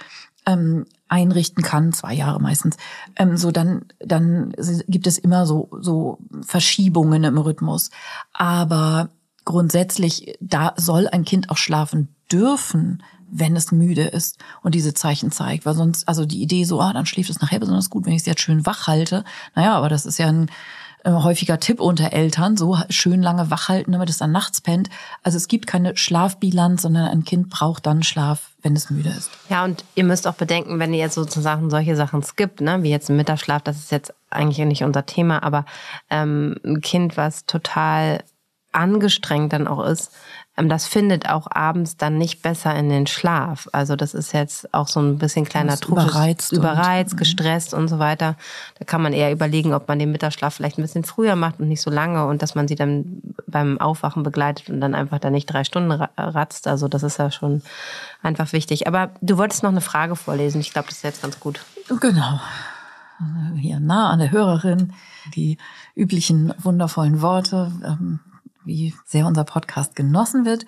[0.48, 2.78] ähm, einrichten kann, zwei Jahre meistens,
[3.16, 4.54] ähm, so dann, dann
[4.88, 7.90] gibt es immer so, so Verschiebungen im Rhythmus.
[8.32, 9.10] Aber
[9.44, 15.32] grundsätzlich, da soll ein Kind auch schlafen dürfen, wenn es müde ist und diese Zeichen
[15.32, 15.66] zeigt.
[15.66, 18.22] Weil sonst, also die Idee so, ah, dann schläft es nachher besonders gut, wenn ich
[18.22, 19.24] es jetzt schön wach halte.
[19.56, 20.50] Naja, aber das ist ja ein
[21.04, 24.90] äh, häufiger Tipp unter Eltern, so schön lange wach halten, damit es dann nachts pennt.
[25.24, 29.30] Also es gibt keine Schlafbilanz, sondern ein Kind braucht dann Schlaf, wenn es müde ist.
[29.50, 32.90] Ja, und ihr müsst auch bedenken, wenn ihr jetzt sozusagen solche Sachen skippt, ne, wie
[32.90, 35.66] jetzt ein Mittagsschlaf, das ist jetzt eigentlich nicht unser Thema, aber
[36.10, 38.24] ähm, ein Kind, was total
[38.72, 40.12] angestrengt dann auch ist,
[40.68, 43.70] das findet auch abends dann nicht besser in den Schlaf.
[43.72, 46.00] Also das ist jetzt auch so ein bisschen kleiner Trug.
[46.00, 46.52] Überreizt.
[46.52, 47.20] Überreizt, und, mhm.
[47.20, 48.36] gestresst und so weiter.
[48.78, 51.70] Da kann man eher überlegen, ob man den Mittagsschlaf vielleicht ein bisschen früher macht und
[51.70, 55.30] nicht so lange und dass man sie dann beim Aufwachen begleitet und dann einfach da
[55.30, 56.68] nicht drei Stunden ratzt.
[56.68, 57.62] Also das ist ja schon
[58.22, 58.86] einfach wichtig.
[58.86, 60.60] Aber du wolltest noch eine Frage vorlesen.
[60.60, 61.62] Ich glaube, das ist jetzt ganz gut.
[61.88, 62.42] Genau.
[63.56, 64.94] Hier nah an der Hörerin
[65.36, 65.58] die
[65.96, 67.72] üblichen wundervollen Worte.
[67.86, 68.20] Ähm,
[68.70, 70.66] wie sehr unser Podcast genossen wird.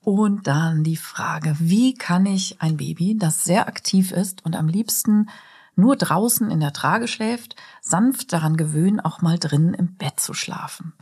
[0.00, 4.66] Und dann die Frage, wie kann ich ein Baby, das sehr aktiv ist und am
[4.66, 5.28] liebsten
[5.76, 10.34] nur draußen in der Trage schläft, sanft daran gewöhnen, auch mal drinnen im Bett zu
[10.34, 10.94] schlafen.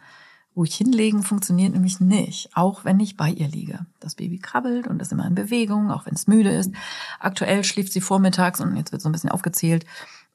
[0.64, 3.86] Ich hinlegen funktioniert nämlich nicht, auch wenn ich bei ihr liege.
[3.98, 6.70] Das Baby krabbelt und ist immer in Bewegung, auch wenn es müde ist.
[7.18, 9.86] Aktuell schläft sie vormittags und jetzt wird so ein bisschen aufgezählt,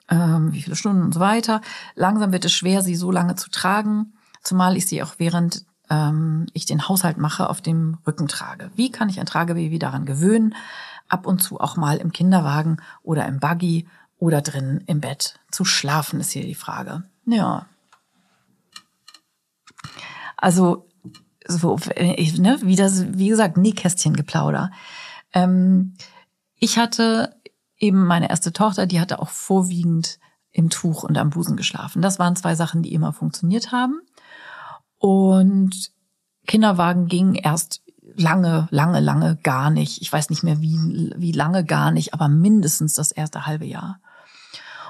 [0.10, 1.62] ähm, wie viele Stunden und so weiter.
[1.96, 6.48] Langsam wird es schwer, sie so lange zu tragen, zumal ich sie auch während ähm,
[6.54, 8.72] ich den Haushalt mache, auf dem Rücken trage.
[8.76, 10.56] Wie kann ich ein Tragebaby daran gewöhnen,
[11.08, 15.66] ab und zu auch mal im Kinderwagen oder im Buggy oder drin im Bett zu
[15.66, 17.04] schlafen, ist hier die Frage.
[17.26, 17.68] Ja.
[20.38, 20.88] Also,
[21.48, 24.72] so, ne, wie das, wie gesagt, nie Kästchengeplauder.
[25.34, 25.94] Ähm,
[26.58, 27.36] ich hatte
[27.78, 30.20] eben meine erste Tochter, die hatte auch vorwiegend
[30.52, 32.02] im Tuch und am Busen geschlafen.
[32.02, 34.02] Das waren zwei Sachen, die immer funktioniert haben.
[35.06, 35.92] Und
[36.48, 37.84] Kinderwagen ging erst
[38.16, 40.02] lange, lange, lange gar nicht.
[40.02, 44.00] Ich weiß nicht mehr, wie, wie lange gar nicht, aber mindestens das erste halbe Jahr.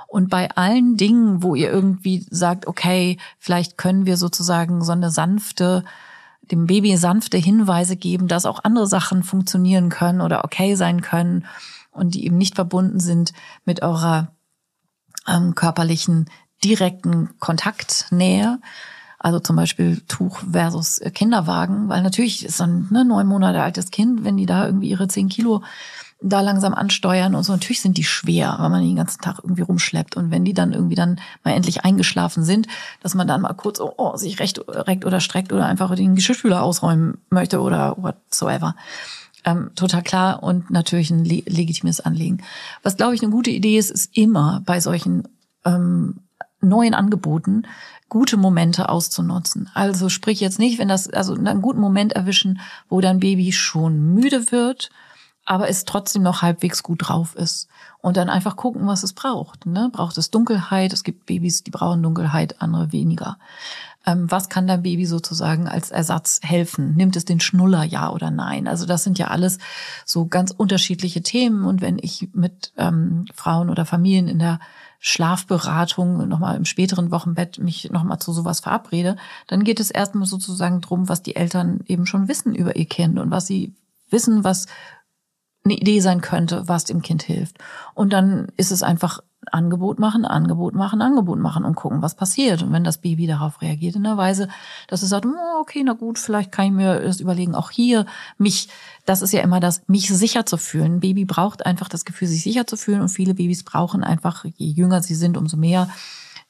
[0.08, 5.12] Und bei allen Dingen, wo ihr irgendwie sagt, okay, vielleicht können wir sozusagen so eine
[5.12, 5.84] sanfte,
[6.50, 11.46] dem Baby sanfte Hinweise geben, dass auch andere Sachen funktionieren können oder okay sein können
[11.92, 13.34] und die eben nicht verbunden sind
[13.66, 14.32] mit eurer
[15.28, 16.30] ähm, körperlichen
[16.64, 18.62] direkten Kontaktnähe,
[19.26, 23.90] also zum Beispiel Tuch versus Kinderwagen, weil natürlich ist so ein ne, neun Monate altes
[23.90, 25.64] Kind, wenn die da irgendwie ihre zehn Kilo
[26.22, 27.52] da langsam ansteuern und so.
[27.52, 30.16] Natürlich sind die schwer, weil man die den ganzen Tag irgendwie rumschleppt.
[30.16, 32.68] Und wenn die dann irgendwie dann mal endlich eingeschlafen sind,
[33.02, 36.14] dass man dann mal kurz oh, oh, sich recht reckt oder streckt oder einfach den
[36.14, 38.76] Geschirrspüler ausräumen möchte oder whatsoever.
[39.44, 42.44] Ähm, total klar und natürlich ein le legitimes Anliegen.
[42.84, 45.28] Was, glaube ich, eine gute Idee ist, ist immer bei solchen
[45.66, 46.20] ähm,
[46.62, 47.64] neuen Angeboten
[48.10, 49.70] gute Momente auszunutzen.
[49.74, 54.14] Also sprich jetzt nicht, wenn das, also einen guten Moment erwischen, wo dein Baby schon
[54.14, 54.90] müde wird,
[55.46, 57.68] aber es trotzdem noch halbwegs gut drauf ist.
[58.02, 59.66] Und dann einfach gucken, was es braucht.
[59.66, 59.90] Ne?
[59.92, 60.94] Braucht es Dunkelheit?
[60.94, 63.38] Es gibt Babys, die brauchen Dunkelheit, andere weniger.
[64.06, 66.96] Ähm, was kann dein Baby sozusagen als Ersatz helfen?
[66.96, 68.68] Nimmt es den Schnuller, ja oder nein?
[68.68, 69.58] Also das sind ja alles
[70.06, 71.66] so ganz unterschiedliche Themen.
[71.66, 74.60] Und wenn ich mit ähm, Frauen oder Familien in der
[75.00, 80.82] Schlafberatung nochmal im späteren Wochenbett mich nochmal zu sowas verabrede, dann geht es erstmal sozusagen
[80.82, 83.76] drum, was die Eltern eben schon wissen über ihr Kind und was sie
[84.10, 84.68] wissen, was
[85.64, 87.58] eine Idee sein könnte, was dem Kind hilft.
[87.94, 89.22] Und dann ist es einfach
[89.52, 92.64] Angebot machen, Angebot machen, Angebot machen und gucken, was passiert.
[92.64, 94.48] Und wenn das Baby darauf reagiert in der Weise,
[94.88, 98.06] dass es sagt, oh, okay, na gut, vielleicht kann ich mir das überlegen, auch hier
[98.38, 98.70] mich,
[99.06, 100.96] das ist ja immer das, mich sicher zu fühlen.
[100.96, 104.46] Ein Baby braucht einfach das Gefühl, sich sicher zu fühlen und viele Babys brauchen einfach,
[104.58, 105.90] je jünger sie sind, umso mehr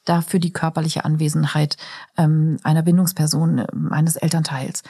[0.04, 1.76] dafür die körperliche Anwesenheit
[2.16, 4.82] ähm, einer Bindungsperson, äh, eines Elternteils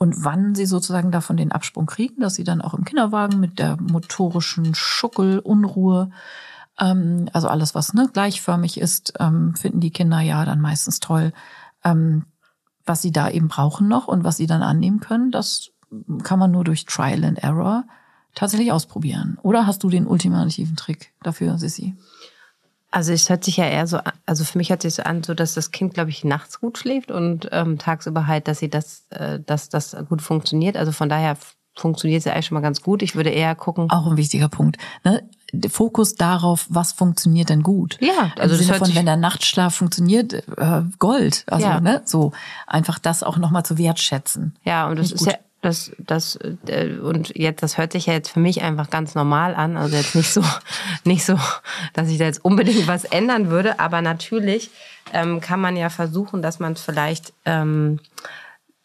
[0.00, 3.58] und wann sie sozusagen davon den Absprung kriegen, dass sie dann auch im Kinderwagen mit
[3.58, 6.10] der motorischen Schuckel, Unruhe,
[6.80, 11.32] ähm, also alles, was ne, gleichförmig ist, ähm, finden die Kinder ja dann meistens toll.
[11.84, 12.24] Ähm,
[12.86, 15.70] was sie da eben brauchen noch und was sie dann annehmen können, das
[16.22, 17.84] kann man nur durch Trial and Error
[18.34, 19.38] tatsächlich ausprobieren.
[19.42, 21.96] Oder hast du den ultimativen Trick dafür, Sissy?
[22.90, 25.22] Also es hört sich ja eher so an, also für mich hört sich so an,
[25.22, 28.68] so dass das Kind, glaube ich, nachts gut schläft und ähm, tagsüber halt, dass sie
[28.68, 30.76] das, äh, dass das gut funktioniert.
[30.76, 31.36] Also von daher
[31.76, 33.02] funktioniert es ja eigentlich schon mal ganz gut.
[33.02, 33.90] Ich würde eher gucken.
[33.90, 34.78] Auch ein wichtiger Punkt.
[35.04, 35.22] Ne?
[35.52, 37.98] Der Fokus darauf, was funktioniert denn gut?
[38.00, 41.44] Ja, also Im Sinne von, wenn der Nachtschlaf funktioniert, äh, Gold.
[41.46, 41.80] Also ja.
[41.80, 42.32] ne, so
[42.66, 44.56] einfach das auch nochmal zu wertschätzen.
[44.64, 48.30] Ja, und das ist ja das, das, äh, und jetzt, das hört sich ja jetzt
[48.30, 49.76] für mich einfach ganz normal an.
[49.76, 50.42] Also jetzt nicht so,
[51.04, 51.38] nicht so,
[51.92, 53.78] dass ich da jetzt unbedingt was ändern würde.
[53.78, 54.70] Aber natürlich
[55.12, 58.00] ähm, kann man ja versuchen, dass man vielleicht ähm,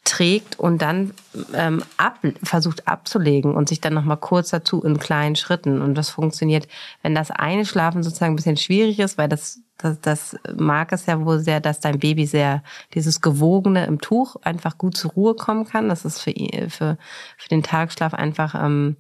[0.05, 1.11] trägt und dann
[1.53, 5.81] ähm, ab, versucht abzulegen und sich dann nochmal kurz dazu in kleinen Schritten.
[5.81, 6.67] Und das funktioniert,
[7.01, 11.05] wenn das eine Schlafen sozusagen ein bisschen schwierig ist, weil das das, das mag es
[11.05, 15.35] ja wohl sehr, dass dein Baby sehr dieses Gewogene im Tuch einfach gut zur Ruhe
[15.35, 15.89] kommen kann.
[15.89, 16.33] Das ist für,
[16.69, 16.97] für,
[17.37, 18.95] für den Tagschlaf einfach ähm,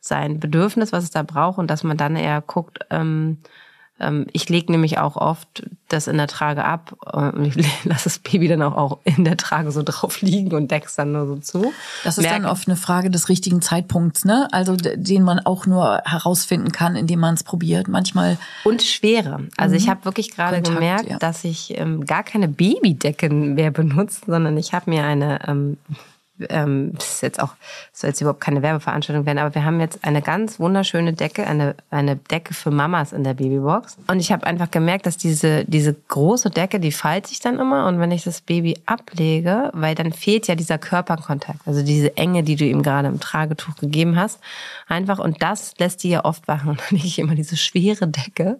[0.00, 3.38] sein Bedürfnis, was es da braucht und dass man dann eher guckt, ähm,
[4.32, 8.48] ich lege nämlich auch oft das in der Trage ab und ich lasse das Baby
[8.48, 11.72] dann auch, auch in der Trage so drauf liegen und deck's dann nur so zu.
[12.02, 14.48] Das ist Merke, dann oft eine Frage des richtigen Zeitpunkts, ne?
[14.50, 17.86] Also den man auch nur herausfinden kann, indem man es probiert.
[17.86, 19.46] Manchmal und Schwere.
[19.56, 19.78] Also mhm.
[19.78, 21.18] ich habe wirklich gerade gemerkt, ja.
[21.18, 25.78] dass ich ähm, gar keine Babydecken mehr benutze, sondern ich habe mir eine ähm,
[26.48, 27.54] ähm, das ist jetzt auch,
[27.92, 31.74] soll jetzt überhaupt keine Werbeveranstaltung werden, aber wir haben jetzt eine ganz wunderschöne Decke, eine,
[31.90, 33.96] eine Decke für Mamas in der Babybox.
[34.08, 37.86] Und ich habe einfach gemerkt, dass diese, diese große Decke, die faltet sich dann immer
[37.86, 42.42] und wenn ich das Baby ablege, weil dann fehlt ja dieser Körperkontakt, also diese Enge,
[42.42, 44.40] die du ihm gerade im Tragetuch gegeben hast,
[44.88, 46.64] einfach und das lässt die ja oft wachen.
[46.74, 48.58] Und dann lege ich immer diese schwere Decke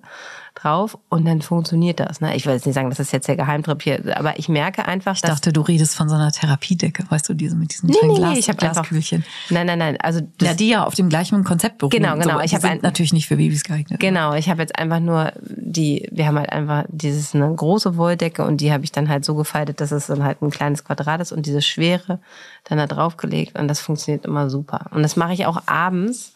[0.55, 2.21] drauf und dann funktioniert das.
[2.21, 2.37] Ne?
[2.37, 5.15] Ich will jetzt nicht sagen, das ist jetzt der Geheimtrip hier, aber ich merke einfach,
[5.15, 8.15] ich dachte, du redest von so einer Therapiedecke, weißt du, diese mit diesen nee, kleinen
[8.15, 9.19] nee, Glas, ich hab Glaskühlchen.
[9.19, 9.97] Einfach, nein, nein, nein.
[10.01, 11.91] Also das, ja, die ja auf dem gleichen Konzept beruhen.
[11.91, 12.39] Genau, genau.
[12.39, 13.99] So, ich habe natürlich nicht für Babys geeignet.
[13.99, 18.45] Genau, ich habe jetzt einfach nur die, wir haben halt einfach dieses eine große Wolldecke
[18.45, 21.21] und die habe ich dann halt so gefaltet, dass es dann halt ein kleines Quadrat
[21.21, 22.21] ist und diese schwere
[22.65, 24.87] dann da draufgelegt und das funktioniert immer super.
[24.93, 26.34] Und das mache ich auch abends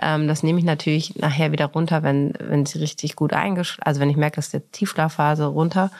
[0.00, 4.00] ähm, das nehme ich natürlich nachher wieder runter, wenn, wenn sie richtig gut eingeschlafen, also
[4.00, 5.90] wenn ich merke, dass der Tiefschlafphase runter,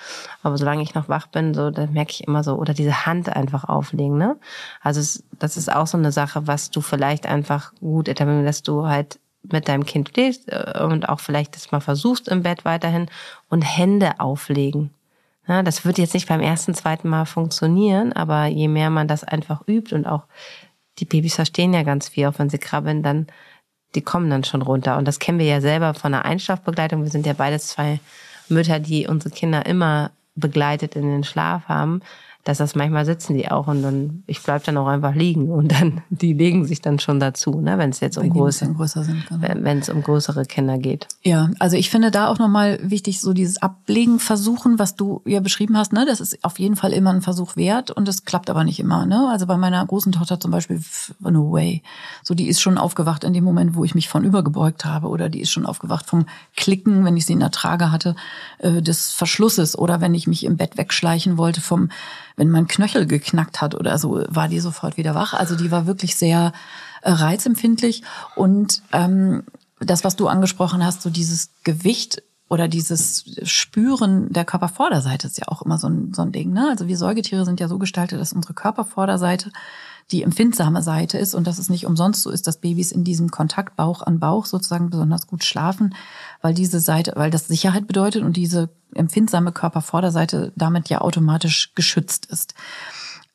[0.42, 3.34] aber solange ich noch wach bin, so, dann merke ich immer so, oder diese Hand
[3.34, 4.36] einfach auflegen, ne?
[4.80, 8.62] Also es, das ist auch so eine Sache, was du vielleicht einfach gut etablieren, dass
[8.62, 12.64] du halt mit deinem Kind stehst äh, und auch vielleicht das mal versuchst im Bett
[12.64, 13.07] weiterhin
[13.48, 14.90] und Hände auflegen.
[15.46, 19.24] Ja, das wird jetzt nicht beim ersten, zweiten Mal funktionieren, aber je mehr man das
[19.24, 20.24] einfach übt und auch
[20.98, 23.26] die Babys verstehen ja ganz viel, auch wenn sie krabbeln, dann
[23.95, 24.97] die kommen dann schon runter.
[24.97, 27.03] Und das kennen wir ja selber von der Einschlafbegleitung.
[27.03, 28.01] Wir sind ja beides zwei
[28.49, 32.03] Mütter, die unsere Kinder immer begleitet in den Schlaf haben.
[32.45, 35.72] Dass das manchmal sitzen die auch und dann, ich bleib dann auch einfach liegen und
[35.72, 39.41] dann, die legen sich dann schon dazu, ne, wenn es jetzt um größere, genau.
[39.41, 41.07] wenn es um größere Kinder geht.
[41.22, 45.41] Ja, also ich finde da auch nochmal wichtig, so dieses Ablegen versuchen, was du ja
[45.41, 48.49] beschrieben hast, ne, das ist auf jeden Fall immer ein Versuch wert und es klappt
[48.49, 50.80] aber nicht immer, ne, also bei meiner großen Tochter zum Beispiel,
[51.20, 51.82] no way,
[52.22, 55.28] so die ist schon aufgewacht in dem Moment, wo ich mich von übergebeugt habe oder
[55.28, 56.24] die ist schon aufgewacht vom
[56.57, 58.16] Klicken, wenn ich sie in der Trage hatte,
[58.59, 61.91] äh, des Verschlusses oder wenn ich mich im Bett wegschleichen wollte vom
[62.41, 65.34] wenn mein Knöchel geknackt hat oder so, war die sofort wieder wach.
[65.34, 66.53] Also die war wirklich sehr
[67.03, 68.03] äh, reizempfindlich.
[68.34, 69.43] Und ähm,
[69.78, 75.49] das, was du angesprochen hast, so dieses Gewicht oder dieses Spüren der Körpervorderseite ist ja
[75.49, 76.55] auch immer so ein, so ein Ding.
[76.55, 76.66] Ne?
[76.70, 79.53] Also wir Säugetiere sind ja so gestaltet, dass unsere Körpervorderseite
[80.11, 83.30] die empfindsame Seite ist und dass es nicht umsonst so ist, dass Babys in diesem
[83.30, 85.95] Kontakt Bauch an Bauch sozusagen besonders gut schlafen,
[86.41, 92.26] weil diese Seite, weil das Sicherheit bedeutet und diese empfindsame Körpervorderseite damit ja automatisch geschützt
[92.26, 92.55] ist.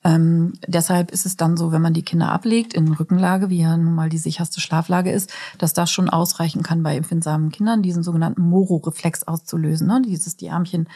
[0.03, 3.75] Ähm, deshalb ist es dann so, wenn man die Kinder ablegt in Rückenlage, wie ja
[3.75, 8.03] nun mal die sicherste Schlaflage ist, dass das schon ausreichen kann bei empfindsamen Kindern, diesen
[8.03, 9.87] sogenannten Moro-Reflex auszulösen.
[9.87, 10.03] Ne?
[10.05, 10.87] Dieses die Ärmchen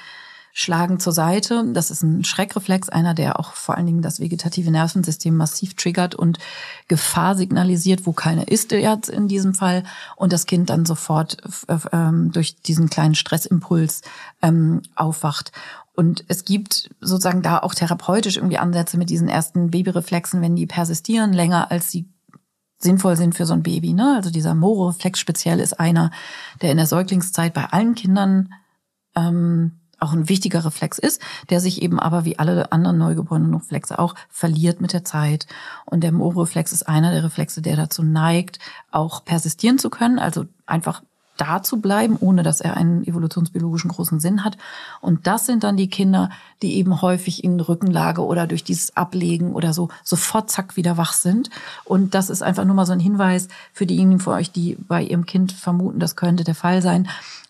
[0.60, 1.64] schlagen zur Seite.
[1.72, 6.16] Das ist ein Schreckreflex, einer, der auch vor allen Dingen das vegetative Nervensystem massiv triggert
[6.16, 6.38] und
[6.89, 9.84] Gefahr signalisiert, wo keine ist jetzt in diesem Fall
[10.18, 11.38] und das Kind dann sofort
[11.93, 14.01] ähm, durch diesen kleinen Stressimpuls
[14.41, 15.53] ähm, aufwacht.
[15.95, 20.68] Und es gibt sozusagen da auch therapeutisch irgendwie Ansätze mit diesen ersten Babyreflexen, wenn die
[20.68, 22.10] persistieren länger als sie
[22.80, 23.93] sinnvoll sind für so ein Baby.
[23.93, 24.16] Ne?
[24.18, 26.12] Also dieser Moro-Reflex speziell ist einer,
[26.62, 28.53] der in der Säuglingszeit bei allen Kindern
[29.16, 34.00] ähm, auch ein wichtiger Reflex ist, der sich eben aber wie alle anderen neugeborenen Reflexe
[34.00, 35.47] auch verliert mit der Zeit.
[35.86, 38.60] Und der Mo-Reflex ist einer der Reflexe, der dazu neigt,
[38.91, 41.02] auch persistieren zu können, also einfach
[41.39, 44.58] da zu bleiben, ohne dass er einen evolutionsbiologischen großen Sinn hat.
[45.02, 46.30] Und das sind dann die Kinder,
[46.62, 51.14] die eben häufig in Rückenlage oder durch dieses Ablegen oder so sofort zack wieder wach
[51.14, 51.50] sind.
[51.86, 55.02] Und das ist einfach nur mal so ein Hinweis für diejenigen von euch, die bei
[55.02, 57.08] ihrem Kind vermuten, das könnte der Fall sein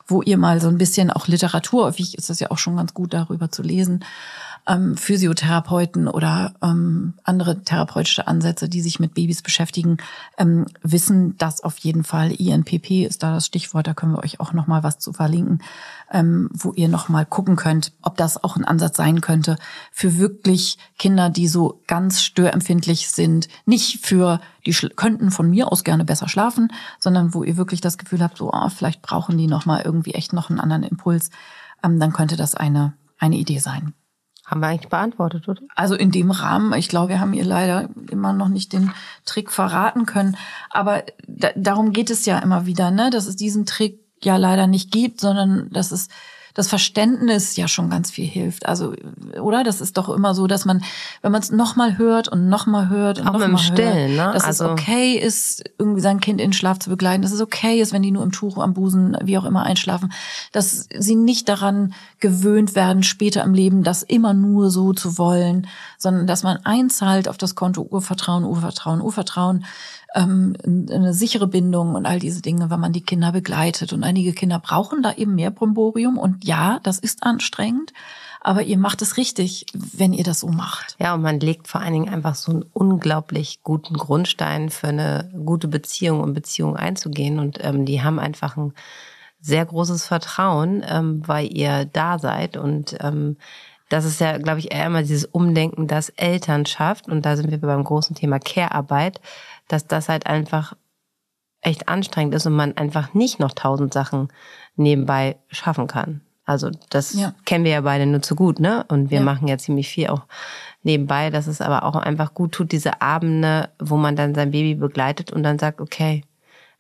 [0.10, 2.94] wo ihr mal so ein bisschen auch Literatur, häufig ist das ja auch schon ganz
[2.94, 4.04] gut darüber zu lesen,
[4.70, 9.98] ähm, Physiotherapeuten oder ähm, andere therapeutische Ansätze, die sich mit Babys beschäftigen,
[10.38, 12.32] ähm, wissen, dass auf jeden Fall.
[12.32, 15.62] INPP ist da das Stichwort, da können wir euch auch noch mal was zu verlinken,
[16.12, 19.58] ähm, wo ihr noch mal gucken könnt, ob das auch ein Ansatz sein könnte
[19.92, 25.84] für wirklich Kinder, die so ganz störempfindlich sind, nicht für die könnten von mir aus
[25.84, 29.48] gerne besser schlafen, sondern wo ihr wirklich das Gefühl habt, so oh, vielleicht brauchen die
[29.48, 31.32] noch mal irgendwie echt noch einen anderen Impuls,
[31.84, 33.94] ähm, dann könnte das eine eine Idee sein.
[34.50, 35.62] Haben wir eigentlich beantwortet, oder?
[35.76, 38.92] Also in dem Rahmen, ich glaube, wir haben ihr leider immer noch nicht den
[39.24, 40.38] Trick verraten können.
[40.72, 43.12] Aber da, darum geht es ja immer wieder, ne?
[43.12, 46.08] dass es diesen Trick ja leider nicht gibt, sondern dass es
[46.54, 48.66] das Verständnis ja schon ganz viel hilft.
[48.66, 48.94] Also,
[49.42, 49.64] oder?
[49.64, 50.84] Das ist doch immer so, dass man,
[51.22, 54.32] wenn man es nochmal hört und nochmal hört und nochmal hört, Stillen, ne?
[54.34, 57.80] dass also es okay ist, irgendwie sein Kind in Schlaf zu begleiten, dass es okay
[57.82, 60.12] ist, wenn die nur im Tuch am Busen, wie auch immer, einschlafen,
[60.52, 65.68] dass sie nicht daran gewöhnt werden, später im Leben das immer nur so zu wollen,
[65.98, 69.66] sondern dass man einzahlt auf das Konto Urvertrauen, Urvertrauen, Urvertrauen,
[70.16, 73.94] ähm, eine sichere Bindung und all diese Dinge, wenn man die Kinder begleitet.
[73.94, 76.18] Und einige Kinder brauchen da eben mehr Bromborium.
[76.18, 77.94] Und ja, das ist anstrengend.
[78.42, 80.96] Aber ihr macht es richtig, wenn ihr das so macht.
[81.00, 85.30] Ja, und man legt vor allen Dingen einfach so einen unglaublich guten Grundstein für eine
[85.46, 87.38] gute Beziehung und Beziehung einzugehen.
[87.38, 88.74] Und ähm, die haben einfach ein
[89.42, 92.58] sehr großes Vertrauen, ähm, weil ihr da seid.
[92.58, 93.38] Und ähm,
[93.90, 97.08] das ist ja, glaube ich, eher immer dieses Umdenken, das Elternschaft.
[97.08, 99.20] Und da sind wir beim großen Thema Care-Arbeit
[99.70, 100.74] dass das halt einfach
[101.62, 104.28] echt anstrengend ist und man einfach nicht noch tausend Sachen
[104.76, 106.22] nebenbei schaffen kann.
[106.46, 107.34] Also das ja.
[107.46, 108.84] kennen wir ja beide nur zu gut, ne?
[108.88, 109.24] Und wir ja.
[109.24, 110.24] machen ja ziemlich viel auch
[110.82, 114.74] nebenbei, dass es aber auch einfach gut tut, diese Abende, wo man dann sein Baby
[114.74, 116.24] begleitet und dann sagt, okay,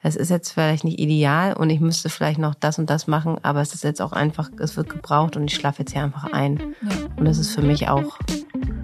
[0.01, 3.37] es ist jetzt vielleicht nicht ideal und ich müsste vielleicht noch das und das machen,
[3.43, 6.31] aber es ist jetzt auch einfach, es wird gebraucht und ich schlafe jetzt hier einfach
[6.31, 6.57] ein.
[6.81, 6.89] Ja.
[7.17, 8.17] Und das ist für mich auch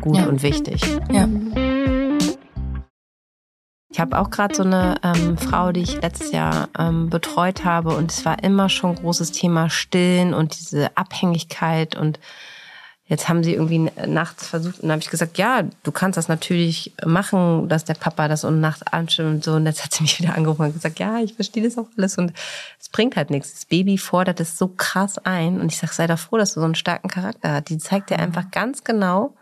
[0.02, 0.82] gut und wichtig.
[1.12, 1.28] Ja.
[3.96, 7.96] Ich habe auch gerade so eine ähm, Frau, die ich letztes Jahr ähm, betreut habe
[7.96, 12.20] und es war immer schon großes Thema Stillen und diese Abhängigkeit und
[13.06, 16.92] jetzt haben sie irgendwie nachts versucht und habe ich gesagt, ja, du kannst das natürlich
[17.06, 20.20] machen, dass der Papa das um nachts anstimmt und so und jetzt hat sie mich
[20.20, 22.34] wieder angerufen und gesagt, ja, ich verstehe das auch alles und
[22.78, 23.54] es bringt halt nichts.
[23.54, 26.60] Das Baby fordert es so krass ein und ich sage, sei doch froh, dass du
[26.60, 27.70] so einen starken Charakter hast.
[27.70, 29.36] Die zeigt dir einfach ganz genau,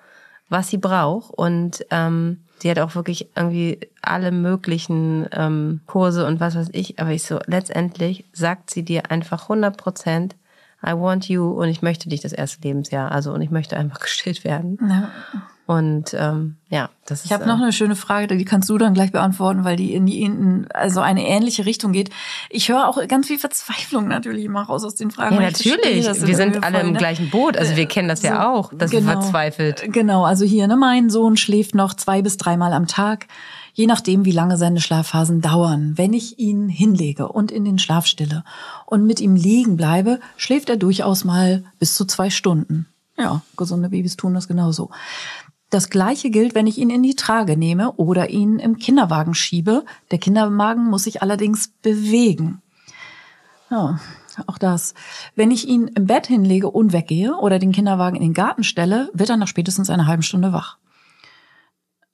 [0.47, 6.39] was sie braucht und ähm, Sie hat auch wirklich irgendwie alle möglichen ähm, Kurse und
[6.39, 6.97] was weiß ich.
[6.97, 10.37] Aber ich so, letztendlich sagt sie dir einfach 100 Prozent,
[10.81, 13.11] I want you und ich möchte dich das erste Lebensjahr.
[13.11, 14.79] Also und ich möchte einfach gestillt werden.
[14.81, 15.11] Ja.
[15.65, 17.25] Und ähm, ja, das ist.
[17.27, 20.05] Ich habe noch eine schöne Frage, die kannst du dann gleich beantworten, weil die in
[20.05, 22.09] die in also eine ähnliche Richtung geht.
[22.49, 25.35] Ich höre auch ganz viel Verzweiflung natürlich immer raus aus den Fragen.
[25.35, 26.03] Ja, natürlich.
[26.03, 26.99] Verstehe, wir sind alle voll, im ne?
[26.99, 27.55] gleichen Boot.
[27.55, 29.93] Also wir kennen das so, ja auch, dass genau, wir verzweifelt.
[29.93, 30.25] Genau.
[30.25, 33.27] Also hier, ne, mein Sohn schläft noch zwei bis dreimal am Tag,
[33.73, 35.93] je nachdem, wie lange seine Schlafphasen dauern.
[35.95, 38.43] Wenn ich ihn hinlege und in den Schlaf stille
[38.85, 42.87] und mit ihm liegen bleibe, schläft er durchaus mal bis zu zwei Stunden.
[43.17, 44.89] Ja, gesunde Babys tun das genauso.
[45.73, 49.83] Das gleiche gilt, wenn ich ihn in die Trage nehme oder ihn im Kinderwagen schiebe.
[50.11, 52.61] Der Kinderwagen muss sich allerdings bewegen.
[53.71, 53.99] Ja,
[54.45, 54.93] auch das.
[55.35, 59.09] Wenn ich ihn im Bett hinlege und weggehe oder den Kinderwagen in den Garten stelle,
[59.13, 60.77] wird er nach spätestens einer halben Stunde wach.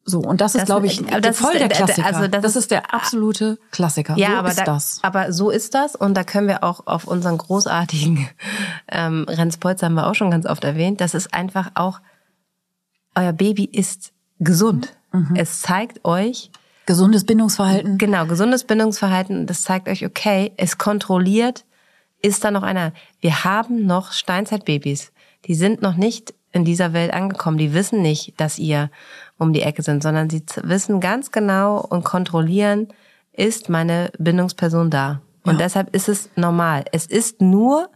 [0.06, 2.08] So, und das ist, glaube ich, das voll ist, der Klassiker.
[2.08, 4.16] Also das, das, ist der absolute Klassiker.
[4.16, 5.00] Ja, so aber ist da, das.
[5.02, 8.26] Aber so ist das und da können wir auch auf unseren großartigen
[8.88, 12.00] ähm, Renspolz haben wir auch schon ganz oft erwähnt, das ist einfach auch
[13.20, 14.96] euer Baby ist gesund.
[15.12, 15.36] Mhm.
[15.36, 16.52] Es zeigt euch
[16.86, 17.98] gesundes Bindungsverhalten.
[17.98, 19.46] Genau, gesundes Bindungsverhalten.
[19.46, 21.66] Das zeigt euch, okay, es kontrolliert,
[22.22, 22.94] ist da noch einer.
[23.22, 25.12] Wir haben noch Steinzeitbabys.
[25.46, 27.58] Die sind noch nicht in dieser Welt angekommen.
[27.58, 28.90] Die wissen nicht, dass ihr
[29.38, 32.88] um die Ecke sind, sondern sie wissen ganz genau und kontrollieren,
[33.34, 35.22] ist meine Bindungsperson da.
[35.44, 35.66] Und ja.
[35.66, 36.86] deshalb ist es normal.
[36.92, 37.90] Es ist nur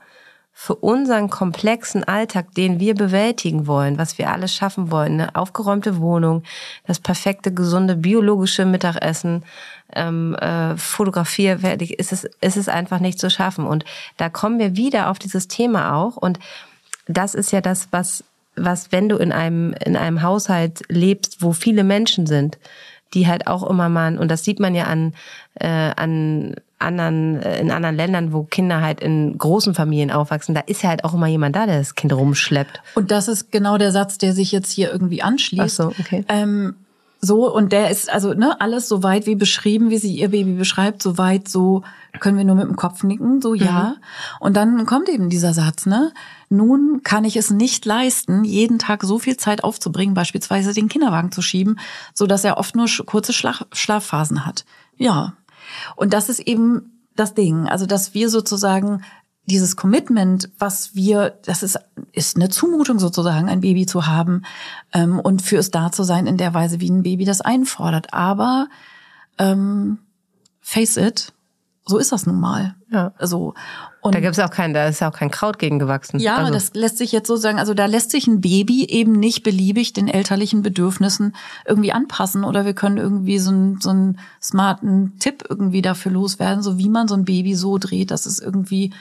[0.55, 5.99] für unseren komplexen Alltag, den wir bewältigen wollen, was wir alles schaffen wollen, eine aufgeräumte
[5.99, 6.43] Wohnung,
[6.85, 9.43] das perfekte, gesunde, biologische Mittagessen,
[9.95, 13.65] ähm, äh, fotografierfertig, ist es, ist es einfach nicht zu schaffen.
[13.65, 13.83] Und
[14.17, 16.17] da kommen wir wieder auf dieses Thema auch.
[16.17, 16.39] Und
[17.07, 18.23] das ist ja das, was,
[18.55, 22.59] was, wenn du in einem, in einem Haushalt lebst, wo viele Menschen sind,
[23.15, 25.13] die halt auch immer mal, und das sieht man ja an,
[25.55, 30.61] äh, an anderen, äh, in anderen Ländern, wo Kinder halt in großen Familien aufwachsen, da
[30.61, 32.81] ist ja halt auch immer jemand da, der das Kind rumschleppt.
[32.95, 35.79] Und das ist genau der Satz, der sich jetzt hier irgendwie anschließt.
[35.81, 36.25] Ach so, okay.
[36.27, 36.75] Ähm,
[37.25, 40.55] so, und der ist also ne, alles so weit wie beschrieben, wie sie ihr Baby
[40.55, 41.84] beschreibt, so weit, so
[42.19, 43.95] können wir nur mit dem Kopf nicken, so ja.
[43.95, 44.03] Mhm.
[44.41, 46.11] Und dann kommt eben dieser Satz, ne?
[46.49, 51.31] Nun kann ich es nicht leisten, jeden Tag so viel Zeit aufzubringen, beispielsweise den Kinderwagen
[51.31, 51.79] zu schieben,
[52.13, 54.65] so dass er oft nur kurze Schlaf Schlafphasen hat.
[54.97, 55.31] Ja,
[55.95, 59.03] und das ist eben das Ding, also dass wir sozusagen
[59.45, 61.78] dieses Commitment, was wir, das ist,
[62.13, 64.43] ist eine Zumutung sozusagen, ein Baby zu haben
[64.93, 68.13] ähm, und für es da zu sein in der Weise, wie ein Baby das einfordert.
[68.13, 68.69] Aber
[69.38, 69.99] ähm,
[70.61, 71.34] face it,
[71.86, 72.76] so ist das nun mal.
[72.89, 73.13] Ja.
[73.19, 73.53] So.
[74.03, 76.19] Und da gibt es auch kein, da ist ja auch kein Kraut gegen gewachsen.
[76.19, 76.51] Ja, also.
[76.51, 79.93] das lässt sich jetzt so sagen, also da lässt sich ein Baby eben nicht beliebig
[79.93, 81.33] den elterlichen Bedürfnissen
[81.65, 86.61] irgendwie anpassen oder wir können irgendwie so einen, so einen smarten Tipp irgendwie dafür loswerden,
[86.61, 88.91] so wie man so ein Baby so dreht, dass es irgendwie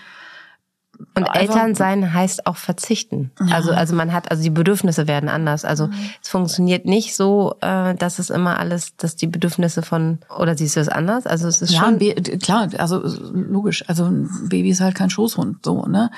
[1.15, 3.31] und Eltern sein heißt auch verzichten.
[3.41, 3.57] Ja.
[3.57, 5.65] Also, also man hat, also die Bedürfnisse werden anders.
[5.65, 5.95] Also mhm.
[6.23, 10.77] es funktioniert nicht so, äh, dass es immer alles, dass die Bedürfnisse von, oder siehst
[10.77, 11.27] du es anders?
[11.27, 11.99] Also es ist ja, schon.
[12.39, 13.85] klar, also logisch.
[13.89, 16.11] Also ein Baby ist halt kein Schoßhund, so, ne?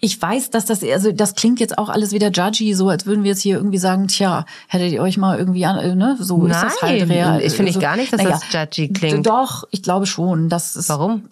[0.00, 3.24] Ich weiß, dass das, also das klingt jetzt auch alles wieder judgy, so als würden
[3.24, 6.16] wir jetzt hier irgendwie sagen, tja, hättet ihr euch mal irgendwie an, ne?
[6.20, 7.40] So Nein, ist das halt real.
[7.42, 9.26] Ich finde so, ich gar nicht, dass naja, das judgy klingt.
[9.26, 10.48] Doch, ich glaube schon.
[10.48, 11.24] Das ist, Warum?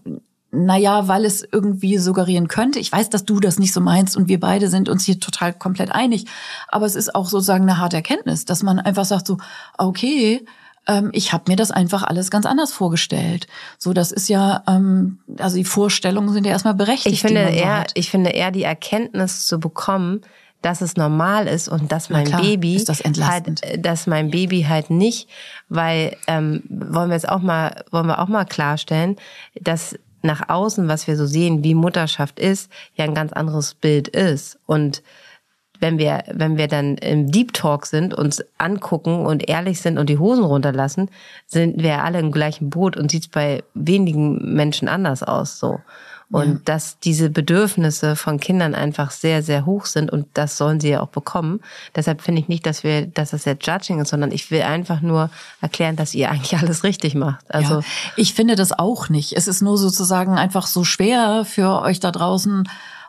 [0.56, 2.78] Naja, weil es irgendwie suggerieren könnte.
[2.78, 5.52] Ich weiß, dass du das nicht so meinst und wir beide sind uns hier total
[5.52, 6.26] komplett einig.
[6.68, 9.38] Aber es ist auch sozusagen eine harte Erkenntnis, dass man einfach sagt so,
[9.78, 10.44] okay,
[10.86, 13.46] ähm, ich habe mir das einfach alles ganz anders vorgestellt.
[13.78, 17.14] So, das ist ja, ähm, also die Vorstellungen sind ja erstmal berechtigt.
[17.14, 17.92] Ich finde eher, hat.
[17.94, 20.22] ich finde eher die Erkenntnis zu bekommen,
[20.62, 24.90] dass es normal ist und dass mein klar, Baby das halt, dass mein Baby halt
[24.90, 25.28] nicht,
[25.68, 29.16] weil ähm, wollen wir jetzt auch mal, wollen wir auch mal klarstellen,
[29.60, 34.08] dass nach außen, was wir so sehen, wie Mutterschaft ist, ja ein ganz anderes Bild
[34.08, 34.58] ist.
[34.66, 35.02] Und
[35.80, 40.08] wenn wir, wenn wir dann im Deep Talk sind, uns angucken und ehrlich sind und
[40.08, 41.10] die Hosen runterlassen,
[41.46, 45.80] sind wir alle im gleichen Boot und sieht es bei wenigen Menschen anders aus, so.
[46.28, 46.60] Und ja.
[46.64, 51.00] dass diese Bedürfnisse von Kindern einfach sehr, sehr hoch sind und das sollen sie ja
[51.00, 51.60] auch bekommen.
[51.94, 55.00] Deshalb finde ich nicht, dass wir, dass das jetzt Judging ist, sondern ich will einfach
[55.02, 57.44] nur erklären, dass ihr eigentlich alles richtig macht.
[57.54, 59.36] Also ja, ich finde das auch nicht.
[59.36, 62.64] Es ist nur sozusagen einfach so schwer für euch da draußen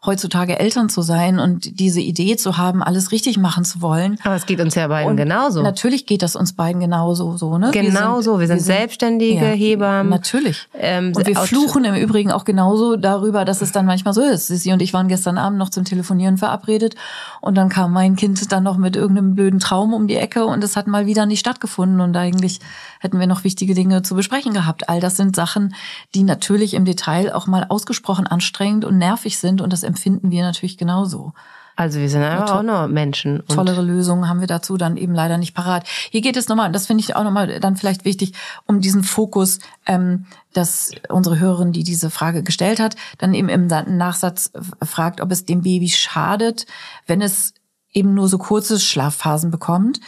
[0.05, 4.17] heutzutage Eltern zu sein und diese Idee zu haben, alles richtig machen zu wollen.
[4.23, 5.61] Aber es geht uns ja beiden und genauso.
[5.61, 7.71] Natürlich geht das uns beiden genauso, so, ne?
[7.71, 8.39] Genau wir so.
[8.39, 10.09] Wir sind, wir sind selbstständige ja, Hebammen.
[10.09, 10.67] Natürlich.
[10.77, 14.47] Ähm, und wir fluchen im Übrigen auch genauso darüber, dass es dann manchmal so ist.
[14.47, 16.95] Sie und ich waren gestern Abend noch zum Telefonieren verabredet
[17.41, 20.63] und dann kam mein Kind dann noch mit irgendeinem blöden Traum um die Ecke und
[20.63, 22.59] es hat mal wieder nicht stattgefunden und eigentlich
[22.99, 24.89] hätten wir noch wichtige Dinge zu besprechen gehabt.
[24.89, 25.73] All das sind Sachen,
[26.15, 30.43] die natürlich im Detail auch mal ausgesprochen anstrengend und nervig sind und das empfinden wir
[30.43, 31.33] natürlich genauso.
[31.77, 33.41] Also wir sind einfach auch nur Menschen.
[33.41, 35.87] Und tollere Lösungen haben wir dazu dann eben leider nicht parat.
[36.09, 38.33] Hier geht es nochmal, das finde ich auch nochmal dann vielleicht wichtig,
[38.65, 43.67] um diesen Fokus, ähm, dass unsere Hörerin, die diese Frage gestellt hat, dann eben im
[43.67, 44.51] Nachsatz
[44.83, 46.65] fragt, ob es dem Baby schadet,
[47.05, 47.53] wenn es
[47.93, 49.99] eben nur so kurze Schlafphasen bekommt.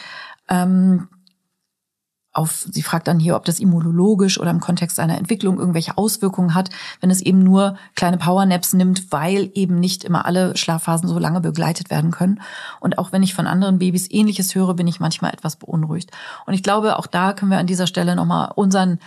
[0.48, 1.06] Ähm,
[2.32, 6.54] auf, sie fragt dann hier, ob das immunologisch oder im Kontext einer Entwicklung irgendwelche Auswirkungen
[6.54, 6.70] hat,
[7.00, 11.40] wenn es eben nur kleine Powernaps nimmt, weil eben nicht immer alle Schlafphasen so lange
[11.40, 12.40] begleitet werden können.
[12.78, 16.12] Und auch wenn ich von anderen Babys Ähnliches höre, bin ich manchmal etwas beunruhigt.
[16.46, 19.00] Und ich glaube, auch da können wir an dieser Stelle nochmal unseren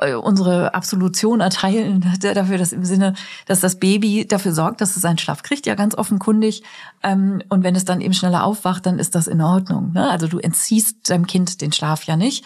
[0.00, 3.14] unsere Absolution erteilen dafür, dass im Sinne,
[3.46, 6.62] dass das Baby dafür sorgt, dass es seinen Schlaf kriegt, ja ganz offenkundig.
[7.02, 9.92] Ähm, und wenn es dann eben schneller aufwacht, dann ist das in Ordnung.
[9.92, 10.08] Ne?
[10.08, 12.44] Also du entziehst deinem Kind den Schlaf ja nicht.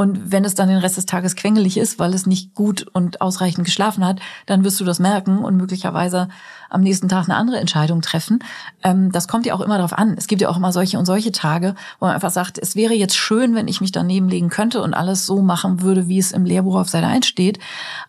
[0.00, 3.20] Und wenn es dann den Rest des Tages quengelig ist, weil es nicht gut und
[3.20, 6.30] ausreichend geschlafen hat, dann wirst du das merken und möglicherweise
[6.70, 8.42] am nächsten Tag eine andere Entscheidung treffen.
[8.82, 10.14] Ähm, das kommt ja auch immer darauf an.
[10.16, 12.94] Es gibt ja auch immer solche und solche Tage, wo man einfach sagt, es wäre
[12.94, 16.32] jetzt schön, wenn ich mich daneben legen könnte und alles so machen würde, wie es
[16.32, 17.58] im Lehrbuch auf Seite 1 steht.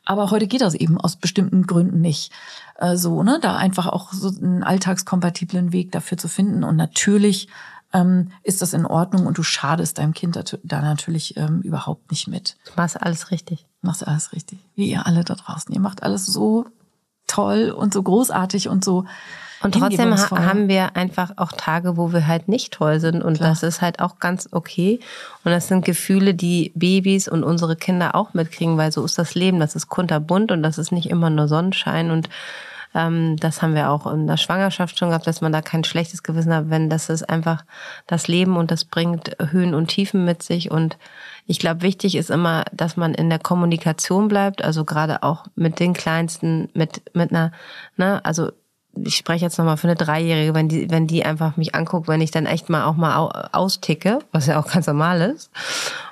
[0.05, 2.31] Aber heute geht das eben aus bestimmten Gründen nicht
[2.79, 6.63] äh, so, ne, da einfach auch so einen alltagskompatiblen Weg dafür zu finden.
[6.63, 7.49] Und natürlich
[7.93, 12.27] ähm, ist das in Ordnung und du schadest deinem Kind da natürlich ähm, überhaupt nicht
[12.27, 12.57] mit.
[12.65, 13.65] Du machst alles richtig.
[13.81, 14.59] Du machst alles richtig.
[14.75, 15.73] Wie ihr alle da draußen.
[15.73, 16.65] Ihr macht alles so
[17.27, 19.05] toll und so großartig und so.
[19.63, 23.21] Und trotzdem ha haben wir einfach auch Tage, wo wir halt nicht toll sind.
[23.21, 23.49] Und Klar.
[23.49, 24.99] das ist halt auch ganz okay.
[25.43, 29.35] Und das sind Gefühle, die Babys und unsere Kinder auch mitkriegen, weil so ist das
[29.35, 29.59] Leben.
[29.59, 32.09] Das ist kunterbunt und das ist nicht immer nur Sonnenschein.
[32.09, 32.27] Und
[32.93, 36.23] ähm, das haben wir auch in der Schwangerschaft schon gehabt, dass man da kein schlechtes
[36.23, 37.63] Gewissen hat, wenn das ist einfach
[38.07, 40.71] das Leben und das bringt Höhen und Tiefen mit sich.
[40.71, 40.97] Und
[41.45, 45.79] ich glaube, wichtig ist immer, dass man in der Kommunikation bleibt, also gerade auch mit
[45.79, 47.51] den Kleinsten, mit, mit einer,
[47.97, 48.51] ne, also
[48.93, 52.19] ich spreche jetzt nochmal für eine Dreijährige, wenn die, wenn die einfach mich anguckt, wenn
[52.19, 55.49] ich dann echt mal auch mal austicke, was ja auch ganz normal ist.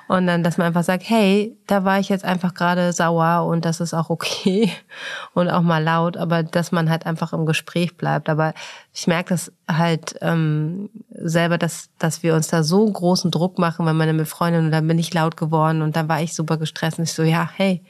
[0.08, 3.64] Und dann, dass man einfach sagt, hey, da war ich jetzt einfach gerade sauer und
[3.64, 4.72] das ist auch okay
[5.34, 8.28] und auch mal laut, aber dass man halt einfach im Gespräch bleibt.
[8.28, 8.54] Aber
[8.94, 13.84] ich merke das halt ähm, selber, dass, dass wir uns da so großen Druck machen,
[13.84, 16.98] wenn meine Freundin und dann bin ich laut geworden und dann war ich super gestresst
[16.98, 17.82] und ich so, ja, hey,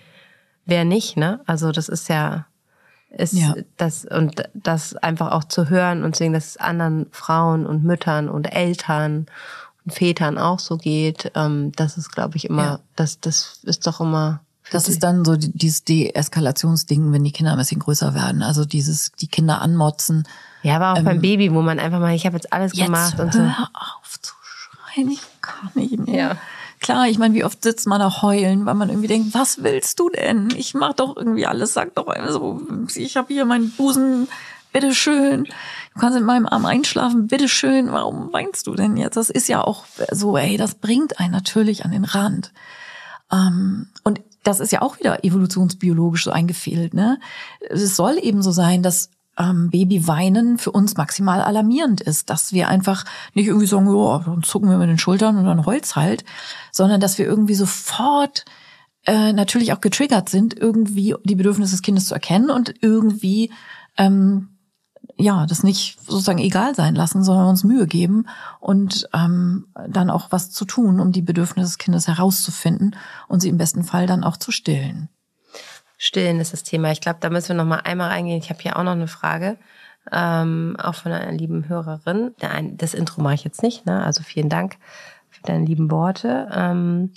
[0.67, 1.41] wer nicht, ne?
[1.47, 2.47] Also das ist ja,
[3.11, 3.55] ist ja.
[3.77, 8.29] das und das einfach auch zu hören und sehen, dass es anderen Frauen und Müttern
[8.29, 9.27] und Eltern
[9.85, 12.81] und Vätern auch so geht, ähm, das ist, glaube ich, immer, ja.
[12.97, 14.41] das, das ist doch immer.
[14.71, 18.43] Das ist dann so dieses Deeskalationsding, wenn die Kinder ein bisschen größer werden.
[18.43, 20.29] Also dieses, die Kinder anmotzen.
[20.63, 22.87] Ja, aber auch ähm, beim Baby, wo man einfach mal, ich habe jetzt alles jetzt
[22.87, 23.41] gemacht und so.
[23.41, 23.69] Hör
[24.01, 26.15] auf zu schreien, ich kann nicht mehr.
[26.15, 26.37] Ja.
[26.81, 30.01] Klar, ich meine, wie oft sitzt man da heulen, weil man irgendwie denkt, was willst
[30.01, 30.49] du denn?
[30.57, 32.63] Ich mach doch irgendwie alles, sag doch so,
[32.95, 34.29] ich habe hier meinen Busen,
[34.73, 35.45] bitteschön.
[35.45, 37.93] Du kannst in meinem Arm einschlafen, bitteschön.
[37.93, 39.17] Warum weinst du denn jetzt?
[39.17, 42.53] Das ist ja auch so, ey, das bringt einen natürlich an den Rand.
[43.31, 47.21] Ähm, und das ist ja auch wieder evolutionsbiologisch so eingefehlt, ne?
[47.69, 52.69] Es soll eben so sein, dass ähm, Babyweinen für uns maximal alarmierend ist, dass wir
[52.69, 53.05] einfach
[53.35, 56.25] nicht irgendwie sagen, ja, dann zucken wir mit den Schultern und dann Holz halt,
[56.73, 58.45] sondern dass wir irgendwie sofort
[59.07, 63.51] äh, natürlich auch getriggert sind, irgendwie die Bedürfnisse des Kindes zu erkennen und irgendwie
[63.97, 64.49] ähm,
[65.17, 68.27] ja, das nicht sozusagen egal sein lassen, sondern uns Mühe geben
[68.59, 72.97] und ähm, dann auch was zu tun, um die Bedürfnisse des Kindes herauszufinden
[73.29, 75.09] und sie im besten Fall dann auch zu stillen.
[76.03, 76.91] Stillen ist das Thema.
[76.93, 78.39] Ich glaube, da müssen wir noch mal einmal reingehen.
[78.39, 79.59] Ich habe hier auch noch eine Frage,
[80.11, 82.35] ähm, auch von einer lieben Hörerin.
[82.73, 84.03] Das Intro mache ich jetzt nicht, ne?
[84.03, 84.79] Also vielen Dank
[85.29, 86.49] für deine lieben Worte.
[86.55, 87.13] Ähm,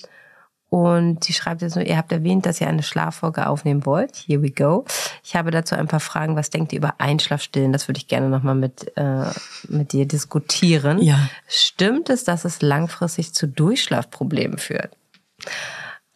[0.68, 4.18] und sie schreibt jetzt nur, ihr habt erwähnt, dass ihr eine Schlaffolge aufnehmen wollt.
[4.18, 4.84] Here we go.
[5.24, 6.36] Ich habe dazu ein paar Fragen.
[6.36, 7.72] Was denkt ihr über Einschlafstillen?
[7.72, 9.28] Das würde ich gerne nochmal mit, äh,
[9.70, 11.02] mit dir diskutieren.
[11.02, 11.30] Ja.
[11.48, 14.92] Stimmt es, dass es langfristig zu Durchschlafproblemen führt?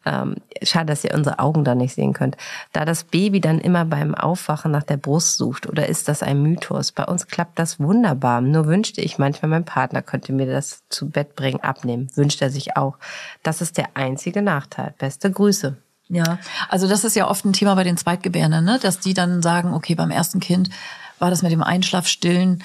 [0.07, 2.37] Ähm, schade, dass ihr unsere Augen da nicht sehen könnt,
[2.71, 6.41] da das Baby dann immer beim Aufwachen nach der Brust sucht oder ist das ein
[6.41, 6.93] Mythos?
[6.93, 8.41] Bei uns klappt das wunderbar.
[8.41, 12.09] Nur wünschte ich manchmal, mein Partner könnte mir das zu Bett bringen, abnehmen.
[12.15, 12.97] Wünscht er sich auch.
[13.43, 14.93] Das ist der einzige Nachteil.
[14.97, 15.75] Beste Grüße.
[16.09, 16.39] Ja,
[16.69, 18.79] also das ist ja oft ein Thema bei den Zweitgebärenden, ne?
[18.81, 20.69] dass die dann sagen, okay, beim ersten Kind
[21.19, 22.63] war das mit dem Einschlafstillen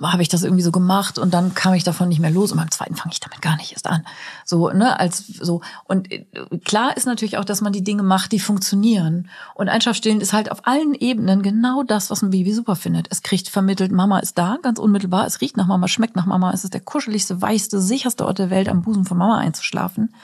[0.00, 2.58] habe ich das irgendwie so gemacht und dann kam ich davon nicht mehr los und
[2.58, 4.04] beim zweiten fange ich damit gar nicht erst an.
[4.44, 6.24] So, ne, als so und äh,
[6.64, 10.52] klar ist natürlich auch, dass man die Dinge macht, die funktionieren und Einschlafstillen ist halt
[10.52, 13.08] auf allen Ebenen genau das, was ein Baby super findet.
[13.10, 16.52] Es kriegt vermittelt, Mama ist da, ganz unmittelbar, es riecht nach Mama, schmeckt nach Mama,
[16.52, 20.14] es ist der kuscheligste, weichste, sicherste Ort der Welt am Busen von Mama einzuschlafen.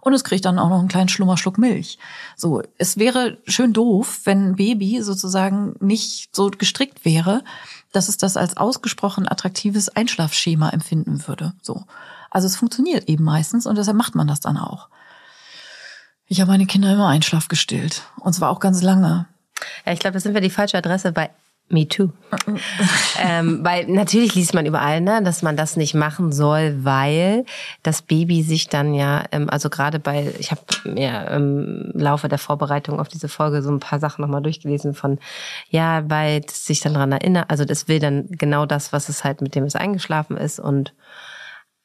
[0.00, 1.98] und es kriegt dann auch noch einen kleinen Schlummerschluck Milch.
[2.36, 7.44] So, es wäre schön doof, wenn ein Baby sozusagen nicht so gestrickt wäre,
[7.92, 11.52] dass es das als ausgesprochen attraktives Einschlafschema empfinden würde.
[11.62, 11.84] So.
[12.30, 14.88] Also es funktioniert eben meistens und deshalb macht man das dann auch.
[16.26, 18.02] Ich habe meine Kinder immer Einschlaf gestillt.
[18.20, 19.26] Und zwar auch ganz lange.
[19.84, 21.30] Ja, ich glaube, das sind wir die falsche Adresse bei
[21.72, 22.10] Me too.
[23.20, 27.44] ähm, weil natürlich liest man überall, ne, dass man das nicht machen soll, weil
[27.84, 32.38] das Baby sich dann ja, ähm, also gerade bei, ich habe mir im Laufe der
[32.38, 35.20] Vorbereitung auf diese Folge so ein paar Sachen nochmal durchgelesen von,
[35.68, 39.22] ja, weil es sich dann dran erinnert, also das will dann genau das, was es
[39.22, 40.92] halt mit dem es eingeschlafen ist und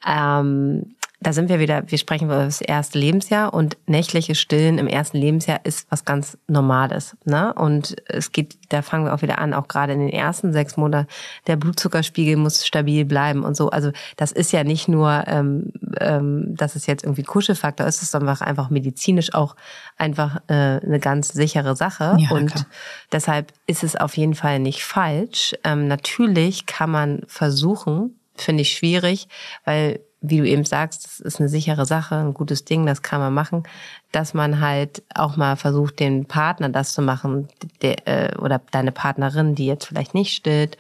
[0.04, 0.96] ähm,
[1.26, 5.18] da sind wir wieder, wir sprechen über das erste Lebensjahr und nächtliche Stillen im ersten
[5.18, 7.18] Lebensjahr ist was ganz Normales.
[7.26, 7.52] Ne?
[7.56, 10.78] Und es geht, da fangen wir auch wieder an, auch gerade in den ersten sechs
[10.78, 11.08] Monaten,
[11.48, 13.72] der Blutzuckerspiegel muss stabil bleiben und so.
[13.72, 18.40] Also das ist ja nicht nur, ähm, ähm, dass es jetzt irgendwie Kuschelfaktor ist, sondern
[18.40, 19.56] einfach medizinisch auch
[19.98, 22.18] einfach äh, eine ganz sichere Sache.
[22.20, 22.68] Ja, und klar.
[23.12, 25.56] deshalb ist es auf jeden Fall nicht falsch.
[25.64, 29.28] Ähm, natürlich kann man versuchen, finde ich schwierig,
[29.64, 33.20] weil wie du eben sagst, das ist eine sichere Sache, ein gutes Ding, das kann
[33.20, 33.64] man machen,
[34.12, 37.48] dass man halt auch mal versucht, den Partner das zu machen,
[37.82, 40.78] der, äh, oder deine Partnerin, die jetzt vielleicht nicht stillt,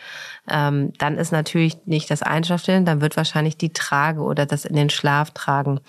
[0.50, 4.76] ähm, dann ist natürlich nicht das Einschlafstillen, dann wird wahrscheinlich die Trage oder das in
[4.76, 5.80] den Schlaf tragen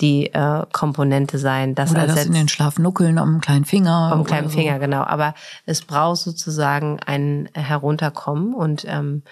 [0.00, 1.74] die äh, Komponente sein.
[1.74, 4.10] Das Oder das in den Schlaf nuckeln am kleinen Finger.
[4.12, 4.56] Am kleinen so.
[4.56, 5.02] Finger, genau.
[5.02, 5.34] Aber
[5.66, 9.22] es braucht sozusagen ein Herunterkommen und ähm,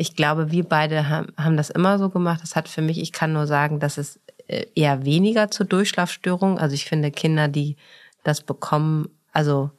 [0.00, 2.40] ich glaube, wir beide haben, haben das immer so gemacht.
[2.40, 6.56] Das hat für mich, ich kann nur sagen, dass es äh, eher weniger zur Durchschlafstörung.
[6.58, 7.76] Also ich finde Kinder, die
[8.22, 9.70] das bekommen, also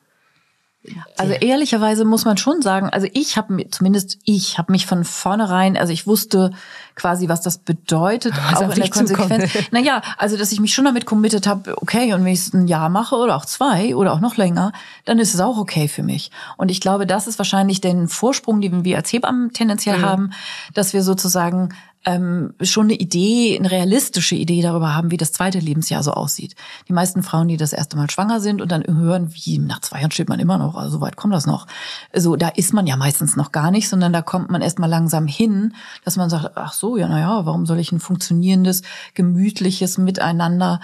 [1.18, 5.78] also ehrlicherweise muss man schon sagen, also ich habe zumindest ich habe mich von vornherein,
[5.78, 6.52] also ich wusste
[6.96, 9.52] quasi, was das bedeutet, was auch in der Konsequenz.
[9.72, 12.68] Naja, also dass ich mich schon damit committed habe, okay, und wenn ich es ein
[12.68, 14.74] Jahr mache oder auch zwei oder auch noch länger,
[15.06, 16.30] dann ist es auch okay für mich.
[16.58, 20.06] Und ich glaube, das ist wahrscheinlich den Vorsprung, den wir als Hebammen tendenziell mhm.
[20.06, 20.32] haben,
[20.74, 21.70] dass wir sozusagen
[22.06, 26.56] ähm, schon eine Idee, eine realistische Idee darüber haben, wie das zweite Lebensjahr so aussieht.
[26.88, 30.00] Die meisten Frauen, die das erste Mal schwanger sind und dann hören, wie nach zwei
[30.00, 31.68] Jahren steht man immer noch, also so weit kommt das noch.
[32.14, 34.88] So, da ist man ja meistens noch gar nicht, sondern da kommt man erst mal
[34.88, 35.74] langsam hin,
[36.06, 38.82] dass man sagt, ach so, ja, naja, warum soll ich ein funktionierendes,
[39.14, 40.80] gemütliches Miteinander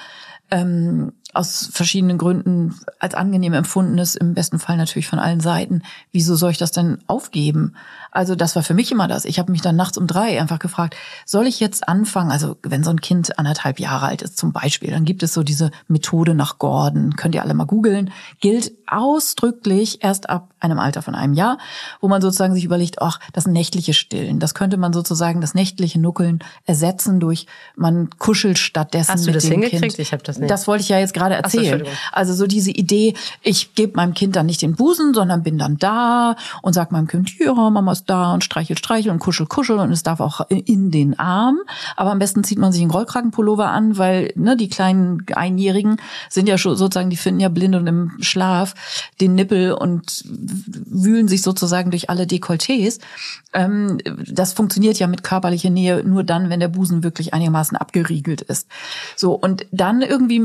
[0.51, 5.81] ähm, aus verschiedenen Gründen als angenehm empfunden ist, im besten Fall natürlich von allen Seiten.
[6.11, 7.73] Wieso soll ich das denn aufgeben?
[8.11, 9.25] Also das war für mich immer das.
[9.25, 12.31] Ich habe mich dann nachts um drei einfach gefragt, soll ich jetzt anfangen?
[12.31, 15.43] Also wenn so ein Kind anderthalb Jahre alt ist zum Beispiel, dann gibt es so
[15.43, 21.01] diese Methode nach Gordon, könnt ihr alle mal googeln, gilt ausdrücklich erst ab einem Alter
[21.01, 21.57] von einem Jahr,
[22.01, 25.99] wo man sozusagen sich überlegt, ach, das nächtliche Stillen, das könnte man sozusagen das nächtliche
[25.99, 29.81] Nuckeln ersetzen durch, man kuschelt stattdessen Hast du mit das dem hingekriegt?
[29.81, 29.99] Kind.
[29.99, 30.49] Ich habe das nicht.
[30.49, 31.85] Das wollte ich ja jetzt gerade erzählen.
[31.85, 35.57] So, also so diese Idee, ich gebe meinem Kind dann nicht den Busen, sondern bin
[35.57, 39.45] dann da und sag meinem Kind, ja, Mama ist da und streichel, streichel und kuschel,
[39.45, 41.59] kuschel und es darf auch in den Arm.
[41.95, 45.97] Aber am besten zieht man sich einen Rollkragenpullover an, weil ne, die kleinen Einjährigen
[46.29, 48.74] sind ja schon sozusagen, die finden ja blind und im Schlaf
[49.21, 52.99] den Nippel und wühlen sich sozusagen durch alle Dekolletés.
[53.53, 53.97] Ähm,
[54.27, 58.67] das funktioniert ja mit körperlicher Nähe nur dann, wenn der Busen wirklich einigermaßen abgeriegelt ist.
[59.15, 60.39] So, und dann irgendwie,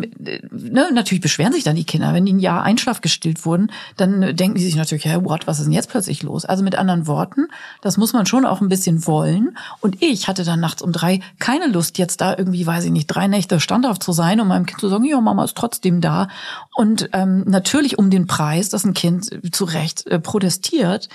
[0.50, 4.36] ne, natürlich beschweren sich dann die Kinder, wenn die ein Jahr Einschlaf gestillt wurden, dann
[4.36, 6.44] denken die sich natürlich, hey, what, was ist denn jetzt plötzlich los?
[6.44, 7.48] Also mit anderen Worten,
[7.80, 9.56] das muss man schon auch ein bisschen wollen.
[9.80, 13.06] Und ich hatte dann nachts um drei keine Lust, jetzt da irgendwie, weiß ich nicht,
[13.06, 16.28] drei Nächte standhaft zu sein und meinem Kind zu sagen, ja, Mama ist trotzdem da.
[16.74, 21.08] Und ähm, natürlich um den Preis, dass ein Kind zu Recht äh, protestiert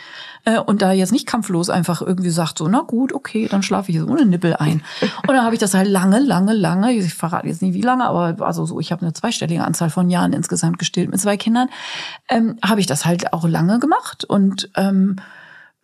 [0.45, 3.91] äh, und da jetzt nicht kampflos einfach irgendwie sagt, so, na gut, okay, dann schlafe
[3.91, 4.83] ich jetzt ohne Nippel ein.
[5.01, 8.05] Und dann habe ich das halt lange, lange, lange, ich verrate jetzt nicht wie lange,
[8.05, 11.69] aber also so, ich habe eine zweistellige Anzahl von Jahren insgesamt gestillt mit zwei Kindern,
[12.29, 15.17] ähm, habe ich das halt auch lange gemacht und ähm,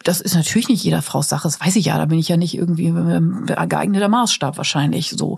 [0.03, 2.37] das ist natürlich nicht jeder Frau Sache, das weiß ich ja, da bin ich ja
[2.37, 5.37] nicht irgendwie ein geeigneter Maßstab wahrscheinlich so.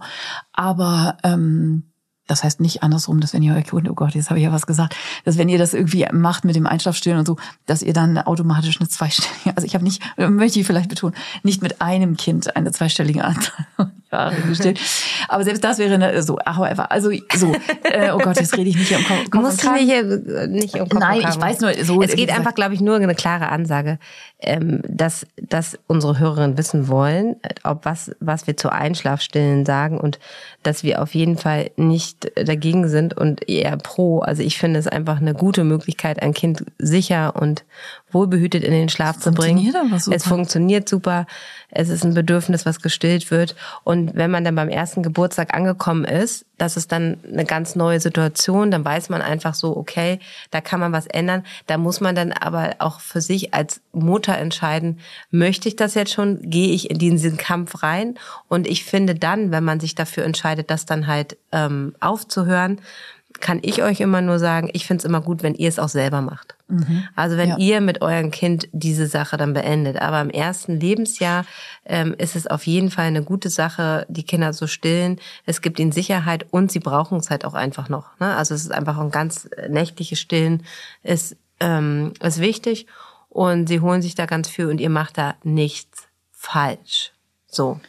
[0.53, 1.92] Aber ähm,
[2.27, 4.65] das heißt nicht andersrum, dass wenn ihr euch, oh Gott, jetzt habe ich ja was
[4.65, 4.95] gesagt,
[5.25, 8.79] dass wenn ihr das irgendwie macht mit dem Einschlafstillen und so, dass ihr dann automatisch
[8.79, 12.71] eine zweistellige, also ich habe nicht, möchte ich vielleicht betonen, nicht mit einem Kind eine
[12.71, 13.65] zweistellige Anzahl
[14.47, 14.79] gestellt.
[15.27, 17.53] Aber selbst das wäre eine, so, however, also so,
[17.83, 19.29] äh, oh Gott, jetzt rede ich nicht hier um Kopf.
[19.29, 22.01] Du musst nicht, äh, nicht um Kopf Nein, ich weiß nur, so.
[22.01, 23.99] Es geht einfach, glaube ich, nur eine klare Ansage,
[24.39, 30.19] ähm, dass, dass unsere Hörerinnen wissen wollen, ob was, was wir zu Einschlafstillen sagen und
[30.61, 34.19] dass wir auf jeden Fall nicht dagegen sind und eher pro.
[34.19, 37.63] Also ich finde es einfach eine gute Möglichkeit, ein Kind sicher und
[38.13, 39.59] wohlbehütet in den Schlaf zu bringen.
[40.13, 41.25] Es funktioniert super.
[41.69, 43.55] Es ist ein Bedürfnis, was gestillt wird.
[43.83, 47.99] Und wenn man dann beim ersten Geburtstag angekommen ist, das ist dann eine ganz neue
[47.99, 48.71] Situation.
[48.71, 50.19] Dann weiß man einfach so, okay,
[50.51, 51.43] da kann man was ändern.
[51.67, 54.99] Da muss man dann aber auch für sich als Mutter entscheiden,
[55.31, 56.49] möchte ich das jetzt schon?
[56.49, 58.15] Gehe ich in diesen Kampf rein?
[58.47, 62.79] Und ich finde dann, wenn man sich dafür entscheidet, das dann halt ähm, aufzuhören,
[63.39, 65.89] kann ich euch immer nur sagen, ich finde es immer gut, wenn ihr es auch
[65.89, 66.55] selber macht.
[66.73, 67.07] Mhm.
[67.15, 67.57] Also wenn ja.
[67.57, 70.01] ihr mit eurem Kind diese Sache dann beendet.
[70.01, 71.45] Aber im ersten Lebensjahr
[71.85, 75.19] ähm, ist es auf jeden Fall eine gute Sache, die Kinder zu stillen.
[75.45, 78.19] Es gibt ihnen Sicherheit und sie brauchen es halt auch einfach noch.
[78.19, 78.35] Ne?
[78.35, 80.63] Also es ist einfach ein ganz nächtliches Stillen
[81.03, 82.87] ist, ähm, ist wichtig
[83.29, 87.11] und sie holen sich da ganz viel und ihr macht da nichts falsch.
[87.47, 87.79] So.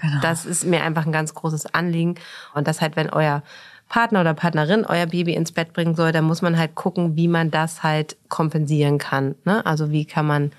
[0.00, 0.20] Genau.
[0.22, 2.14] Das ist mir einfach ein ganz großes Anliegen.
[2.54, 3.42] Und das halt, wenn euer
[3.90, 7.28] Partner oder Partnerin euer Baby ins Bett bringen soll, dann muss man halt gucken, wie
[7.28, 9.34] man das halt kompensieren kann.
[9.44, 9.66] Ne?
[9.66, 10.52] Also wie kann man,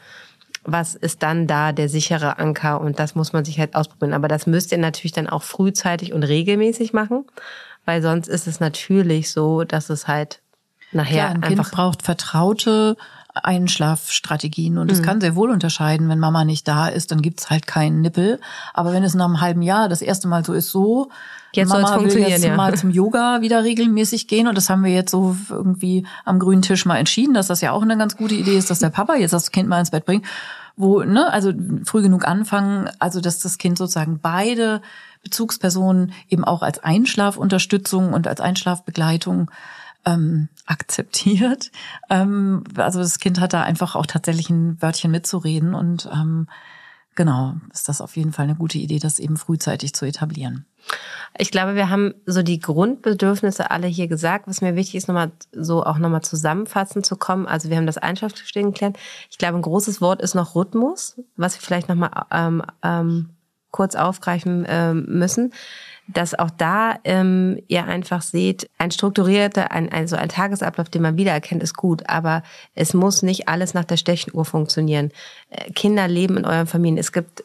[0.64, 4.14] was ist dann da der sichere Anker und das muss man sich halt ausprobieren.
[4.14, 7.24] Aber das müsst ihr natürlich dann auch frühzeitig und regelmäßig machen,
[7.86, 10.42] weil sonst ist es natürlich so, dass es halt
[10.92, 12.98] nachher Klar, ein einfach kind braucht vertraute
[13.34, 15.06] Einschlafstrategien und es mhm.
[15.06, 18.40] kann sehr wohl unterscheiden, wenn Mama nicht da ist, dann gibt's halt keinen Nippel.
[18.74, 21.10] Aber wenn es nach einem halben Jahr das erste Mal so ist, so,
[21.54, 22.56] Jetzt Mama will jetzt ja.
[22.56, 26.62] mal zum Yoga wieder regelmäßig gehen und das haben wir jetzt so irgendwie am grünen
[26.62, 29.16] Tisch mal entschieden, dass das ja auch eine ganz gute Idee ist, dass der Papa
[29.16, 30.26] jetzt das Kind mal ins Bett bringt,
[30.78, 31.52] wo ne, also
[31.84, 34.82] früh genug anfangen, also dass das Kind sozusagen beide
[35.24, 39.52] Bezugspersonen eben auch als Einschlafunterstützung und als Einschlafbegleitung
[40.06, 41.72] ähm, akzeptiert.
[42.10, 46.48] Ähm, also das Kind hat da einfach auch tatsächlich ein Wörtchen mitzureden und ähm,
[47.16, 50.66] genau ist das auf jeden Fall eine gute Idee, das eben frühzeitig zu etablieren.
[51.38, 54.48] Ich glaube, wir haben so die Grundbedürfnisse alle hier gesagt.
[54.48, 57.46] Was mir wichtig ist, nochmal so auch nochmal zusammenfassend zu kommen.
[57.46, 58.98] Also wir haben das Einschlafstehen geklärt.
[59.30, 63.30] Ich glaube, ein großes Wort ist noch Rhythmus, was wir vielleicht nochmal ähm, ähm,
[63.72, 65.52] kurz aufgreifen ähm, müssen
[66.14, 71.18] dass auch da ähm, ihr einfach seht, ein strukturierter, ein, also ein Tagesablauf, den man
[71.18, 72.44] wiedererkennt, ist gut, aber
[72.76, 75.12] es muss nicht alles nach der Stechuhr funktionieren.
[75.50, 76.98] Äh, Kinder leben in euren Familien.
[76.98, 77.44] Es gibt,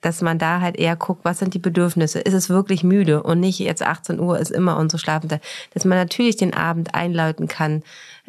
[0.00, 2.20] dass man da halt eher guckt, was sind die Bedürfnisse?
[2.20, 5.42] Ist es wirklich müde und nicht jetzt 18 Uhr ist immer unsere Schlafenszeit.
[5.74, 7.82] Dass man natürlich den Abend einläuten kann,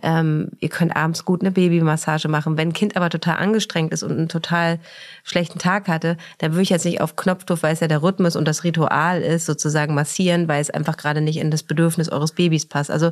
[0.03, 2.57] ähm, ihr könnt abends gut eine Babymassage machen.
[2.57, 4.80] Wenn ein Kind aber total angestrengt ist und einen total
[5.23, 8.35] schlechten Tag hatte, dann würde ich jetzt nicht auf Knopfdruck, weil es ja der Rhythmus
[8.35, 12.34] und das Ritual ist, sozusagen massieren, weil es einfach gerade nicht in das Bedürfnis eures
[12.34, 12.91] Babys passt.
[12.91, 13.11] Also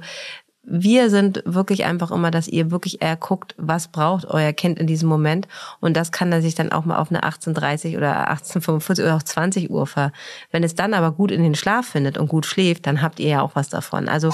[0.69, 4.87] wir sind wirklich einfach immer, dass ihr wirklich eher guckt, was braucht euer Kind in
[4.87, 5.47] diesem Moment.
[5.79, 9.23] Und das kann er sich dann auch mal auf eine 18.30 oder 18.45 oder auch
[9.23, 10.11] 20 Uhr ver.
[10.51, 13.29] Wenn es dann aber gut in den Schlaf findet und gut schläft, dann habt ihr
[13.29, 14.07] ja auch was davon.
[14.07, 14.31] Also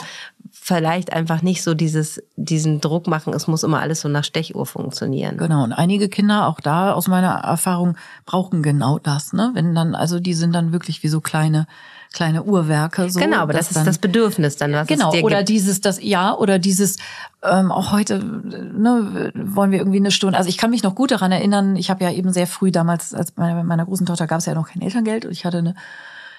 [0.51, 4.65] vielleicht einfach nicht so dieses, diesen Druck machen, es muss immer alles so nach Stechuhr
[4.65, 5.37] funktionieren.
[5.37, 5.63] Genau.
[5.63, 9.51] Und einige Kinder, auch da aus meiner Erfahrung, brauchen genau das, ne?
[9.53, 11.67] Wenn dann, also die sind dann wirklich wie so kleine,
[12.15, 13.09] kleine Uhrwerke.
[13.09, 15.49] So, genau, aber das ist dann, das Bedürfnis dann, was genau, es dir oder gibt.
[15.49, 16.95] dieses, das ja, oder dieses
[17.43, 20.37] ähm, auch heute ne, wollen wir irgendwie eine Stunde.
[20.37, 21.75] Also ich kann mich noch gut daran erinnern.
[21.75, 24.55] Ich habe ja eben sehr früh damals, als meine, meiner großen Tochter gab es ja
[24.55, 25.75] noch kein Elterngeld und ich hatte eine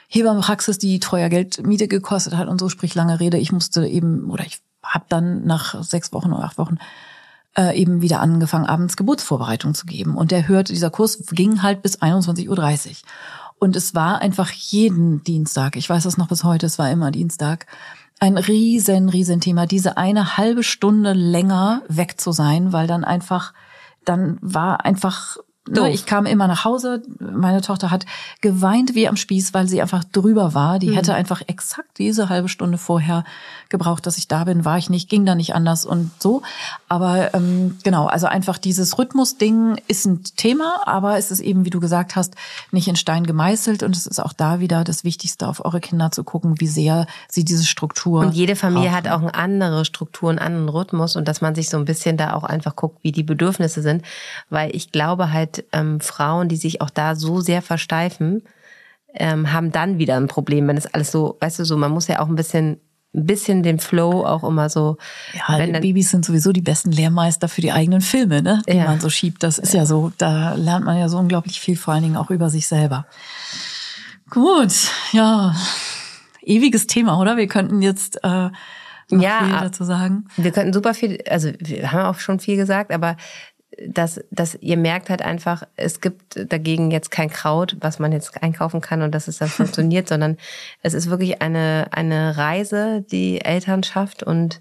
[0.09, 3.37] Hebammenpraxis, die teuer Geld Miete gekostet hat und so, sprich lange Rede.
[3.37, 6.79] Ich musste eben oder ich habe dann nach sechs Wochen oder acht Wochen
[7.57, 10.17] äh, eben wieder angefangen, abends Geburtsvorbereitung zu geben.
[10.17, 12.95] Und der hört, dieser Kurs ging halt bis 21.30 Uhr.
[13.59, 17.11] Und es war einfach jeden Dienstag, ich weiß das noch bis heute, es war immer
[17.11, 17.67] Dienstag,
[18.19, 23.53] ein riesen, riesen Thema, diese eine halbe Stunde länger weg zu sein, weil dann einfach,
[24.05, 25.37] dann war einfach
[25.69, 27.03] Ne, ich kam immer nach Hause.
[27.19, 28.07] Meine Tochter hat
[28.41, 30.79] geweint wie am Spieß, weil sie einfach drüber war.
[30.79, 30.95] Die mhm.
[30.95, 33.25] hätte einfach exakt diese halbe Stunde vorher
[33.69, 34.65] gebraucht, dass ich da bin.
[34.65, 36.43] War ich nicht, ging da nicht anders und so.
[36.89, 41.71] Aber ähm, genau, also einfach dieses Rhythmus-Ding ist ein Thema, aber es ist eben, wie
[41.71, 42.37] du gesagt hast,
[42.71, 43.83] nicht in Stein gemeißelt.
[43.83, 47.07] Und es ist auch da wieder das Wichtigste, auf eure Kinder zu gucken, wie sehr
[47.29, 48.21] sie diese Struktur.
[48.21, 48.97] Und jede Familie brauchen.
[48.97, 52.17] hat auch eine andere Struktur, einen anderen Rhythmus und dass man sich so ein bisschen
[52.17, 54.05] da auch einfach guckt, wie die Bedürfnisse sind.
[54.49, 58.43] Weil ich glaube halt, ähm, Frauen, die sich auch da so sehr versteifen,
[59.15, 62.09] ähm, haben dann wieder ein Problem, wenn es alles so, weißt du, so, man muss
[62.09, 62.81] ja auch ein bisschen
[63.17, 64.99] ein bisschen den Flow auch immer so.
[65.33, 68.63] Ja, wenn dann, Babys sind sowieso die besten Lehrmeister für die eigenen Filme, ne?
[68.69, 68.85] Die ja.
[68.85, 69.43] man so schiebt.
[69.43, 72.31] Das ist ja so, da lernt man ja so unglaublich viel, vor allen Dingen auch
[72.31, 73.07] über sich selber.
[74.29, 74.75] Gut,
[75.13, 75.55] ja.
[76.43, 77.37] Ewiges Thema, oder?
[77.37, 78.51] Wir könnten jetzt äh,
[79.11, 80.27] noch ja, viel dazu sagen.
[80.37, 83.17] Wir könnten super viel, also wir haben auch schon viel gesagt, aber
[83.87, 88.43] dass, dass ihr merkt halt einfach, es gibt dagegen jetzt kein Kraut, was man jetzt
[88.43, 90.37] einkaufen kann und dass es dann funktioniert, sondern
[90.83, 94.61] es ist wirklich eine, eine Reise, die Elternschaft und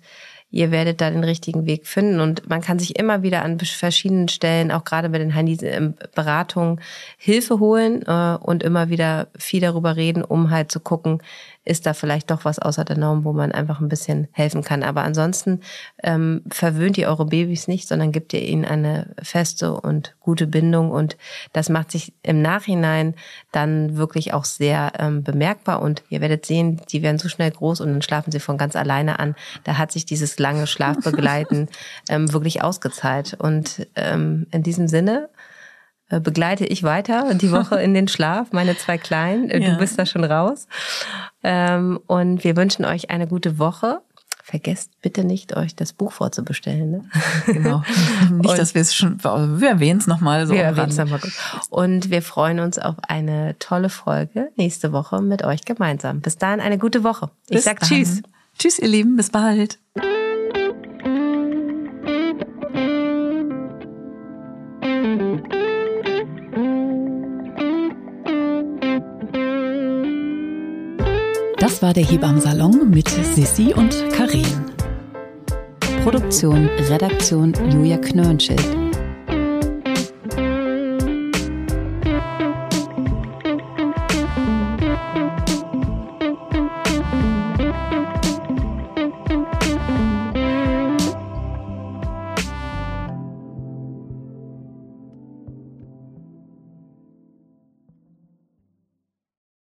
[0.52, 2.22] ihr werdet da den richtigen Weg finden.
[2.22, 6.80] Und man kann sich immer wieder an verschiedenen Stellen, auch gerade bei den Handy-Beratungen,
[7.18, 11.22] Hilfe holen äh, und immer wieder viel darüber reden, um halt zu gucken,
[11.66, 14.84] ist da vielleicht doch was außer der Norm, wo man einfach ein bisschen helfen kann.
[14.84, 15.62] Aber ansonsten
[16.04, 20.92] ähm, verwöhnt ihr eure Babys nicht, sondern gebt ihr ihnen eine feste und gute Bindung.
[20.92, 21.18] Und
[21.54, 23.16] das macht sich im Nachhinein
[23.52, 25.82] dann wirklich auch sehr ähm, bemerkbar.
[25.82, 28.76] Und ihr werdet sehen, die werden so schnell groß und dann schlafen sie von ganz
[28.76, 29.36] alleine an.
[29.64, 31.68] Da hat sich dieses lange Schlafbegleiten
[32.10, 33.34] ähm, wirklich ausgezahlt.
[33.34, 35.30] Und ähm, in diesem Sinne
[36.10, 39.50] begleite ich weiter die Woche in den Schlaf, meine zwei Kleinen.
[39.50, 39.78] Äh, du ja.
[39.78, 40.68] bist da schon raus.
[41.44, 44.02] Ähm, und wir wünschen euch eine gute Woche.
[44.44, 46.92] Vergesst bitte nicht, euch das Buch vorzubestellen.
[46.92, 47.02] Ne?
[47.48, 47.82] Genau.
[48.30, 50.54] Nicht, und dass wir es schon, wir erwähnen es nochmal so.
[50.54, 51.20] Wir erwähnen es nochmal.
[51.72, 56.22] Und wir freuen uns auf eine tolle Folge nächste Woche mit euch gemeinsam.
[56.22, 57.32] Bis dahin eine gute Woche.
[57.48, 57.90] Ich bis sag dann.
[57.90, 58.22] Tschüss.
[58.60, 59.16] Tschüss, ihr Lieben.
[59.16, 59.80] Bis bald.
[71.66, 74.46] Das war der Hebammsalon mit Sissi und Karin.
[76.04, 78.85] Produktion, Redaktion Julia Knörnschild.